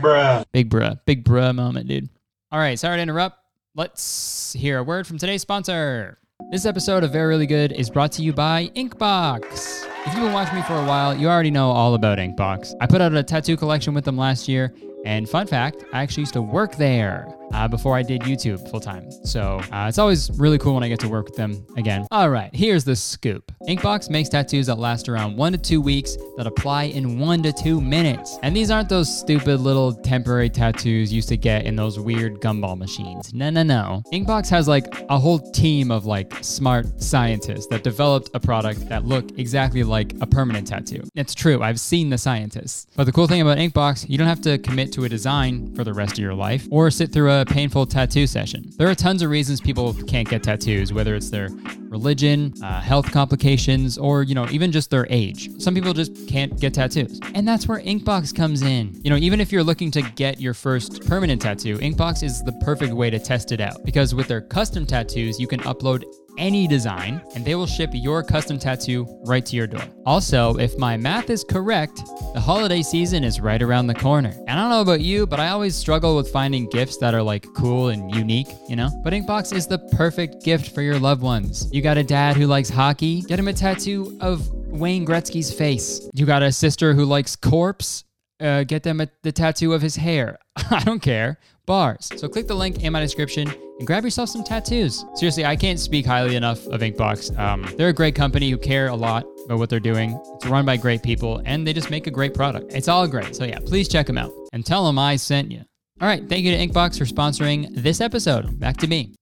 Bruh. 0.00 0.44
big 0.52 0.68
bruh, 0.68 1.00
big 1.06 1.24
bruh 1.24 1.54
moment, 1.54 1.88
dude. 1.88 2.10
All 2.52 2.58
right, 2.58 2.78
sorry 2.78 2.98
to 2.98 3.02
interrupt. 3.02 3.38
Let's 3.74 4.52
hear 4.52 4.78
a 4.78 4.84
word 4.84 5.06
from 5.06 5.16
today's 5.16 5.40
sponsor. 5.40 6.18
This 6.50 6.66
episode 6.66 7.04
of 7.04 7.12
Very 7.12 7.28
Really 7.28 7.46
Good 7.46 7.72
is 7.72 7.88
brought 7.88 8.12
to 8.12 8.22
you 8.22 8.34
by 8.34 8.70
Inkbox. 8.76 9.86
If 10.06 10.12
you've 10.12 10.24
been 10.24 10.32
watching 10.34 10.56
me 10.56 10.62
for 10.64 10.74
a 10.74 10.84
while, 10.84 11.16
you 11.16 11.28
already 11.28 11.50
know 11.50 11.70
all 11.70 11.94
about 11.94 12.18
Inkbox. 12.18 12.74
I 12.82 12.86
put 12.86 13.00
out 13.00 13.14
a 13.14 13.22
tattoo 13.22 13.56
collection 13.56 13.94
with 13.94 14.04
them 14.04 14.18
last 14.18 14.46
year, 14.46 14.74
and 15.06 15.26
fun 15.26 15.46
fact, 15.46 15.84
I 15.94 16.02
actually 16.02 16.22
used 16.22 16.34
to 16.34 16.42
work 16.42 16.76
there 16.76 17.34
uh, 17.52 17.68
before 17.68 17.96
I 17.96 18.02
did 18.02 18.22
YouTube 18.22 18.68
full 18.70 18.80
time. 18.80 19.10
So 19.24 19.60
uh, 19.72 19.86
it's 19.88 19.98
always 19.98 20.30
really 20.38 20.58
cool 20.58 20.74
when 20.74 20.82
I 20.82 20.88
get 20.88 21.00
to 21.00 21.08
work 21.08 21.26
with 21.26 21.36
them 21.36 21.64
again. 21.76 22.06
All 22.10 22.30
right, 22.30 22.54
here's 22.54 22.84
the 22.84 22.96
scoop 22.96 23.52
Inkbox 23.68 24.10
makes 24.10 24.28
tattoos 24.28 24.66
that 24.66 24.78
last 24.78 25.08
around 25.08 25.36
one 25.36 25.52
to 25.52 25.58
two 25.58 25.80
weeks 25.80 26.16
that 26.36 26.46
apply 26.46 26.84
in 26.84 27.18
one 27.18 27.42
to 27.42 27.52
two 27.52 27.80
minutes. 27.80 28.38
And 28.42 28.56
these 28.56 28.70
aren't 28.70 28.88
those 28.88 29.14
stupid 29.16 29.60
little 29.60 29.92
temporary 29.92 30.50
tattoos 30.50 31.12
used 31.12 31.28
to 31.28 31.36
get 31.36 31.64
in 31.64 31.76
those 31.76 31.98
weird 31.98 32.40
gumball 32.40 32.76
machines. 32.76 33.32
No, 33.32 33.50
no, 33.50 33.62
no. 33.62 34.02
Inkbox 34.12 34.48
has 34.50 34.66
like 34.66 34.86
a 35.08 35.18
whole 35.18 35.38
team 35.38 35.90
of 35.90 36.06
like 36.06 36.32
smart 36.42 37.00
scientists 37.00 37.66
that 37.68 37.84
developed 37.84 38.30
a 38.34 38.40
product 38.40 38.88
that 38.88 39.04
look 39.04 39.38
exactly 39.38 39.84
like 39.84 40.14
a 40.20 40.26
permanent 40.26 40.66
tattoo. 40.66 41.02
It's 41.14 41.34
true, 41.34 41.62
I've 41.62 41.80
seen 41.80 42.10
the 42.10 42.18
scientists. 42.18 42.86
But 42.96 43.04
the 43.04 43.12
cool 43.12 43.26
thing 43.26 43.40
about 43.40 43.58
Inkbox, 43.58 44.08
you 44.08 44.18
don't 44.18 44.28
have 44.28 44.40
to 44.42 44.58
commit 44.58 44.92
to 44.94 45.04
a 45.04 45.08
design 45.08 45.74
for 45.74 45.84
the 45.84 45.92
rest 45.92 46.12
of 46.14 46.18
your 46.18 46.34
life 46.34 46.66
or 46.70 46.90
sit 46.90 47.12
through 47.12 47.30
a 47.42 47.46
painful 47.46 47.84
tattoo 47.86 48.26
session. 48.26 48.70
There 48.78 48.88
are 48.88 48.94
tons 48.94 49.20
of 49.20 49.30
reasons 49.30 49.60
people 49.60 49.92
can't 50.06 50.28
get 50.28 50.42
tattoos, 50.42 50.92
whether 50.92 51.14
it's 51.14 51.28
their 51.28 51.48
religion, 51.88 52.54
uh, 52.62 52.80
health 52.80 53.10
complications, 53.10 53.98
or 53.98 54.22
you 54.22 54.34
know 54.34 54.48
even 54.50 54.72
just 54.72 54.90
their 54.90 55.06
age. 55.10 55.50
Some 55.58 55.74
people 55.74 55.92
just 55.92 56.28
can't 56.28 56.58
get 56.58 56.74
tattoos, 56.74 57.20
and 57.34 57.46
that's 57.46 57.66
where 57.66 57.80
Inkbox 57.80 58.34
comes 58.34 58.62
in. 58.62 58.98
You 59.02 59.10
know, 59.10 59.16
even 59.16 59.40
if 59.40 59.52
you're 59.52 59.64
looking 59.64 59.90
to 59.90 60.02
get 60.02 60.40
your 60.40 60.54
first 60.54 61.06
permanent 61.06 61.42
tattoo, 61.42 61.76
Inkbox 61.78 62.22
is 62.22 62.42
the 62.42 62.52
perfect 62.64 62.92
way 62.94 63.10
to 63.10 63.18
test 63.18 63.52
it 63.52 63.60
out 63.60 63.84
because 63.84 64.14
with 64.14 64.28
their 64.28 64.40
custom 64.40 64.86
tattoos, 64.86 65.40
you 65.40 65.48
can 65.48 65.60
upload 65.60 66.04
any 66.38 66.66
design 66.66 67.22
and 67.34 67.44
they 67.44 67.54
will 67.54 67.66
ship 67.66 67.90
your 67.92 68.22
custom 68.22 68.58
tattoo 68.58 69.06
right 69.24 69.44
to 69.46 69.56
your 69.56 69.66
door. 69.66 69.84
Also, 70.06 70.56
if 70.56 70.76
my 70.78 70.96
math 70.96 71.30
is 71.30 71.44
correct, 71.44 72.02
the 72.34 72.40
holiday 72.40 72.82
season 72.82 73.24
is 73.24 73.40
right 73.40 73.62
around 73.62 73.86
the 73.86 73.94
corner. 73.94 74.30
And 74.46 74.50
I 74.50 74.54
don't 74.54 74.70
know 74.70 74.80
about 74.80 75.00
you, 75.00 75.26
but 75.26 75.40
I 75.40 75.48
always 75.48 75.74
struggle 75.74 76.16
with 76.16 76.30
finding 76.32 76.68
gifts 76.68 76.96
that 76.98 77.14
are 77.14 77.22
like 77.22 77.46
cool 77.54 77.88
and 77.88 78.14
unique, 78.14 78.48
you 78.68 78.76
know? 78.76 78.90
But 79.04 79.12
Inkbox 79.12 79.54
is 79.54 79.66
the 79.66 79.78
perfect 79.96 80.42
gift 80.42 80.74
for 80.74 80.82
your 80.82 80.98
loved 80.98 81.22
ones. 81.22 81.68
You 81.72 81.82
got 81.82 81.98
a 81.98 82.04
dad 82.04 82.36
who 82.36 82.46
likes 82.46 82.68
hockey? 82.68 83.22
Get 83.22 83.38
him 83.38 83.48
a 83.48 83.52
tattoo 83.52 84.16
of 84.20 84.48
Wayne 84.72 85.06
Gretzky's 85.06 85.52
face. 85.52 86.08
You 86.14 86.26
got 86.26 86.42
a 86.42 86.50
sister 86.50 86.94
who 86.94 87.04
likes 87.04 87.36
corpse? 87.36 88.04
Uh, 88.42 88.64
get 88.64 88.82
them 88.82 89.00
a, 89.00 89.08
the 89.22 89.32
tattoo 89.32 89.72
of 89.72 89.80
his 89.80 89.96
hair. 89.96 90.38
I 90.70 90.82
don't 90.84 91.00
care. 91.00 91.38
Bars. 91.64 92.10
So 92.16 92.28
click 92.28 92.48
the 92.48 92.56
link 92.56 92.82
in 92.82 92.92
my 92.92 93.00
description 93.00 93.48
and 93.48 93.86
grab 93.86 94.02
yourself 94.02 94.28
some 94.28 94.42
tattoos. 94.42 95.04
Seriously, 95.14 95.44
I 95.44 95.54
can't 95.54 95.78
speak 95.78 96.04
highly 96.04 96.34
enough 96.34 96.66
of 96.66 96.80
Inkbox. 96.80 97.38
Um, 97.38 97.66
they're 97.76 97.90
a 97.90 97.92
great 97.92 98.16
company 98.16 98.50
who 98.50 98.58
care 98.58 98.88
a 98.88 98.96
lot 98.96 99.24
about 99.44 99.58
what 99.58 99.70
they're 99.70 99.78
doing. 99.78 100.20
It's 100.34 100.46
run 100.46 100.66
by 100.66 100.76
great 100.76 101.04
people 101.04 101.40
and 101.44 101.64
they 101.66 101.72
just 101.72 101.88
make 101.90 102.08
a 102.08 102.10
great 102.10 102.34
product. 102.34 102.72
It's 102.72 102.88
all 102.88 103.06
great. 103.06 103.36
So 103.36 103.44
yeah, 103.44 103.60
please 103.60 103.88
check 103.88 104.06
them 104.06 104.18
out 104.18 104.32
and 104.52 104.66
tell 104.66 104.84
them 104.84 104.98
I 104.98 105.16
sent 105.16 105.52
you. 105.52 105.62
All 106.00 106.08
right, 106.08 106.28
thank 106.28 106.44
you 106.44 106.50
to 106.50 106.58
Inkbox 106.58 106.98
for 106.98 107.04
sponsoring 107.04 107.68
this 107.80 108.00
episode. 108.00 108.58
Back 108.58 108.76
to 108.78 108.88
me. 108.88 109.14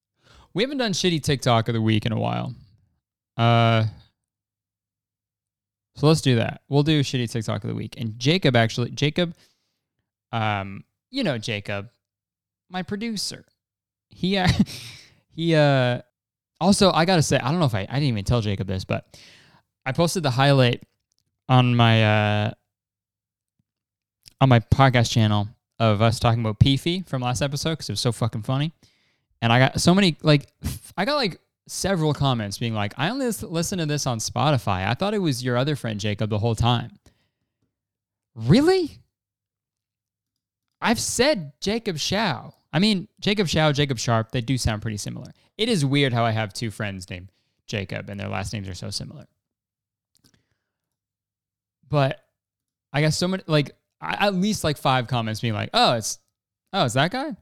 We 0.54 0.62
haven't 0.62 0.78
done 0.78 0.92
shitty 0.92 1.22
TikTok 1.22 1.68
of 1.68 1.74
the 1.74 1.82
week 1.82 2.06
in 2.06 2.12
a 2.12 2.18
while. 2.18 2.54
Uh, 3.36 3.84
so 5.96 6.06
let's 6.06 6.20
do 6.20 6.36
that. 6.36 6.62
We'll 6.68 6.82
do 6.82 7.02
shitty 7.02 7.30
TikTok 7.30 7.64
of 7.64 7.68
the 7.68 7.74
week. 7.74 7.94
And 7.98 8.18
Jacob 8.18 8.56
actually, 8.56 8.90
Jacob, 8.90 9.34
um, 10.32 10.84
you 11.10 11.24
know 11.24 11.38
Jacob, 11.38 11.90
my 12.68 12.82
producer. 12.82 13.44
He 14.08 14.36
uh, 14.36 14.48
he 15.30 15.54
uh 15.54 16.00
also 16.60 16.92
I 16.92 17.04
gotta 17.04 17.22
say, 17.22 17.38
I 17.38 17.50
don't 17.50 17.60
know 17.60 17.66
if 17.66 17.74
I 17.74 17.80
I 17.80 17.94
didn't 17.94 18.04
even 18.04 18.24
tell 18.24 18.40
Jacob 18.40 18.66
this, 18.66 18.84
but 18.84 19.18
I 19.84 19.92
posted 19.92 20.22
the 20.22 20.30
highlight 20.30 20.82
on 21.48 21.74
my 21.74 22.04
uh 22.04 22.50
on 24.40 24.48
my 24.48 24.60
podcast 24.60 25.10
channel 25.10 25.48
of 25.78 26.02
us 26.02 26.20
talking 26.20 26.40
about 26.40 26.60
Peefy 26.60 27.06
from 27.06 27.22
last 27.22 27.42
episode 27.42 27.70
because 27.70 27.88
it 27.88 27.92
was 27.92 28.00
so 28.00 28.12
fucking 28.12 28.42
funny. 28.42 28.72
And 29.42 29.52
I 29.52 29.58
got 29.58 29.80
so 29.80 29.94
many 29.94 30.16
like 30.22 30.46
I 30.96 31.04
got 31.04 31.16
like 31.16 31.40
several 31.70 32.12
comments 32.12 32.58
being 32.58 32.74
like, 32.74 32.92
I 32.96 33.10
only 33.10 33.26
lis- 33.26 33.42
listen 33.42 33.78
to 33.78 33.86
this 33.86 34.06
on 34.06 34.18
Spotify. 34.18 34.86
I 34.88 34.94
thought 34.94 35.14
it 35.14 35.18
was 35.18 35.42
your 35.42 35.56
other 35.56 35.76
friend 35.76 36.00
Jacob 36.00 36.28
the 36.28 36.38
whole 36.38 36.56
time. 36.56 36.98
Really? 38.34 38.98
I've 40.80 40.98
said 40.98 41.52
Jacob 41.60 41.98
Shao. 41.98 42.54
I 42.72 42.80
mean, 42.80 43.06
Jacob 43.20 43.46
Shao, 43.46 43.70
Jacob 43.72 43.98
Sharp, 43.98 44.32
they 44.32 44.40
do 44.40 44.58
sound 44.58 44.82
pretty 44.82 44.96
similar. 44.96 45.32
It 45.56 45.68
is 45.68 45.84
weird 45.84 46.12
how 46.12 46.24
I 46.24 46.32
have 46.32 46.52
two 46.52 46.70
friends 46.70 47.08
named 47.08 47.30
Jacob 47.66 48.08
and 48.08 48.18
their 48.18 48.28
last 48.28 48.52
names 48.52 48.68
are 48.68 48.74
so 48.74 48.90
similar. 48.90 49.26
But 51.88 52.20
I 52.92 53.00
got 53.00 53.12
so 53.12 53.28
many, 53.28 53.44
like, 53.46 53.76
at 54.00 54.34
least 54.34 54.64
like 54.64 54.76
five 54.76 55.06
comments 55.06 55.40
being 55.40 55.54
like, 55.54 55.70
oh, 55.72 55.94
it's, 55.94 56.18
oh, 56.72 56.84
it's 56.84 56.94
that 56.94 57.12
guy? 57.12 57.36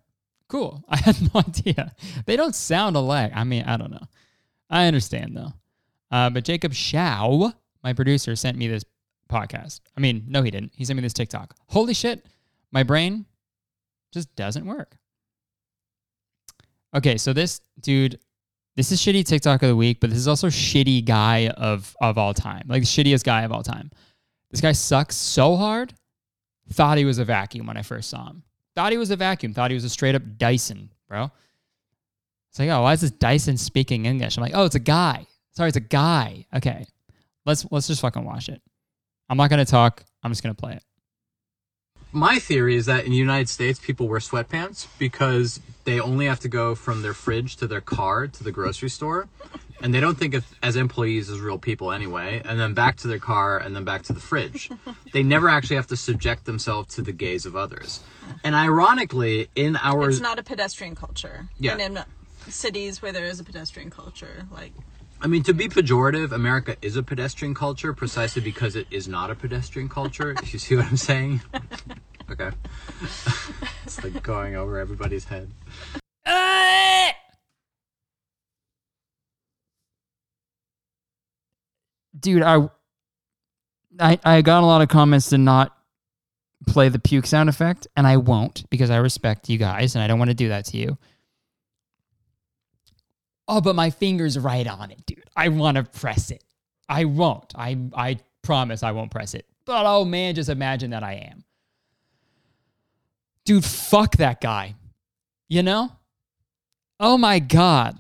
Cool. 0.49 0.83
I 0.89 0.97
had 0.97 1.21
no 1.23 1.41
idea. 1.41 1.95
They 2.27 2.37
don't 2.37 2.55
sound 2.55 2.97
alike. 2.97 3.33
I 3.35 3.45
mean, 3.45 3.65
I 3.65 3.77
don't 3.77 3.91
know. 3.91 4.07
I 4.71 4.87
understand 4.87 5.37
though. 5.37 5.53
Uh, 6.11 6.31
but 6.31 6.45
Jacob 6.45 6.73
Shao, 6.73 7.53
my 7.83 7.93
producer, 7.93 8.35
sent 8.35 8.57
me 8.57 8.67
this 8.67 8.85
podcast. 9.31 9.81
I 9.97 10.01
mean, 10.01 10.25
no, 10.27 10.43
he 10.43 10.51
didn't. 10.51 10.73
He 10.75 10.85
sent 10.85 10.97
me 10.97 11.03
this 11.03 11.13
TikTok. 11.13 11.55
Holy 11.67 11.95
shit. 11.95 12.27
My 12.73 12.83
brain 12.83 13.27
just 14.13 14.35
doesn't 14.37 14.65
work. 14.65 14.97
Okay, 16.95 17.19
so 17.19 17.33
this 17.33 17.61
dude, 17.81 18.19
this 18.77 18.91
is 18.91 19.01
shitty 19.01 19.25
TikTok 19.25 19.63
of 19.63 19.69
the 19.69 19.77
week, 19.77 20.01
but 20.01 20.11
this 20.11 20.19
is 20.19 20.29
also 20.29 20.47
shitty 20.49 21.05
guy 21.05 21.49
of 21.49 21.95
of 22.01 22.17
all 22.17 22.33
time. 22.33 22.65
Like 22.69 22.83
the 22.83 22.87
shittiest 22.87 23.25
guy 23.25 23.43
of 23.43 23.53
all 23.53 23.63
time. 23.63 23.91
This 24.51 24.63
guy 24.63 24.73
sucks 24.73 25.17
so 25.17 25.57
hard. 25.57 25.93
Thought 26.73 26.99
he 26.99 27.05
was 27.05 27.19
a 27.19 27.25
vacuum 27.25 27.67
when 27.67 27.77
I 27.77 27.83
first 27.83 28.09
saw 28.09 28.29
him. 28.29 28.43
Thought 28.79 28.93
he 28.93 28.99
was 28.99 29.11
a 29.11 29.17
vacuum. 29.17 29.55
Thought 29.55 29.73
he 29.73 29.75
was 29.75 29.83
a 29.83 29.89
straight 29.89 30.15
up 30.15 30.23
Dyson, 30.37 30.91
bro. 31.09 31.33
It's 32.49 32.61
like, 32.61 32.69
oh, 32.69 32.83
why 32.83 32.93
is 32.93 33.01
this 33.01 33.11
Dyson 33.11 33.57
speaking 33.57 34.07
English? 34.07 34.37
I'm 34.37 34.41
like, 34.41 34.53
oh, 34.55 34.67
it's 34.67 34.77
a 34.77 34.79
guy. 34.79 35.27
Sorry, 35.51 35.67
it's 35.67 35.77
a 35.77 35.81
guy. 35.81 36.47
Okay, 36.55 36.87
let's 37.45 37.67
let's 37.73 37.89
just 37.89 38.01
fucking 38.03 38.25
watch 38.25 38.49
it. 38.49 38.63
I'm 39.29 39.37
not 39.37 39.51
gonna 39.51 39.65
talk. 39.65 40.05
I'm 40.23 40.31
just 40.31 40.45
gonna 40.45 40.55
play 40.55 40.75
it. 40.75 40.85
My 42.13 42.39
theory 42.39 42.77
is 42.77 42.87
that 42.87 43.05
in 43.05 43.11
the 43.11 43.17
United 43.17 43.49
States, 43.49 43.81
people 43.81 44.07
wear 44.07 44.21
sweatpants 44.21 44.87
because 44.97 45.59
they 45.83 45.99
only 45.99 46.27
have 46.27 46.39
to 46.39 46.49
go 46.49 46.77
from 46.77 47.03
their 47.03 47.15
fridge 47.15 47.57
to 47.57 47.67
their 47.67 47.81
car 47.81 48.29
to 48.29 48.45
the 48.45 48.53
grocery 48.53 48.91
store. 48.91 49.27
And 49.81 49.95
they 49.95 50.01
don't 50.01 50.19
think 50.19 50.35
of 50.35 50.45
as 50.63 50.77
employees 50.77 51.31
as 51.31 51.41
real 51.41 51.59
people 51.59 51.93
anyway, 51.93 52.43
and 52.45 52.59
then 52.59 52.75
back 52.75 52.97
to 52.99 53.09
their 53.09 53.19
car 53.19 53.59
and 53.59 53.77
then 53.77 53.85
back 53.85 54.03
to 54.05 54.13
the 54.13 54.21
fridge. 54.21 54.71
They 55.13 55.23
never 55.23 55.49
actually 55.49 55.77
have 55.77 55.87
to 55.87 55.97
subject 55.97 56.45
themselves 56.45 56.95
to 56.97 57.03
the 57.03 57.13
gaze 57.13 57.47
of 57.47 57.57
others. 57.57 58.01
And 58.45 58.55
ironically, 58.55 59.49
in 59.55 59.77
our 59.77 60.11
It's 60.11 60.21
not 60.21 60.39
a 60.39 60.43
pedestrian 60.43 60.95
culture. 60.95 61.49
Yeah. 61.59 61.73
And 61.73 61.81
in 61.81 62.05
cities 62.51 63.01
where 63.01 63.11
there 63.11 63.25
is 63.25 63.41
a 63.41 63.45
pedestrian 63.45 63.91
culture, 63.91 64.47
like 64.53 64.73
I 65.21 65.27
mean, 65.27 65.43
to 65.45 65.55
be 65.55 65.69
pejorative, 65.69 66.31
America 66.31 66.77
is 66.81 66.97
a 66.97 67.03
pedestrian 67.03 67.53
culture 67.55 67.93
precisely 67.93 68.41
because 68.41 68.77
it 68.77 68.87
is 68.91 69.09
not 69.09 69.31
a 69.31 69.35
pedestrian 69.35 69.89
culture. 69.89 70.31
if 70.31 70.53
you 70.53 70.59
see 70.61 70.77
what 70.77 70.87
I'm 70.87 70.97
saying? 70.97 71.41
okay. 72.31 72.51
it's 73.85 74.03
like 74.05 74.23
going 74.23 74.55
over 74.55 74.79
everybody's 74.79 75.25
head. 75.25 75.51
Uh, 76.25 77.11
dude, 82.19 82.43
I, 82.43 82.69
I 83.99 84.19
I 84.25 84.43
got 84.43 84.63
a 84.63 84.67
lot 84.67 84.83
of 84.83 84.89
comments 84.89 85.31
to 85.31 85.39
not 85.39 85.77
play 86.67 86.89
the 86.89 86.99
puke 86.99 87.27
sound 87.27 87.49
effect, 87.49 87.87
and 87.97 88.07
I 88.07 88.17
won't 88.17 88.69
because 88.71 88.91
I 88.91 88.97
respect 88.97 89.49
you 89.49 89.59
guys 89.59 89.95
and 89.95 90.03
I 90.03 90.07
don't 90.07 90.19
want 90.19 90.31
to 90.31 90.35
do 90.35 90.49
that 90.49 90.67
to 90.67 90.77
you. 90.77 90.99
Oh, 93.47 93.61
but 93.61 93.75
my 93.75 93.91
finger's 93.91 94.39
right 94.39 94.67
on 94.67 94.91
it, 94.91 95.05
dude. 95.07 95.25
I 95.35 95.49
want 95.49 95.77
to 95.77 95.85
press 95.85 96.31
it. 96.31 96.45
I 96.89 97.05
won't. 97.05 97.53
I 97.57 97.79
I 97.95 98.19
promise 98.43 98.83
I 98.83 98.93
won't 98.93 99.11
press 99.11 99.35
it. 99.35 99.47
But 99.65 99.85
oh 99.87 100.05
man, 100.05 100.35
just 100.35 100.51
imagine 100.51 100.91
that 100.91 101.03
I 101.03 101.15
am. 101.31 101.45
Dude, 103.45 103.65
fuck 103.65 104.17
that 104.17 104.41
guy. 104.41 104.75
You 105.49 105.63
know? 105.63 105.91
Oh 107.01 107.17
my 107.17 107.39
god. 107.39 107.99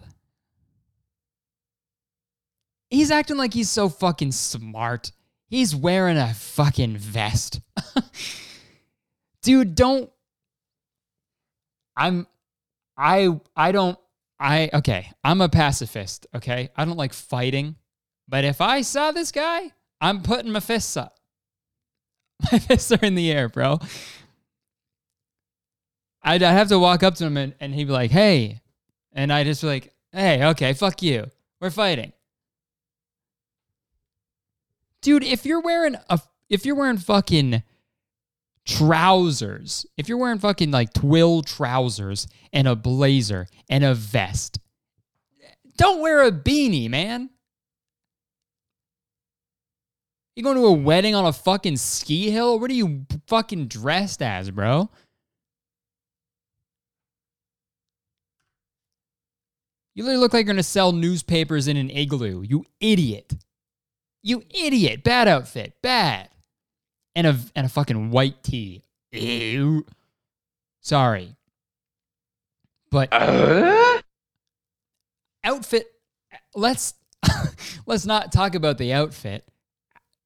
He's 2.90 3.10
acting 3.10 3.36
like 3.36 3.54
he's 3.54 3.70
so 3.70 3.88
fucking 3.88 4.32
smart. 4.32 5.12
He's 5.46 5.74
wearing 5.74 6.16
a 6.16 6.34
fucking 6.34 6.96
vest. 6.96 7.60
Dude, 9.42 9.74
don't 9.74 10.10
I'm 11.96 12.26
I 12.96 13.38
I 13.56 13.72
don't 13.72 13.98
I 14.40 14.70
okay, 14.72 15.10
I'm 15.24 15.40
a 15.40 15.48
pacifist, 15.48 16.26
okay? 16.34 16.70
I 16.76 16.84
don't 16.84 16.96
like 16.96 17.12
fighting. 17.12 17.76
But 18.28 18.44
if 18.44 18.60
I 18.60 18.82
saw 18.82 19.10
this 19.10 19.32
guy, 19.32 19.72
I'm 20.00 20.22
putting 20.22 20.52
my 20.52 20.60
fists 20.60 20.96
up. 20.96 21.18
My 22.52 22.58
fists 22.60 22.92
are 22.92 23.04
in 23.04 23.16
the 23.16 23.32
air, 23.32 23.48
bro. 23.48 23.80
I'd, 26.22 26.42
I'd 26.42 26.52
have 26.52 26.68
to 26.68 26.78
walk 26.78 27.02
up 27.02 27.16
to 27.16 27.24
him 27.24 27.36
and, 27.36 27.54
and 27.58 27.74
he'd 27.74 27.86
be 27.86 27.92
like, 27.92 28.12
hey. 28.12 28.60
And 29.12 29.32
I'd 29.32 29.46
just 29.46 29.62
be 29.62 29.66
like, 29.66 29.92
hey, 30.12 30.44
okay, 30.44 30.72
fuck 30.72 31.02
you. 31.02 31.26
We're 31.60 31.70
fighting. 31.70 32.12
Dude, 35.02 35.24
if 35.24 35.46
you're 35.46 35.60
wearing 35.60 35.96
a 36.08 36.20
if 36.48 36.64
you're 36.66 36.74
wearing 36.74 36.98
fucking 36.98 37.62
trousers, 38.66 39.86
if 39.96 40.08
you're 40.08 40.18
wearing 40.18 40.38
fucking 40.38 40.70
like 40.70 40.92
twill 40.92 41.42
trousers 41.42 42.26
and 42.52 42.66
a 42.66 42.74
blazer 42.74 43.46
and 43.68 43.84
a 43.84 43.94
vest, 43.94 44.58
don't 45.76 46.00
wear 46.00 46.22
a 46.22 46.32
beanie, 46.32 46.90
man. 46.90 47.30
You 50.34 50.44
going 50.44 50.56
to 50.56 50.66
a 50.66 50.72
wedding 50.72 51.16
on 51.16 51.24
a 51.24 51.32
fucking 51.32 51.78
ski 51.78 52.30
hill? 52.30 52.60
What 52.60 52.70
are 52.70 52.74
you 52.74 53.06
fucking 53.26 53.66
dressed 53.66 54.22
as, 54.22 54.50
bro? 54.52 54.88
You 59.96 60.04
literally 60.04 60.20
look 60.20 60.32
like 60.32 60.46
you're 60.46 60.54
gonna 60.54 60.62
sell 60.62 60.92
newspapers 60.92 61.66
in 61.66 61.76
an 61.76 61.90
igloo. 61.90 62.42
You 62.42 62.64
idiot. 62.78 63.34
You 64.28 64.42
idiot. 64.50 65.04
Bad 65.04 65.26
outfit. 65.26 65.72
Bad. 65.82 66.28
And 67.14 67.26
a 67.26 67.38
and 67.56 67.64
a 67.64 67.68
fucking 67.70 68.10
white 68.10 68.42
tee. 68.42 68.82
Ew. 69.10 69.86
Sorry. 70.82 71.34
But 72.90 73.08
outfit 75.42 75.86
let's 76.54 76.92
let's 77.86 78.04
not 78.04 78.30
talk 78.30 78.54
about 78.54 78.76
the 78.76 78.92
outfit. 78.92 79.48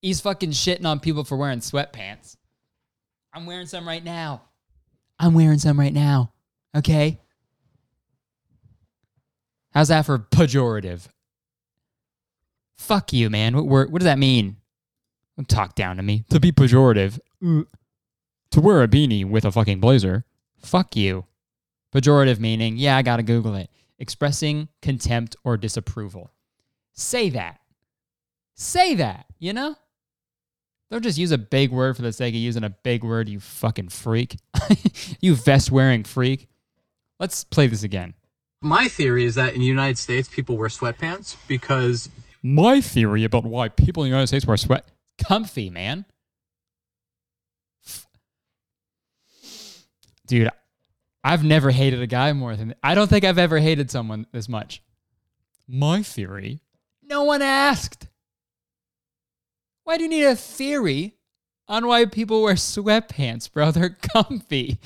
He's 0.00 0.20
fucking 0.20 0.50
shitting 0.50 0.84
on 0.84 0.98
people 0.98 1.22
for 1.22 1.36
wearing 1.36 1.60
sweatpants. 1.60 2.36
I'm 3.32 3.46
wearing 3.46 3.66
some 3.66 3.86
right 3.86 4.02
now. 4.02 4.42
I'm 5.16 5.32
wearing 5.32 5.60
some 5.60 5.78
right 5.78 5.94
now. 5.94 6.32
Okay? 6.76 7.20
How's 9.70 9.88
that 9.88 10.06
for 10.06 10.18
pejorative? 10.18 11.06
Fuck 12.82 13.12
you, 13.12 13.30
man. 13.30 13.54
What 13.54 13.66
word, 13.66 13.92
what 13.92 14.00
does 14.00 14.06
that 14.06 14.18
mean? 14.18 14.56
Don't 15.36 15.48
talk 15.48 15.76
down 15.76 15.98
to 15.98 16.02
me. 16.02 16.24
To 16.30 16.40
be 16.40 16.50
pejorative. 16.50 17.20
To 17.40 18.60
wear 18.60 18.82
a 18.82 18.88
beanie 18.88 19.24
with 19.24 19.44
a 19.44 19.52
fucking 19.52 19.78
blazer. 19.78 20.24
Fuck 20.58 20.96
you. 20.96 21.26
Pejorative 21.94 22.40
meaning, 22.40 22.76
yeah, 22.76 22.96
I 22.96 23.02
gotta 23.02 23.22
Google 23.22 23.54
it. 23.54 23.70
Expressing 24.00 24.68
contempt 24.82 25.36
or 25.44 25.56
disapproval. 25.56 26.32
Say 26.92 27.30
that. 27.30 27.60
Say 28.56 28.96
that, 28.96 29.26
you 29.38 29.52
know? 29.52 29.76
Don't 30.90 31.02
just 31.02 31.18
use 31.18 31.30
a 31.30 31.38
big 31.38 31.70
word 31.70 31.94
for 31.94 32.02
the 32.02 32.12
sake 32.12 32.34
of 32.34 32.40
using 32.40 32.64
a 32.64 32.70
big 32.70 33.04
word, 33.04 33.28
you 33.28 33.38
fucking 33.38 33.90
freak. 33.90 34.38
you 35.20 35.36
vest 35.36 35.70
wearing 35.70 36.02
freak. 36.02 36.48
Let's 37.20 37.44
play 37.44 37.68
this 37.68 37.84
again. 37.84 38.14
My 38.60 38.88
theory 38.88 39.24
is 39.24 39.36
that 39.36 39.54
in 39.54 39.60
the 39.60 39.66
United 39.66 39.98
States, 39.98 40.28
people 40.28 40.56
wear 40.56 40.68
sweatpants 40.68 41.36
because 41.46 42.08
My 42.42 42.80
theory 42.80 43.24
about 43.24 43.44
why 43.44 43.68
people 43.68 44.02
in 44.02 44.08
the 44.08 44.14
United 44.14 44.26
States 44.26 44.46
wear 44.46 44.56
sweat 44.56 44.86
comfy, 45.22 45.70
man. 45.70 46.04
Dude, 50.26 50.48
I've 51.22 51.44
never 51.44 51.70
hated 51.70 52.00
a 52.00 52.06
guy 52.06 52.32
more 52.32 52.56
than 52.56 52.74
I 52.82 52.94
don't 52.94 53.08
think 53.08 53.24
I've 53.24 53.38
ever 53.38 53.58
hated 53.58 53.90
someone 53.90 54.26
this 54.32 54.48
much. 54.48 54.82
My 55.68 56.02
theory? 56.02 56.60
No 57.02 57.24
one 57.24 57.42
asked. 57.42 58.08
Why 59.84 59.96
do 59.96 60.04
you 60.04 60.08
need 60.08 60.24
a 60.24 60.36
theory 60.36 61.16
on 61.68 61.86
why 61.86 62.06
people 62.06 62.42
wear 62.42 62.54
sweatpants, 62.54 63.52
bro? 63.52 63.70
They're 63.72 63.90
comfy. 63.90 64.78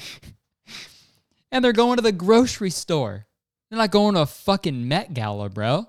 and 1.53 1.65
they're 1.65 1.73
going 1.73 1.97
to 1.97 2.03
the 2.03 2.13
grocery 2.13 2.71
store. 2.71 3.27
They're 3.71 3.79
not 3.79 3.91
going 3.91 4.15
to 4.15 4.23
a 4.23 4.27
fucking 4.27 4.89
Met 4.89 5.15
Gala, 5.15 5.49
bro. 5.49 5.87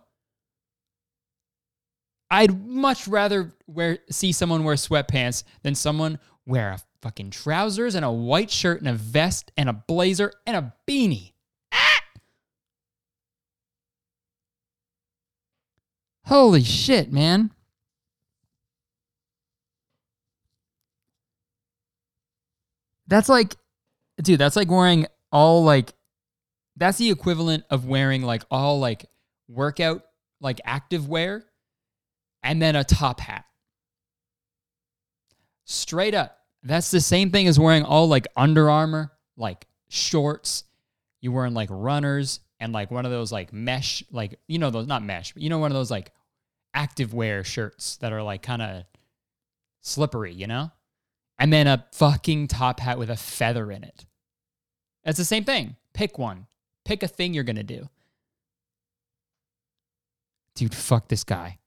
I'd 2.29 2.67
much 2.67 3.07
rather 3.07 3.53
wear 3.67 3.99
see 4.09 4.31
someone 4.31 4.63
wear 4.63 4.75
sweatpants 4.75 5.43
than 5.63 5.75
someone 5.75 6.19
wear 6.45 6.71
a 6.71 6.79
fucking 7.01 7.31
trousers 7.31 7.95
and 7.95 8.03
a 8.03 8.11
white 8.11 8.51
shirt 8.51 8.79
and 8.79 8.89
a 8.89 8.93
vest 8.93 9.51
and 9.55 9.69
a 9.69 9.73
blazer 9.73 10.33
and 10.45 10.57
a 10.57 10.73
beanie. 10.87 11.31
Ah! 11.71 12.01
Holy 16.25 16.63
shit, 16.63 17.11
man. 17.11 17.51
That's 23.07 23.29
like 23.29 23.55
dude, 24.21 24.39
that's 24.39 24.57
like 24.57 24.69
wearing 24.69 25.07
all 25.31 25.63
like 25.63 25.93
that's 26.75 26.97
the 26.97 27.09
equivalent 27.09 27.63
of 27.69 27.85
wearing 27.85 28.21
like 28.21 28.43
all 28.51 28.79
like 28.79 29.05
workout 29.47 30.03
like 30.41 30.59
active 30.65 31.07
wear 31.07 31.45
and 32.47 32.61
then 32.61 32.77
a 32.77 32.83
top 32.83 33.19
hat. 33.19 33.43
Straight 35.65 36.13
up. 36.13 36.39
That's 36.63 36.91
the 36.91 37.01
same 37.01 37.29
thing 37.29 37.45
as 37.47 37.59
wearing 37.59 37.83
all 37.83 38.07
like 38.07 38.25
Under 38.37 38.69
Armour, 38.69 39.11
like 39.35 39.67
shorts. 39.89 40.63
You 41.19 41.33
wearing 41.33 41.53
like 41.53 41.67
runners 41.69 42.39
and 42.61 42.71
like 42.71 42.89
one 42.89 43.05
of 43.05 43.11
those 43.11 43.33
like 43.33 43.51
mesh, 43.51 44.01
like 44.11 44.39
you 44.47 44.59
know 44.59 44.69
those 44.69 44.87
not 44.87 45.03
mesh, 45.03 45.33
but 45.33 45.43
you 45.43 45.49
know 45.49 45.57
one 45.59 45.71
of 45.71 45.75
those 45.75 45.91
like 45.91 46.13
active 46.73 47.13
wear 47.13 47.43
shirts 47.43 47.97
that 47.97 48.13
are 48.13 48.23
like 48.23 48.43
kind 48.43 48.61
of 48.61 48.83
slippery, 49.81 50.33
you 50.33 50.47
know? 50.47 50.71
And 51.37 51.51
then 51.51 51.67
a 51.67 51.85
fucking 51.91 52.47
top 52.47 52.79
hat 52.79 52.97
with 52.97 53.09
a 53.09 53.17
feather 53.17 53.69
in 53.71 53.83
it. 53.83 54.05
That's 55.03 55.17
the 55.17 55.25
same 55.25 55.43
thing. 55.43 55.75
Pick 55.93 56.17
one. 56.17 56.47
Pick 56.85 57.03
a 57.03 57.09
thing 57.09 57.33
you're 57.33 57.43
gonna 57.43 57.63
do. 57.63 57.89
Dude, 60.55 60.73
fuck 60.73 61.09
this 61.09 61.25
guy. 61.25 61.59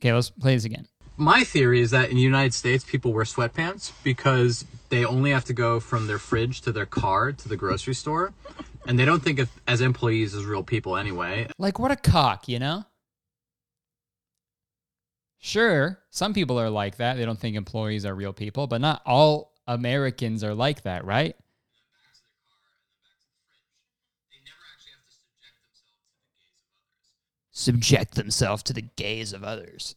Okay, 0.00 0.12
let's 0.12 0.30
play 0.30 0.54
this 0.54 0.64
again. 0.64 0.86
my 1.16 1.42
theory 1.42 1.80
is 1.80 1.90
that 1.90 2.10
in 2.10 2.16
the 2.16 2.22
United 2.22 2.54
States, 2.54 2.84
people 2.84 3.12
wear 3.12 3.24
sweatpants 3.24 3.92
because 4.04 4.64
they 4.88 5.04
only 5.04 5.30
have 5.32 5.44
to 5.46 5.52
go 5.52 5.80
from 5.80 6.06
their 6.06 6.18
fridge 6.18 6.60
to 6.62 6.72
their 6.72 6.86
car 6.86 7.32
to 7.32 7.48
the 7.48 7.56
grocery 7.56 7.94
store, 7.94 8.32
and 8.86 8.98
they 8.98 9.04
don't 9.04 9.22
think 9.22 9.38
of 9.40 9.50
as 9.66 9.80
employees 9.80 10.34
as 10.34 10.44
real 10.44 10.62
people 10.62 10.96
anyway. 10.96 11.48
Like, 11.58 11.78
what 11.78 11.90
a 11.90 11.96
cock, 11.96 12.48
you 12.48 12.58
know? 12.58 12.84
Sure, 15.40 15.98
some 16.10 16.34
people 16.34 16.58
are 16.58 16.70
like 16.70 16.96
that. 16.96 17.16
They 17.16 17.24
don't 17.24 17.38
think 17.38 17.56
employees 17.56 18.04
are 18.04 18.14
real 18.14 18.32
people, 18.32 18.66
but 18.66 18.80
not 18.80 19.02
all 19.06 19.52
Americans 19.66 20.42
are 20.42 20.54
like 20.54 20.82
that, 20.82 21.04
right? 21.04 21.36
Subject 27.68 28.14
themselves 28.14 28.62
to 28.62 28.72
the 28.72 28.80
gaze 28.80 29.34
of 29.34 29.44
others. 29.44 29.94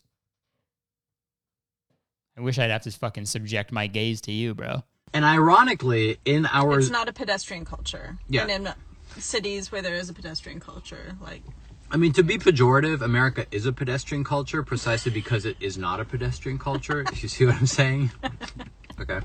I 2.37 2.41
wish 2.41 2.59
I'd 2.59 2.69
have 2.69 2.81
to 2.81 2.91
fucking 2.91 3.27
subject 3.27 3.71
my 3.71 3.87
gaze 3.87 4.19
to 4.23 4.33
you, 4.33 4.53
bro. 4.53 4.83
And 5.13 5.23
ironically, 5.23 6.17
in 6.25 6.47
our 6.47 6.79
It's 6.79 6.89
not 6.89 7.07
a 7.07 7.13
pedestrian 7.13 7.63
culture. 7.63 8.17
Yeah. 8.27 8.41
And 8.41 8.67
in 8.67 8.73
cities 9.17 9.71
where 9.71 9.81
there 9.81 9.95
is 9.95 10.09
a 10.09 10.13
pedestrian 10.13 10.59
culture, 10.59 11.15
like 11.21 11.43
I 11.89 11.95
mean, 11.95 12.11
to 12.11 12.23
be 12.23 12.37
pejorative, 12.37 12.99
America 12.99 13.45
is 13.51 13.65
a 13.65 13.71
pedestrian 13.71 14.25
culture 14.25 14.63
precisely 14.63 15.13
because 15.13 15.45
it 15.45 15.55
is 15.61 15.77
not 15.77 16.01
a 16.01 16.03
pedestrian 16.03 16.59
culture. 16.59 17.05
if 17.09 17.23
you 17.23 17.29
see 17.29 17.45
what 17.45 17.55
I'm 17.55 17.67
saying. 17.67 18.11
okay. 18.99 19.21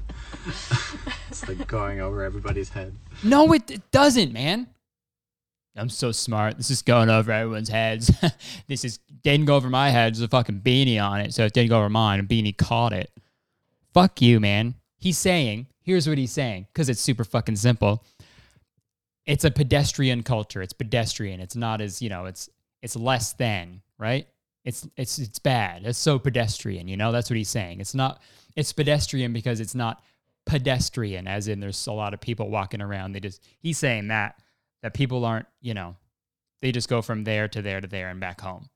it's 1.30 1.48
like 1.48 1.66
going 1.66 2.00
over 2.00 2.22
everybody's 2.22 2.68
head. 2.68 2.94
No, 3.24 3.52
it, 3.52 3.68
it 3.72 3.90
doesn't, 3.90 4.32
man. 4.32 4.68
I'm 5.76 5.88
so 5.88 6.12
smart. 6.12 6.56
This 6.56 6.70
is 6.70 6.82
going 6.82 7.10
over 7.10 7.30
everyone's 7.30 7.68
heads. 7.68 8.10
this 8.66 8.84
is 8.84 8.98
didn't 9.22 9.46
go 9.46 9.56
over 9.56 9.68
my 9.68 9.90
head. 9.90 10.14
There's 10.14 10.22
a 10.22 10.28
fucking 10.28 10.60
beanie 10.60 11.02
on 11.02 11.20
it, 11.20 11.34
so 11.34 11.44
it 11.44 11.52
didn't 11.52 11.70
go 11.70 11.78
over 11.78 11.90
mine. 11.90 12.20
A 12.20 12.22
beanie 12.22 12.56
caught 12.56 12.92
it. 12.92 13.10
Fuck 13.92 14.22
you, 14.22 14.40
man. 14.40 14.74
He's 14.98 15.18
saying, 15.18 15.66
here's 15.82 16.08
what 16.08 16.18
he's 16.18 16.32
saying, 16.32 16.66
because 16.72 16.88
it's 16.88 17.00
super 17.00 17.24
fucking 17.24 17.56
simple. 17.56 18.04
It's 19.26 19.44
a 19.44 19.50
pedestrian 19.50 20.22
culture. 20.22 20.62
It's 20.62 20.72
pedestrian. 20.72 21.40
It's 21.40 21.56
not 21.56 21.80
as, 21.80 22.00
you 22.00 22.08
know, 22.08 22.26
it's 22.26 22.48
it's 22.82 22.96
less 22.96 23.32
than, 23.32 23.82
right? 23.98 24.26
It's 24.64 24.86
it's 24.96 25.18
it's 25.18 25.38
bad. 25.38 25.82
It's 25.84 25.98
so 25.98 26.18
pedestrian, 26.18 26.88
you 26.88 26.96
know? 26.96 27.12
That's 27.12 27.30
what 27.30 27.36
he's 27.36 27.48
saying. 27.48 27.80
It's 27.80 27.94
not 27.94 28.20
it's 28.54 28.72
pedestrian 28.72 29.32
because 29.32 29.60
it's 29.60 29.74
not 29.74 30.02
pedestrian, 30.44 31.26
as 31.26 31.48
in 31.48 31.60
there's 31.60 31.86
a 31.86 31.92
lot 31.92 32.14
of 32.14 32.20
people 32.20 32.50
walking 32.50 32.80
around. 32.80 33.12
They 33.12 33.20
just 33.20 33.42
he's 33.60 33.78
saying 33.78 34.08
that 34.08 34.40
that 34.86 34.94
people 34.94 35.24
aren't, 35.24 35.46
you 35.60 35.74
know, 35.74 35.96
they 36.62 36.70
just 36.70 36.88
go 36.88 37.02
from 37.02 37.24
there 37.24 37.48
to 37.48 37.60
there 37.60 37.80
to 37.80 37.88
there 37.88 38.08
and 38.08 38.20
back 38.20 38.40
home. 38.40 38.70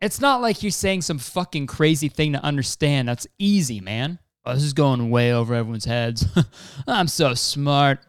It's 0.00 0.18
not 0.18 0.40
like 0.40 0.62
you're 0.62 0.70
saying 0.72 1.02
some 1.02 1.18
fucking 1.18 1.66
crazy 1.66 2.08
thing 2.08 2.32
to 2.32 2.42
understand. 2.42 3.06
That's 3.06 3.26
easy, 3.38 3.82
man. 3.82 4.18
Oh, 4.46 4.54
this 4.54 4.62
is 4.62 4.72
going 4.72 5.10
way 5.10 5.30
over 5.30 5.54
everyone's 5.54 5.84
heads. 5.84 6.24
I'm 6.86 7.06
so 7.06 7.34
smart. 7.34 8.00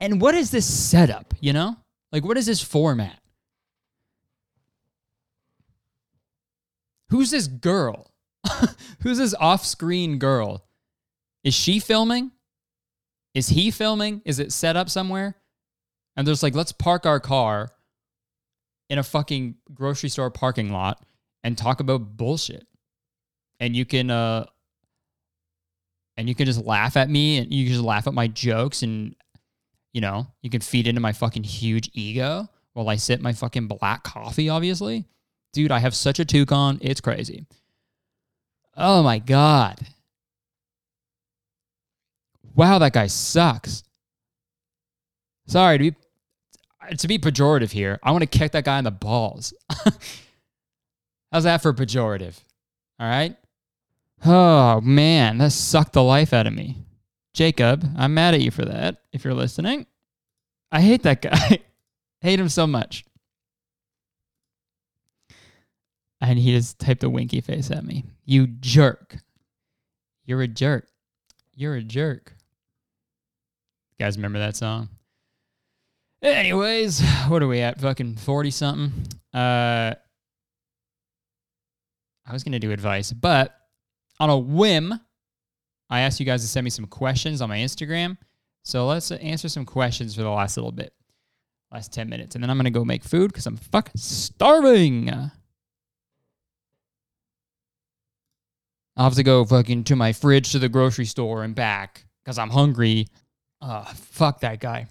And 0.00 0.20
what 0.20 0.34
is 0.34 0.50
this 0.50 0.66
setup, 0.66 1.32
you 1.40 1.54
know? 1.54 1.78
Like, 2.12 2.26
what 2.26 2.36
is 2.36 2.44
this 2.44 2.60
format? 2.60 3.18
Who's 7.08 7.30
this 7.30 7.46
girl? 7.46 8.10
Who's 9.00 9.16
this 9.16 9.34
off 9.40 9.64
screen 9.64 10.18
girl 10.18 10.66
Is 11.42 11.54
she 11.54 11.80
filming? 11.80 12.32
Is 13.34 13.48
he 13.48 13.70
filming? 13.70 14.22
Is 14.24 14.38
it 14.38 14.52
set 14.52 14.76
up 14.76 14.88
somewhere? 14.88 15.36
And 16.16 16.26
there's 16.26 16.42
like, 16.42 16.54
let's 16.54 16.72
park 16.72 17.04
our 17.04 17.18
car 17.20 17.70
in 18.88 18.98
a 18.98 19.02
fucking 19.02 19.56
grocery 19.72 20.08
store 20.08 20.30
parking 20.30 20.72
lot 20.72 21.04
and 21.42 21.58
talk 21.58 21.80
about 21.80 22.16
bullshit. 22.16 22.66
And 23.60 23.74
you 23.74 23.84
can 23.84 24.10
uh 24.10 24.46
and 26.16 26.28
you 26.28 26.34
can 26.34 26.46
just 26.46 26.64
laugh 26.64 26.96
at 26.96 27.10
me 27.10 27.38
and 27.38 27.52
you 27.52 27.64
can 27.64 27.72
just 27.72 27.84
laugh 27.84 28.06
at 28.06 28.14
my 28.14 28.28
jokes 28.28 28.82
and 28.82 29.16
you 29.92 30.00
know, 30.00 30.26
you 30.42 30.50
can 30.50 30.60
feed 30.60 30.86
into 30.86 31.00
my 31.00 31.12
fucking 31.12 31.44
huge 31.44 31.90
ego 31.92 32.48
while 32.72 32.88
I 32.88 32.96
sip 32.96 33.20
my 33.20 33.32
fucking 33.32 33.68
black 33.68 34.02
coffee, 34.02 34.48
obviously. 34.48 35.06
Dude, 35.52 35.70
I 35.70 35.78
have 35.78 35.94
such 35.94 36.18
a 36.18 36.24
toucan, 36.24 36.78
it's 36.82 37.00
crazy. 37.00 37.46
Oh 38.76 39.04
my 39.04 39.20
god. 39.20 39.78
Wow, 42.54 42.78
that 42.78 42.92
guy 42.92 43.08
sucks. 43.08 43.82
Sorry 45.46 45.78
to 45.78 45.90
be 45.90 45.96
to 46.98 47.08
be 47.08 47.18
pejorative 47.18 47.70
here. 47.70 47.98
I 48.02 48.10
want 48.10 48.22
to 48.22 48.38
kick 48.38 48.52
that 48.52 48.64
guy 48.64 48.78
in 48.78 48.84
the 48.84 48.90
balls. 48.90 49.54
How's 51.32 51.44
that 51.44 51.62
for 51.62 51.72
pejorative? 51.72 52.38
All 53.00 53.08
right. 53.08 53.36
Oh 54.24 54.80
man, 54.80 55.38
that 55.38 55.52
sucked 55.52 55.92
the 55.92 56.02
life 56.02 56.32
out 56.32 56.46
of 56.46 56.52
me. 56.52 56.84
Jacob, 57.32 57.84
I'm 57.96 58.14
mad 58.14 58.34
at 58.34 58.40
you 58.40 58.50
for 58.50 58.64
that. 58.64 59.02
If 59.12 59.24
you're 59.24 59.34
listening, 59.34 59.86
I 60.70 60.80
hate 60.80 61.02
that 61.02 61.22
guy. 61.22 61.58
hate 62.20 62.40
him 62.40 62.48
so 62.48 62.66
much. 62.66 63.04
And 66.20 66.38
he 66.38 66.52
just 66.52 66.78
typed 66.78 67.04
a 67.04 67.10
winky 67.10 67.40
face 67.40 67.70
at 67.70 67.84
me. 67.84 68.04
You 68.24 68.46
jerk. 68.46 69.16
You're 70.24 70.42
a 70.42 70.48
jerk. 70.48 70.88
You're 71.54 71.74
a 71.74 71.82
jerk. 71.82 72.34
You 73.98 74.06
guys 74.06 74.16
remember 74.16 74.38
that 74.40 74.56
song? 74.56 74.88
Anyways, 76.22 77.00
what 77.28 77.42
are 77.42 77.48
we 77.48 77.60
at? 77.60 77.80
Fucking 77.80 78.16
40 78.16 78.50
something. 78.50 78.92
Uh 79.32 79.94
I 82.26 82.32
was 82.32 82.42
going 82.42 82.52
to 82.52 82.58
do 82.58 82.72
advice, 82.72 83.12
but 83.12 83.54
on 84.18 84.30
a 84.30 84.38
whim, 84.38 84.98
I 85.90 86.00
asked 86.00 86.20
you 86.20 86.26
guys 86.26 86.40
to 86.42 86.48
send 86.48 86.64
me 86.64 86.70
some 86.70 86.86
questions 86.86 87.42
on 87.42 87.48
my 87.48 87.58
Instagram. 87.58 88.16
So 88.62 88.86
let's 88.86 89.10
answer 89.10 89.48
some 89.48 89.66
questions 89.66 90.14
for 90.14 90.22
the 90.22 90.30
last 90.30 90.56
little 90.56 90.72
bit, 90.72 90.94
last 91.70 91.92
10 91.92 92.08
minutes. 92.08 92.34
And 92.34 92.42
then 92.42 92.48
I'm 92.48 92.56
going 92.56 92.64
to 92.64 92.70
go 92.70 92.84
make 92.84 93.04
food 93.04 93.30
because 93.30 93.46
I'm 93.46 93.58
fucking 93.58 94.00
starving. 94.00 95.10
I'll 98.96 99.04
have 99.04 99.14
to 99.16 99.22
go 99.22 99.44
fucking 99.44 99.84
to 99.84 99.96
my 99.96 100.12
fridge 100.14 100.52
to 100.52 100.58
the 100.58 100.68
grocery 100.70 101.04
store 101.04 101.42
and 101.44 101.54
back 101.54 102.06
because 102.24 102.38
I'm 102.38 102.50
hungry. 102.50 103.08
Uh, 103.64 103.82
fuck 103.84 104.40
that 104.40 104.60
guy. 104.60 104.86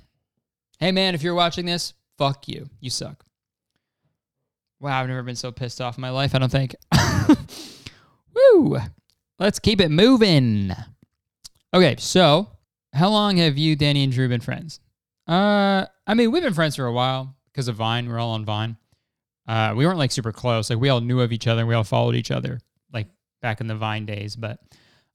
Hey 0.79 0.91
man, 0.91 1.13
if 1.13 1.21
you're 1.21 1.35
watching 1.35 1.65
this, 1.65 1.93
fuck 2.17 2.47
you. 2.47 2.67
You 2.79 2.89
suck. 2.89 3.23
Wow, 4.79 4.99
I've 4.99 5.07
never 5.07 5.21
been 5.21 5.35
so 5.35 5.51
pissed 5.51 5.79
off 5.79 5.97
in 5.97 6.01
my 6.01 6.09
life, 6.09 6.33
I 6.33 6.39
don't 6.39 6.51
think. 6.51 6.75
Woo! 8.35 8.79
Let's 9.37 9.59
keep 9.59 9.79
it 9.79 9.89
moving. 9.89 10.71
Okay, 11.71 11.95
so 11.99 12.49
how 12.93 13.09
long 13.09 13.37
have 13.37 13.59
you, 13.59 13.75
Danny, 13.75 14.03
and 14.03 14.11
Drew 14.11 14.27
been 14.27 14.41
friends? 14.41 14.79
Uh, 15.27 15.85
I 16.07 16.15
mean, 16.15 16.31
we've 16.31 16.41
been 16.43 16.55
friends 16.55 16.75
for 16.75 16.85
a 16.85 16.91
while 16.91 17.35
because 17.51 17.67
of 17.67 17.75
Vine. 17.75 18.09
We're 18.09 18.19
all 18.19 18.31
on 18.31 18.43
Vine. 18.43 18.75
Uh, 19.47 19.75
we 19.77 19.85
weren't 19.85 19.99
like 19.99 20.11
super 20.11 20.31
close. 20.31 20.71
Like 20.71 20.79
we 20.79 20.89
all 20.89 20.99
knew 20.99 21.21
of 21.21 21.31
each 21.31 21.45
other. 21.45 21.67
We 21.67 21.75
all 21.75 21.83
followed 21.83 22.15
each 22.15 22.31
other 22.31 22.59
like 22.91 23.07
back 23.39 23.61
in 23.61 23.67
the 23.67 23.75
Vine 23.75 24.07
days, 24.07 24.35
but 24.35 24.59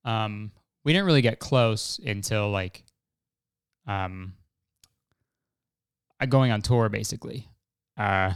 um, 0.05 0.53
we 0.85 0.93
didn't 0.93 1.07
really 1.07 1.23
get 1.23 1.41
close 1.41 1.99
until 2.07 2.51
like 2.51 2.85
um, 3.89 4.34
uh, 6.20 6.26
going 6.26 6.53
on 6.53 6.62
tour, 6.62 6.89
basically. 6.89 7.49
Uh, 7.97 8.32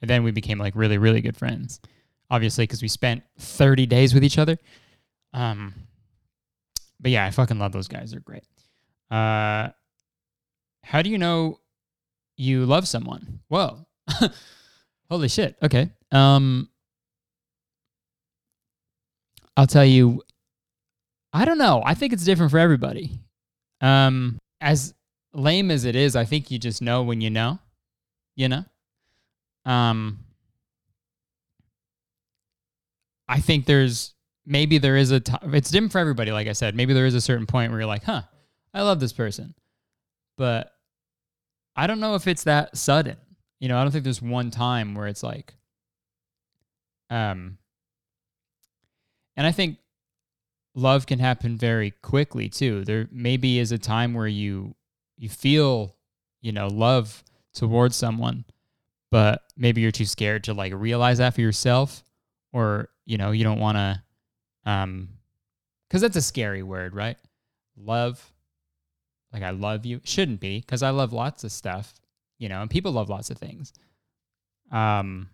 and 0.00 0.08
then 0.08 0.22
we 0.22 0.30
became 0.30 0.58
like 0.58 0.74
really, 0.74 0.96
really 0.96 1.20
good 1.20 1.36
friends. 1.36 1.80
Obviously, 2.30 2.64
because 2.64 2.82
we 2.82 2.88
spent 2.88 3.22
30 3.38 3.86
days 3.86 4.14
with 4.14 4.24
each 4.24 4.38
other. 4.38 4.56
Um, 5.32 5.74
but 7.00 7.10
yeah, 7.10 7.26
I 7.26 7.30
fucking 7.30 7.58
love 7.58 7.72
those 7.72 7.88
guys. 7.88 8.10
They're 8.10 8.20
great. 8.20 8.44
Uh, 9.10 9.68
how 10.82 11.02
do 11.02 11.10
you 11.10 11.18
know 11.18 11.60
you 12.36 12.64
love 12.64 12.88
someone? 12.88 13.40
Whoa. 13.48 13.86
Holy 15.10 15.28
shit. 15.28 15.56
Okay. 15.62 15.90
Um, 16.10 16.68
I'll 19.56 19.66
tell 19.66 19.84
you, 19.84 20.22
I 21.32 21.44
don't 21.44 21.58
know. 21.58 21.82
I 21.84 21.94
think 21.94 22.12
it's 22.12 22.24
different 22.24 22.50
for 22.50 22.58
everybody. 22.58 23.20
Um, 23.80 24.38
as 24.60 24.94
lame 25.32 25.70
as 25.70 25.84
it 25.84 25.96
is, 25.96 26.16
I 26.16 26.24
think 26.24 26.50
you 26.50 26.58
just 26.58 26.82
know 26.82 27.02
when 27.02 27.20
you 27.20 27.30
know, 27.30 27.58
you 28.34 28.48
know? 28.48 28.64
Um, 29.64 30.20
I 33.28 33.40
think 33.40 33.66
there's 33.66 34.14
maybe 34.46 34.78
there 34.78 34.96
is 34.96 35.10
a 35.10 35.20
t- 35.20 35.32
it's 35.42 35.70
different 35.70 35.92
for 35.92 35.98
everybody 35.98 36.30
like 36.30 36.46
I 36.46 36.52
said. 36.52 36.76
Maybe 36.76 36.94
there 36.94 37.06
is 37.06 37.14
a 37.14 37.20
certain 37.20 37.46
point 37.46 37.72
where 37.72 37.80
you're 37.80 37.88
like, 37.88 38.04
"Huh, 38.04 38.22
I 38.72 38.82
love 38.82 39.00
this 39.00 39.12
person." 39.12 39.54
But 40.36 40.72
I 41.74 41.86
don't 41.86 42.00
know 42.00 42.14
if 42.14 42.26
it's 42.26 42.44
that 42.44 42.76
sudden. 42.76 43.16
You 43.58 43.68
know, 43.68 43.78
I 43.78 43.82
don't 43.82 43.90
think 43.90 44.04
there's 44.04 44.22
one 44.22 44.50
time 44.50 44.94
where 44.94 45.08
it's 45.08 45.22
like 45.22 45.54
um 47.10 47.58
and 49.36 49.46
I 49.46 49.52
think 49.52 49.78
love 50.76 51.06
can 51.06 51.18
happen 51.18 51.56
very 51.56 51.90
quickly 52.02 52.48
too. 52.48 52.84
There 52.84 53.08
maybe 53.10 53.58
is 53.58 53.72
a 53.72 53.78
time 53.78 54.14
where 54.14 54.28
you 54.28 54.76
you 55.16 55.28
feel, 55.28 55.96
you 56.42 56.52
know, 56.52 56.68
love 56.68 57.24
towards 57.54 57.96
someone, 57.96 58.44
but 59.10 59.42
maybe 59.56 59.80
you're 59.80 59.90
too 59.90 60.04
scared 60.04 60.44
to 60.44 60.54
like 60.54 60.74
realize 60.74 61.18
that 61.18 61.34
for 61.34 61.40
yourself 61.40 62.04
or, 62.52 62.90
you 63.06 63.16
know, 63.16 63.30
you 63.32 63.42
don't 63.42 63.58
want 63.58 63.78
to 63.78 64.02
um 64.70 65.08
cuz 65.90 66.02
that's 66.02 66.16
a 66.16 66.22
scary 66.22 66.62
word, 66.62 66.94
right? 66.94 67.16
Love 67.76 68.32
like 69.32 69.42
I 69.42 69.50
love 69.50 69.86
you 69.86 70.00
shouldn't 70.04 70.40
be 70.40 70.60
cuz 70.60 70.82
I 70.82 70.90
love 70.90 71.12
lots 71.12 71.42
of 71.42 71.50
stuff, 71.50 71.94
you 72.38 72.48
know, 72.50 72.60
and 72.60 72.70
people 72.70 72.92
love 72.92 73.08
lots 73.08 73.30
of 73.30 73.38
things. 73.38 73.72
Um 74.70 75.30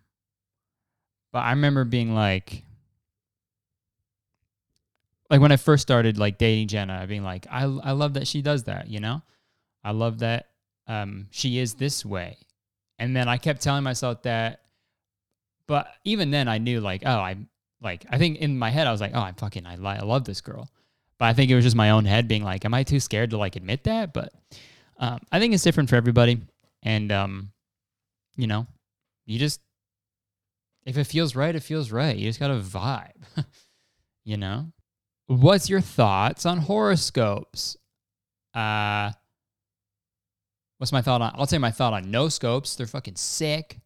but 1.33 1.39
I 1.39 1.49
remember 1.49 1.83
being 1.83 2.15
like 2.15 2.63
like 5.33 5.41
when 5.41 5.51
I 5.51 5.57
first 5.57 5.81
started 5.81 6.19
like 6.19 6.37
dating 6.37 6.67
Jenna, 6.67 6.99
I 7.01 7.07
being 7.07 7.23
like, 7.23 7.47
I 7.49 7.63
I 7.63 7.93
love 7.93 8.13
that 8.13 8.27
she 8.27 8.43
does 8.43 8.65
that, 8.65 8.87
you 8.87 8.99
know? 8.99 9.23
I 9.83 9.89
love 9.89 10.19
that 10.19 10.49
um, 10.85 11.25
she 11.31 11.57
is 11.57 11.73
this 11.73 12.05
way. 12.05 12.37
And 12.99 13.15
then 13.15 13.27
I 13.27 13.37
kept 13.37 13.63
telling 13.63 13.83
myself 13.83 14.21
that, 14.21 14.61
but 15.65 15.87
even 16.03 16.29
then 16.29 16.47
I 16.47 16.59
knew 16.59 16.81
like, 16.81 17.01
oh, 17.03 17.19
I'm 17.19 17.49
like, 17.81 18.05
I 18.11 18.19
think 18.19 18.37
in 18.37 18.59
my 18.59 18.69
head 18.69 18.85
I 18.85 18.91
was 18.91 19.01
like, 19.01 19.13
oh, 19.15 19.21
I'm 19.21 19.33
fucking, 19.33 19.65
I, 19.65 19.73
I 19.73 20.01
love 20.01 20.23
this 20.23 20.39
girl. 20.39 20.69
But 21.17 21.25
I 21.25 21.33
think 21.33 21.49
it 21.49 21.55
was 21.55 21.63
just 21.63 21.75
my 21.75 21.89
own 21.89 22.05
head 22.05 22.27
being 22.27 22.43
like, 22.43 22.63
am 22.63 22.75
I 22.75 22.83
too 22.83 22.99
scared 22.99 23.31
to 23.31 23.37
like 23.39 23.55
admit 23.55 23.85
that? 23.85 24.13
But 24.13 24.33
um, 24.99 25.17
I 25.31 25.39
think 25.39 25.55
it's 25.55 25.63
different 25.63 25.89
for 25.89 25.95
everybody. 25.95 26.41
And, 26.83 27.11
um, 27.11 27.51
you 28.35 28.45
know, 28.45 28.67
you 29.25 29.39
just, 29.39 29.61
if 30.85 30.95
it 30.95 31.05
feels 31.05 31.35
right, 31.35 31.55
it 31.55 31.63
feels 31.63 31.91
right. 31.91 32.15
You 32.15 32.29
just 32.29 32.39
got 32.39 32.49
to 32.49 32.59
vibe, 32.59 33.45
you 34.25 34.37
know? 34.37 34.71
What's 35.27 35.69
your 35.69 35.81
thoughts 35.81 36.45
on 36.45 36.57
horoscopes? 36.59 37.77
Uh, 38.53 39.11
What's 40.77 40.91
my 40.91 41.01
thought 41.01 41.21
on? 41.21 41.31
I'll 41.35 41.47
tell 41.47 41.57
you 41.57 41.61
my 41.61 41.71
thought 41.71 41.93
on 41.93 42.11
no 42.11 42.27
scopes. 42.27 42.75
They're 42.75 42.85
fucking 42.87 43.15
sick. 43.15 43.79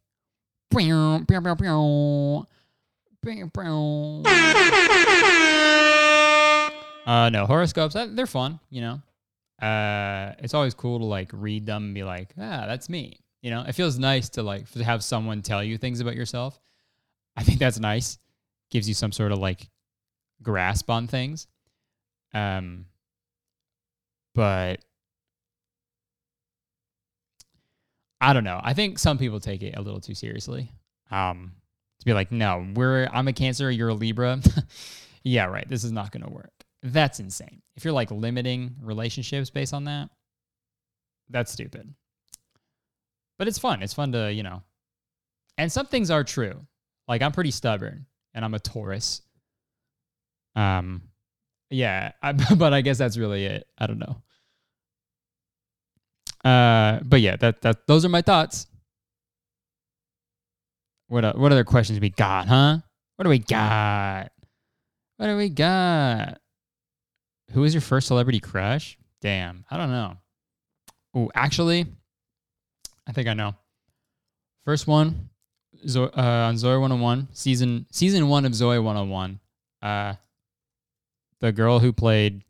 Uh, 7.06 7.30
no 7.30 7.46
horoscopes. 7.46 7.96
They're 7.96 8.26
fun. 8.26 8.60
You 8.72 8.82
know, 8.82 9.02
uh, 9.68 10.34
it's 10.40 10.54
always 10.56 10.74
cool 10.74 10.98
to 11.00 11.06
like 11.06 11.30
read 11.34 11.66
them 11.68 11.84
and 11.86 11.94
be 11.94 12.04
like, 12.04 12.34
ah, 12.38 12.66
that's 12.68 12.90
me. 12.90 13.20
You 13.44 13.52
know, 13.52 13.62
it 13.68 13.74
feels 13.74 14.00
nice 14.00 14.30
to 14.30 14.42
like 14.44 14.70
to 14.72 14.84
have 14.84 15.04
someone 15.04 15.42
tell 15.44 15.64
you 15.64 15.78
things 15.78 16.00
about 16.00 16.16
yourself. 16.16 16.60
I 17.36 17.44
think 17.44 17.60
that's 17.60 17.80
nice. 17.80 18.18
Gives 18.72 18.88
you 18.90 18.96
some 18.96 19.12
sort 19.12 19.32
of 19.32 19.38
like 19.38 19.70
grasp 20.42 20.90
on 20.90 21.08
things. 21.08 21.48
Um, 22.34 22.86
but 24.36 24.80
I 28.20 28.34
don't 28.34 28.44
know. 28.44 28.60
I 28.64 28.74
think 28.74 29.00
some 29.00 29.18
people 29.18 29.40
take 29.40 29.64
it 29.64 29.76
a 29.78 29.82
little 29.82 30.02
too 30.02 30.16
seriously. 30.16 30.72
Um, 31.12 31.54
to 32.00 32.06
be 32.06 32.14
like, 32.14 32.32
no, 32.32 32.66
we're 32.76 33.08
I'm 33.12 33.28
a 33.28 33.34
Cancer, 33.34 33.72
you're 33.72 33.90
a 33.90 33.94
Libra. 33.94 34.40
yeah, 35.24 35.46
right. 35.46 35.68
This 35.68 35.84
is 35.84 35.92
not 35.92 36.12
going 36.12 36.24
to 36.24 36.32
work. 36.32 36.52
That's 36.84 37.20
insane. 37.20 37.62
If 37.76 37.86
you're 37.86 37.94
like 37.94 38.12
limiting 38.12 38.76
relationships 38.82 39.50
based 39.50 39.74
on 39.74 39.86
that, 39.86 40.10
that's 41.30 41.52
stupid. 41.52 41.94
But 43.38 43.48
it's 43.48 43.60
fun. 43.60 43.84
It's 43.84 43.94
fun 43.94 44.12
to, 44.14 44.32
you 44.32 44.44
know. 44.44 44.64
And 45.58 45.72
some 45.72 45.88
things 45.88 46.12
are 46.12 46.24
true. 46.24 46.66
Like 47.08 47.22
I'm 47.22 47.32
pretty 47.32 47.52
stubborn 47.52 48.06
and 48.34 48.46
I'm 48.46 48.54
a 48.54 48.60
Taurus. 48.60 49.22
Um 50.58 51.03
yeah, 51.70 52.12
I, 52.22 52.32
but 52.55 52.74
I 52.74 52.82
guess 52.82 52.97
that's 52.97 53.18
really 53.18 53.45
it. 53.45 53.68
I 53.78 53.88
don't 53.88 53.99
know. 53.99 54.22
Uh, 56.49 56.99
but 57.03 57.20
yeah, 57.22 57.36
that 57.38 57.62
that 57.62 57.88
those 57.88 58.05
are 58.05 58.10
my 58.10 58.22
thoughts. 58.22 58.68
What 61.08 61.26
uh, 61.26 61.34
what 61.34 61.51
other 61.51 61.64
questions 61.64 61.99
we 61.99 62.10
got, 62.10 62.47
huh? 62.47 62.78
What 63.16 63.24
do 63.24 63.30
we 63.30 63.39
got? 63.39 64.32
What 65.18 65.28
do 65.28 65.36
we 65.38 65.49
got? 65.49 66.39
Who 67.51 67.62
was 67.62 67.74
your 67.74 67.82
first 67.82 68.08
celebrity 68.08 68.39
crush? 68.39 68.97
Damn, 69.22 69.66
I 69.72 69.78
don't 69.78 69.89
know. 69.89 70.18
Oh, 71.16 71.32
actually, 71.34 71.86
I 73.08 73.12
think 73.14 73.28
I 73.28 73.34
know. 73.34 73.55
First 74.64 74.86
one, 74.86 75.30
Zo- 75.88 76.12
uh, 76.16 76.47
on 76.47 76.55
Zoey 76.55 76.80
101, 76.80 77.30
season 77.34 77.88
season 77.91 78.28
one 78.28 78.45
of 78.45 78.51
Zoey 78.51 78.84
101. 78.84 79.39
Uh, 79.82 80.14
the 81.42 81.52
girl 81.52 81.80
who 81.80 81.94
played 81.94 82.44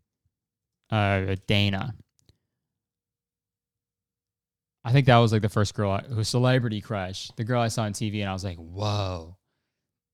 uh, 0.89 1.35
Dana. 1.47 1.93
I 4.83 4.91
think 4.93 5.07
that 5.07 5.17
was 5.17 5.33
like 5.33 5.41
the 5.41 5.49
first 5.49 5.73
girl 5.73 5.91
I, 5.91 6.01
who 6.01 6.23
celebrity 6.23 6.79
crush. 6.79 7.29
The 7.35 7.43
girl 7.43 7.61
I 7.61 7.67
saw 7.67 7.83
on 7.83 7.91
TV, 7.93 8.21
and 8.21 8.29
I 8.29 8.33
was 8.33 8.45
like, 8.45 8.57
"Whoa, 8.57 9.35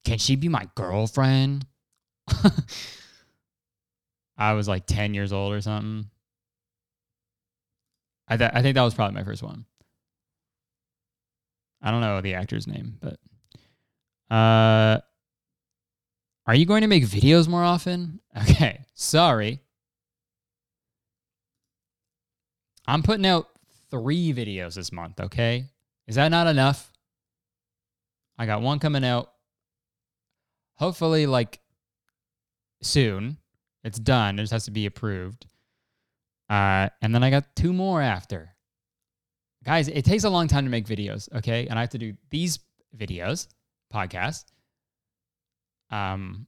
can 0.03 0.17
she 0.17 0.35
be 0.35 0.49
my 0.49 0.67
girlfriend?" 0.75 1.67
I 4.37 4.53
was 4.53 4.67
like 4.67 4.87
ten 4.87 5.13
years 5.13 5.31
old 5.31 5.53
or 5.53 5.61
something. 5.61 6.09
I 8.27 8.37
th- 8.37 8.51
I 8.53 8.63
think 8.63 8.73
that 8.75 8.81
was 8.81 8.95
probably 8.95 9.13
my 9.15 9.23
first 9.23 9.43
one. 9.43 9.65
I 11.81 11.91
don't 11.91 12.01
know 12.01 12.21
the 12.21 12.33
actor's 12.35 12.65
name, 12.65 12.97
but 12.99 13.19
uh, 14.33 15.01
are 16.45 16.55
you 16.55 16.65
going 16.65 16.81
to 16.81 16.87
make 16.87 17.03
videos 17.03 17.47
more 17.47 17.63
often? 17.63 18.19
Okay, 18.35 18.85
sorry. 18.95 19.61
I'm 22.87 23.03
putting 23.03 23.27
out 23.27 23.47
three 23.91 24.33
videos 24.33 24.73
this 24.73 24.91
month, 24.91 25.19
okay? 25.19 25.65
Is 26.07 26.15
that 26.15 26.29
not 26.29 26.47
enough? 26.47 26.91
I 28.37 28.47
got 28.47 28.63
one 28.63 28.79
coming 28.79 29.05
out 29.05 29.29
hopefully 30.75 31.25
like 31.25 31.59
soon. 32.81 33.37
It's 33.83 33.99
done. 33.99 34.39
It 34.39 34.43
just 34.43 34.53
has 34.53 34.65
to 34.65 34.71
be 34.71 34.85
approved. 34.85 35.45
Uh, 36.49 36.89
and 37.01 37.13
then 37.13 37.23
I 37.23 37.29
got 37.29 37.55
two 37.55 37.73
more 37.73 38.01
after. 38.01 38.55
Guys, 39.63 39.87
it 39.87 40.05
takes 40.05 40.23
a 40.23 40.29
long 40.29 40.47
time 40.47 40.65
to 40.65 40.71
make 40.71 40.85
videos, 40.85 41.33
okay? 41.35 41.67
And 41.67 41.77
I 41.77 41.81
have 41.81 41.91
to 41.91 41.97
do 41.97 42.13
these 42.29 42.59
videos, 42.97 43.47
podcasts. 43.93 44.45
Um, 45.93 46.47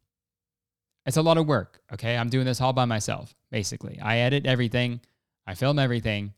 it's 1.06 1.18
a 1.18 1.22
lot 1.22 1.38
of 1.38 1.46
work, 1.46 1.82
okay? 1.94 2.18
I'm 2.18 2.30
doing 2.30 2.46
this 2.46 2.62
all 2.62 2.74
by 2.74 2.86
myself, 2.86 3.36
basically. 3.52 4.00
I 4.02 4.18
edit 4.20 4.48
everything, 4.48 5.02
I 5.46 5.54
film 5.54 5.78
everything, 5.78 6.34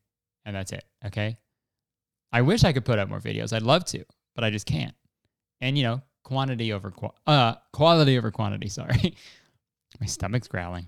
and 0.45 0.53
that's 0.55 0.73
it, 0.73 0.83
okay? 1.05 1.37
I 2.33 2.41
wish 2.41 2.65
I 2.65 2.73
could 2.73 2.83
put 2.83 2.99
out 2.99 3.07
more 3.07 3.21
videos. 3.21 3.53
I'd 3.53 3.61
love 3.61 3.85
to, 3.85 4.03
but 4.35 4.43
I 4.43 4.49
just 4.49 4.65
can't. 4.65 4.93
And 5.61 5.77
you 5.77 5.83
know, 5.83 6.01
quantity 6.23 6.73
over 6.73 6.91
qua- 6.91 7.13
uh 7.25 7.55
quality 7.71 8.17
over 8.17 8.29
quantity, 8.31 8.67
sorry. 8.79 9.15
My 10.01 10.05
stomach's 10.05 10.49
growling. 10.49 10.85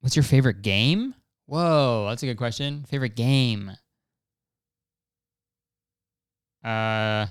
What's 0.00 0.16
your 0.16 0.22
favorite 0.22 0.62
game? 0.62 1.14
Whoa, 1.46 2.06
that's 2.08 2.22
a 2.22 2.26
good 2.26 2.38
question. 2.38 2.84
Favorite 2.88 3.14
game? 3.14 3.72
Uh 6.64 7.26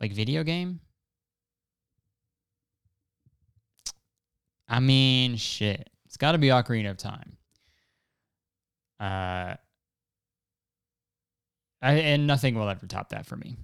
like 0.00 0.12
video 0.12 0.42
game? 0.42 0.80
I 4.70 4.78
mean, 4.78 5.36
shit. 5.36 5.90
It's 6.06 6.16
got 6.16 6.32
to 6.32 6.38
be 6.38 6.48
Ocarina 6.48 6.90
of 6.90 6.96
Time. 6.96 7.36
Uh, 9.00 9.56
I, 11.82 11.92
and 11.94 12.26
nothing 12.26 12.54
will 12.54 12.68
ever 12.68 12.86
top 12.86 13.08
that 13.08 13.26
for 13.26 13.36
me. 13.36 13.56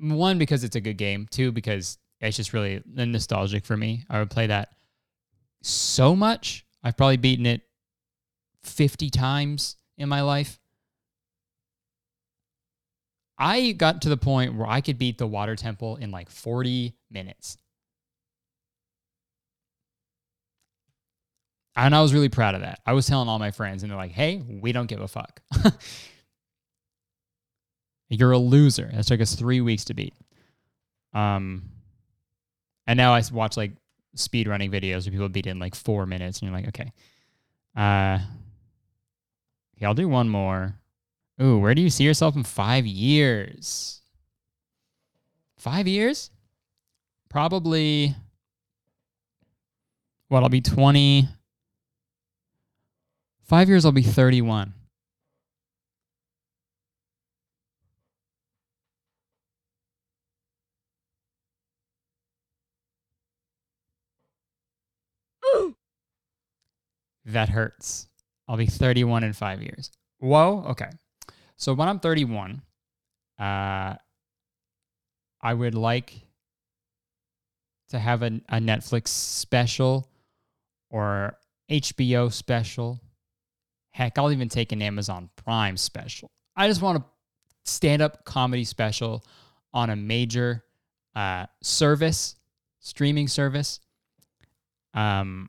One 0.00 0.38
because 0.38 0.62
it's 0.62 0.76
a 0.76 0.80
good 0.80 0.98
game. 0.98 1.26
Two 1.30 1.50
because 1.50 1.98
it's 2.20 2.36
just 2.36 2.52
really 2.52 2.80
nostalgic 2.86 3.66
for 3.66 3.76
me. 3.76 4.04
I 4.08 4.20
would 4.20 4.30
play 4.30 4.46
that 4.46 4.70
so 5.62 6.14
much. 6.14 6.64
I've 6.84 6.96
probably 6.96 7.16
beaten 7.16 7.46
it 7.46 7.62
fifty 8.62 9.10
times 9.10 9.76
in 9.96 10.08
my 10.08 10.20
life. 10.22 10.60
I 13.38 13.72
got 13.72 14.02
to 14.02 14.08
the 14.08 14.16
point 14.16 14.54
where 14.54 14.66
I 14.68 14.80
could 14.80 14.98
beat 14.98 15.18
the 15.18 15.26
water 15.26 15.56
temple 15.56 15.96
in 15.96 16.10
like 16.10 16.30
40 16.30 16.94
minutes. 17.10 17.58
And 21.76 21.94
I 21.94 22.00
was 22.00 22.14
really 22.14 22.30
proud 22.30 22.54
of 22.54 22.62
that. 22.62 22.80
I 22.86 22.94
was 22.94 23.06
telling 23.06 23.28
all 23.28 23.38
my 23.38 23.50
friends, 23.50 23.82
and 23.82 23.90
they're 23.90 23.98
like, 23.98 24.12
hey, 24.12 24.42
we 24.48 24.72
don't 24.72 24.86
give 24.86 25.00
a 25.00 25.08
fuck. 25.08 25.40
You're 28.08 28.32
a 28.32 28.38
loser. 28.38 28.90
That 28.94 29.06
took 29.06 29.20
us 29.20 29.34
three 29.34 29.60
weeks 29.60 29.84
to 29.86 29.94
beat. 29.94 30.14
Um, 31.12 31.70
and 32.86 32.96
now 32.96 33.12
I 33.14 33.22
watch 33.30 33.56
like 33.56 33.72
speed 34.14 34.48
running 34.48 34.70
videos 34.70 35.04
where 35.04 35.12
people 35.12 35.28
beat 35.28 35.46
in 35.46 35.58
like 35.58 35.74
four 35.74 36.06
minutes, 36.06 36.40
and 36.40 36.48
you're 36.48 36.58
like, 36.58 36.68
okay. 36.68 36.92
Uh, 37.76 38.20
I'll 39.82 39.94
do 39.94 40.08
one 40.08 40.30
more. 40.30 40.74
Ooh, 41.42 41.58
where 41.58 41.74
do 41.74 41.82
you 41.82 41.90
see 41.90 42.04
yourself 42.04 42.36
in 42.36 42.44
five 42.44 42.86
years? 42.86 44.00
Five 45.58 45.86
years? 45.86 46.30
Probably. 47.28 48.14
What, 50.28 50.42
I'll 50.42 50.48
be 50.48 50.62
20. 50.62 51.28
Five 53.46 53.68
years, 53.68 53.84
I'll 53.84 53.92
be 53.92 54.02
31. 54.02 54.74
that 67.24 67.48
hurts. 67.50 68.08
I'll 68.48 68.56
be 68.56 68.66
31 68.66 69.22
in 69.22 69.32
five 69.32 69.62
years. 69.62 69.92
Whoa. 70.18 70.64
Okay. 70.70 70.90
So 71.56 71.72
when 71.72 71.88
I'm 71.88 72.00
31, 72.00 72.62
uh, 73.38 73.94
I 75.40 75.54
would 75.54 75.76
like 75.76 76.14
to 77.90 77.98
have 78.00 78.22
a, 78.22 78.40
a 78.48 78.58
Netflix 78.58 79.08
special 79.08 80.10
or 80.90 81.38
HBO 81.70 82.32
special. 82.32 83.00
Heck, 83.96 84.18
I'll 84.18 84.30
even 84.30 84.50
take 84.50 84.72
an 84.72 84.82
Amazon 84.82 85.30
Prime 85.36 85.78
special. 85.78 86.30
I 86.54 86.68
just 86.68 86.82
want 86.82 86.98
a 86.98 87.04
stand 87.64 88.02
up 88.02 88.26
comedy 88.26 88.62
special 88.62 89.24
on 89.72 89.88
a 89.88 89.96
major 89.96 90.62
uh, 91.14 91.46
service, 91.62 92.36
streaming 92.78 93.26
service. 93.26 93.80
Um, 94.92 95.48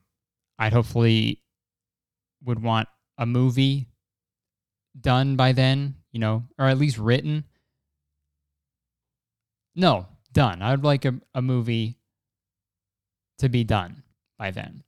I'd 0.58 0.72
hopefully 0.72 1.42
would 2.46 2.64
want 2.64 2.88
a 3.18 3.26
movie 3.26 3.90
done 4.98 5.36
by 5.36 5.52
then, 5.52 5.96
you 6.14 6.22
know, 6.22 6.46
or 6.58 6.68
at 6.68 6.78
least 6.78 6.98
written. 6.98 7.44
No, 9.76 10.08
done. 10.32 10.62
I'd 10.62 10.86
like 10.86 11.04
a, 11.04 11.20
a 11.36 11.42
movie 11.42 11.98
to 13.40 13.50
be 13.50 13.66
done 13.66 14.04
by 14.38 14.52
then. 14.52 14.84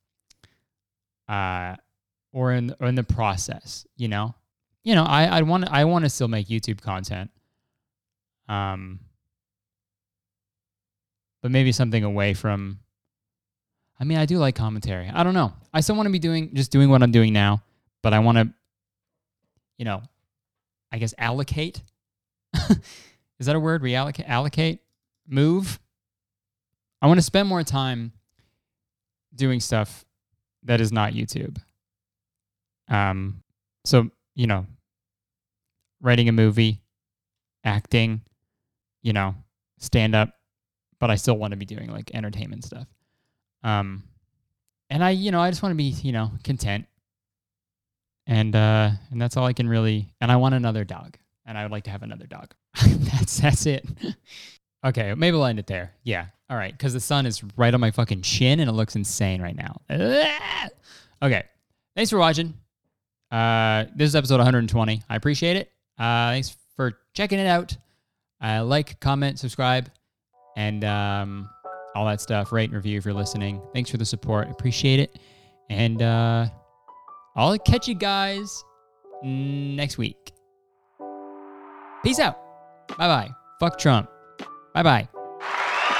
Uh, 1.28 1.76
or 2.32 2.52
in 2.52 2.74
or 2.80 2.86
in 2.86 2.94
the 2.94 3.02
process, 3.02 3.86
you 3.96 4.08
know. 4.08 4.34
You 4.82 4.94
know, 4.94 5.04
I 5.04 5.24
I 5.24 5.42
want 5.42 5.68
I 5.70 5.84
want 5.84 6.04
to 6.04 6.10
still 6.10 6.28
make 6.28 6.48
YouTube 6.48 6.80
content. 6.80 7.30
Um 8.48 9.00
but 11.42 11.50
maybe 11.50 11.72
something 11.72 12.04
away 12.04 12.34
from 12.34 12.80
I 13.98 14.04
mean, 14.04 14.18
I 14.18 14.24
do 14.24 14.38
like 14.38 14.54
commentary. 14.54 15.10
I 15.12 15.22
don't 15.22 15.34
know. 15.34 15.52
I 15.74 15.80
still 15.80 15.96
want 15.96 16.06
to 16.06 16.12
be 16.12 16.18
doing 16.18 16.54
just 16.54 16.72
doing 16.72 16.88
what 16.88 17.02
I'm 17.02 17.12
doing 17.12 17.32
now, 17.32 17.62
but 18.02 18.14
I 18.14 18.20
want 18.20 18.38
to 18.38 18.52
you 19.78 19.84
know, 19.84 20.02
I 20.92 20.98
guess 20.98 21.14
allocate. 21.18 21.82
Is 22.54 23.46
that 23.46 23.56
a 23.56 23.60
word? 23.60 23.82
Reallocate, 23.82 24.28
allocate, 24.28 24.80
move. 25.26 25.80
I 27.00 27.06
want 27.06 27.18
to 27.18 27.22
spend 27.22 27.48
more 27.48 27.62
time 27.62 28.12
doing 29.34 29.60
stuff 29.60 30.04
that 30.64 30.80
is 30.80 30.92
not 30.92 31.14
YouTube. 31.14 31.56
Um, 32.90 33.42
so 33.84 34.10
you 34.34 34.46
know, 34.46 34.66
writing 36.00 36.28
a 36.28 36.32
movie, 36.32 36.80
acting, 37.64 38.22
you 39.02 39.12
know, 39.12 39.34
stand 39.78 40.14
up, 40.14 40.34
but 40.98 41.10
I 41.10 41.14
still 41.16 41.36
want 41.36 41.52
to 41.52 41.56
be 41.56 41.66
doing 41.66 41.90
like 41.90 42.10
entertainment 42.14 42.64
stuff. 42.64 42.86
Um, 43.62 44.04
and 44.88 45.04
I, 45.04 45.10
you 45.10 45.30
know, 45.30 45.40
I 45.40 45.50
just 45.50 45.62
want 45.62 45.72
to 45.72 45.76
be, 45.76 45.84
you 45.84 46.12
know, 46.12 46.32
content 46.44 46.86
and 48.26 48.54
uh, 48.54 48.90
and 49.10 49.20
that's 49.20 49.36
all 49.36 49.46
I 49.46 49.52
can 49.52 49.68
really. 49.68 50.12
And 50.20 50.30
I 50.30 50.36
want 50.36 50.54
another 50.54 50.84
dog, 50.84 51.16
and 51.44 51.58
I 51.58 51.64
would 51.64 51.72
like 51.72 51.84
to 51.84 51.90
have 51.90 52.02
another 52.02 52.26
dog. 52.26 52.54
that's 52.86 53.38
that's 53.40 53.66
it. 53.66 53.86
okay, 54.86 55.14
maybe 55.14 55.36
we'll 55.36 55.46
end 55.46 55.58
it 55.58 55.66
there. 55.66 55.92
Yeah. 56.04 56.26
All 56.48 56.56
right, 56.56 56.72
because 56.72 56.92
the 56.92 57.00
sun 57.00 57.26
is 57.26 57.42
right 57.56 57.72
on 57.72 57.80
my 57.80 57.92
fucking 57.92 58.22
chin 58.22 58.58
and 58.58 58.68
it 58.68 58.72
looks 58.72 58.96
insane 58.96 59.42
right 59.42 59.56
now. 59.56 59.80
Okay. 61.22 61.44
Thanks 61.94 62.08
for 62.08 62.18
watching. 62.18 62.54
Uh, 63.30 63.84
this 63.94 64.08
is 64.08 64.16
episode 64.16 64.36
120. 64.36 65.02
I 65.08 65.16
appreciate 65.16 65.56
it. 65.56 65.72
Uh, 65.98 66.30
thanks 66.30 66.56
for 66.76 66.98
checking 67.14 67.38
it 67.38 67.46
out. 67.46 67.76
Uh, 68.42 68.64
like, 68.64 68.98
comment, 69.00 69.38
subscribe, 69.38 69.90
and 70.56 70.84
um, 70.84 71.48
all 71.94 72.06
that 72.06 72.20
stuff. 72.20 72.52
Rate 72.52 72.70
and 72.70 72.74
review 72.74 72.98
if 72.98 73.04
you're 73.04 73.14
listening. 73.14 73.60
Thanks 73.74 73.90
for 73.90 73.98
the 73.98 74.04
support. 74.04 74.50
Appreciate 74.50 75.00
it. 75.00 75.18
And 75.68 76.02
uh, 76.02 76.46
I'll 77.36 77.58
catch 77.58 77.86
you 77.86 77.94
guys 77.94 78.64
next 79.22 79.98
week. 79.98 80.32
Peace 82.02 82.18
out. 82.18 82.38
Bye 82.98 83.06
bye. 83.06 83.30
Fuck 83.60 83.78
Trump. 83.78 84.08
Bye 84.74 84.82
bye. 84.82 85.08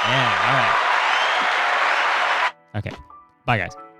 Yeah, 0.03 0.47
all 0.47 0.53
right. 2.73 2.87
Okay. 2.87 2.95
Bye, 3.45 3.57
guys. 3.57 3.90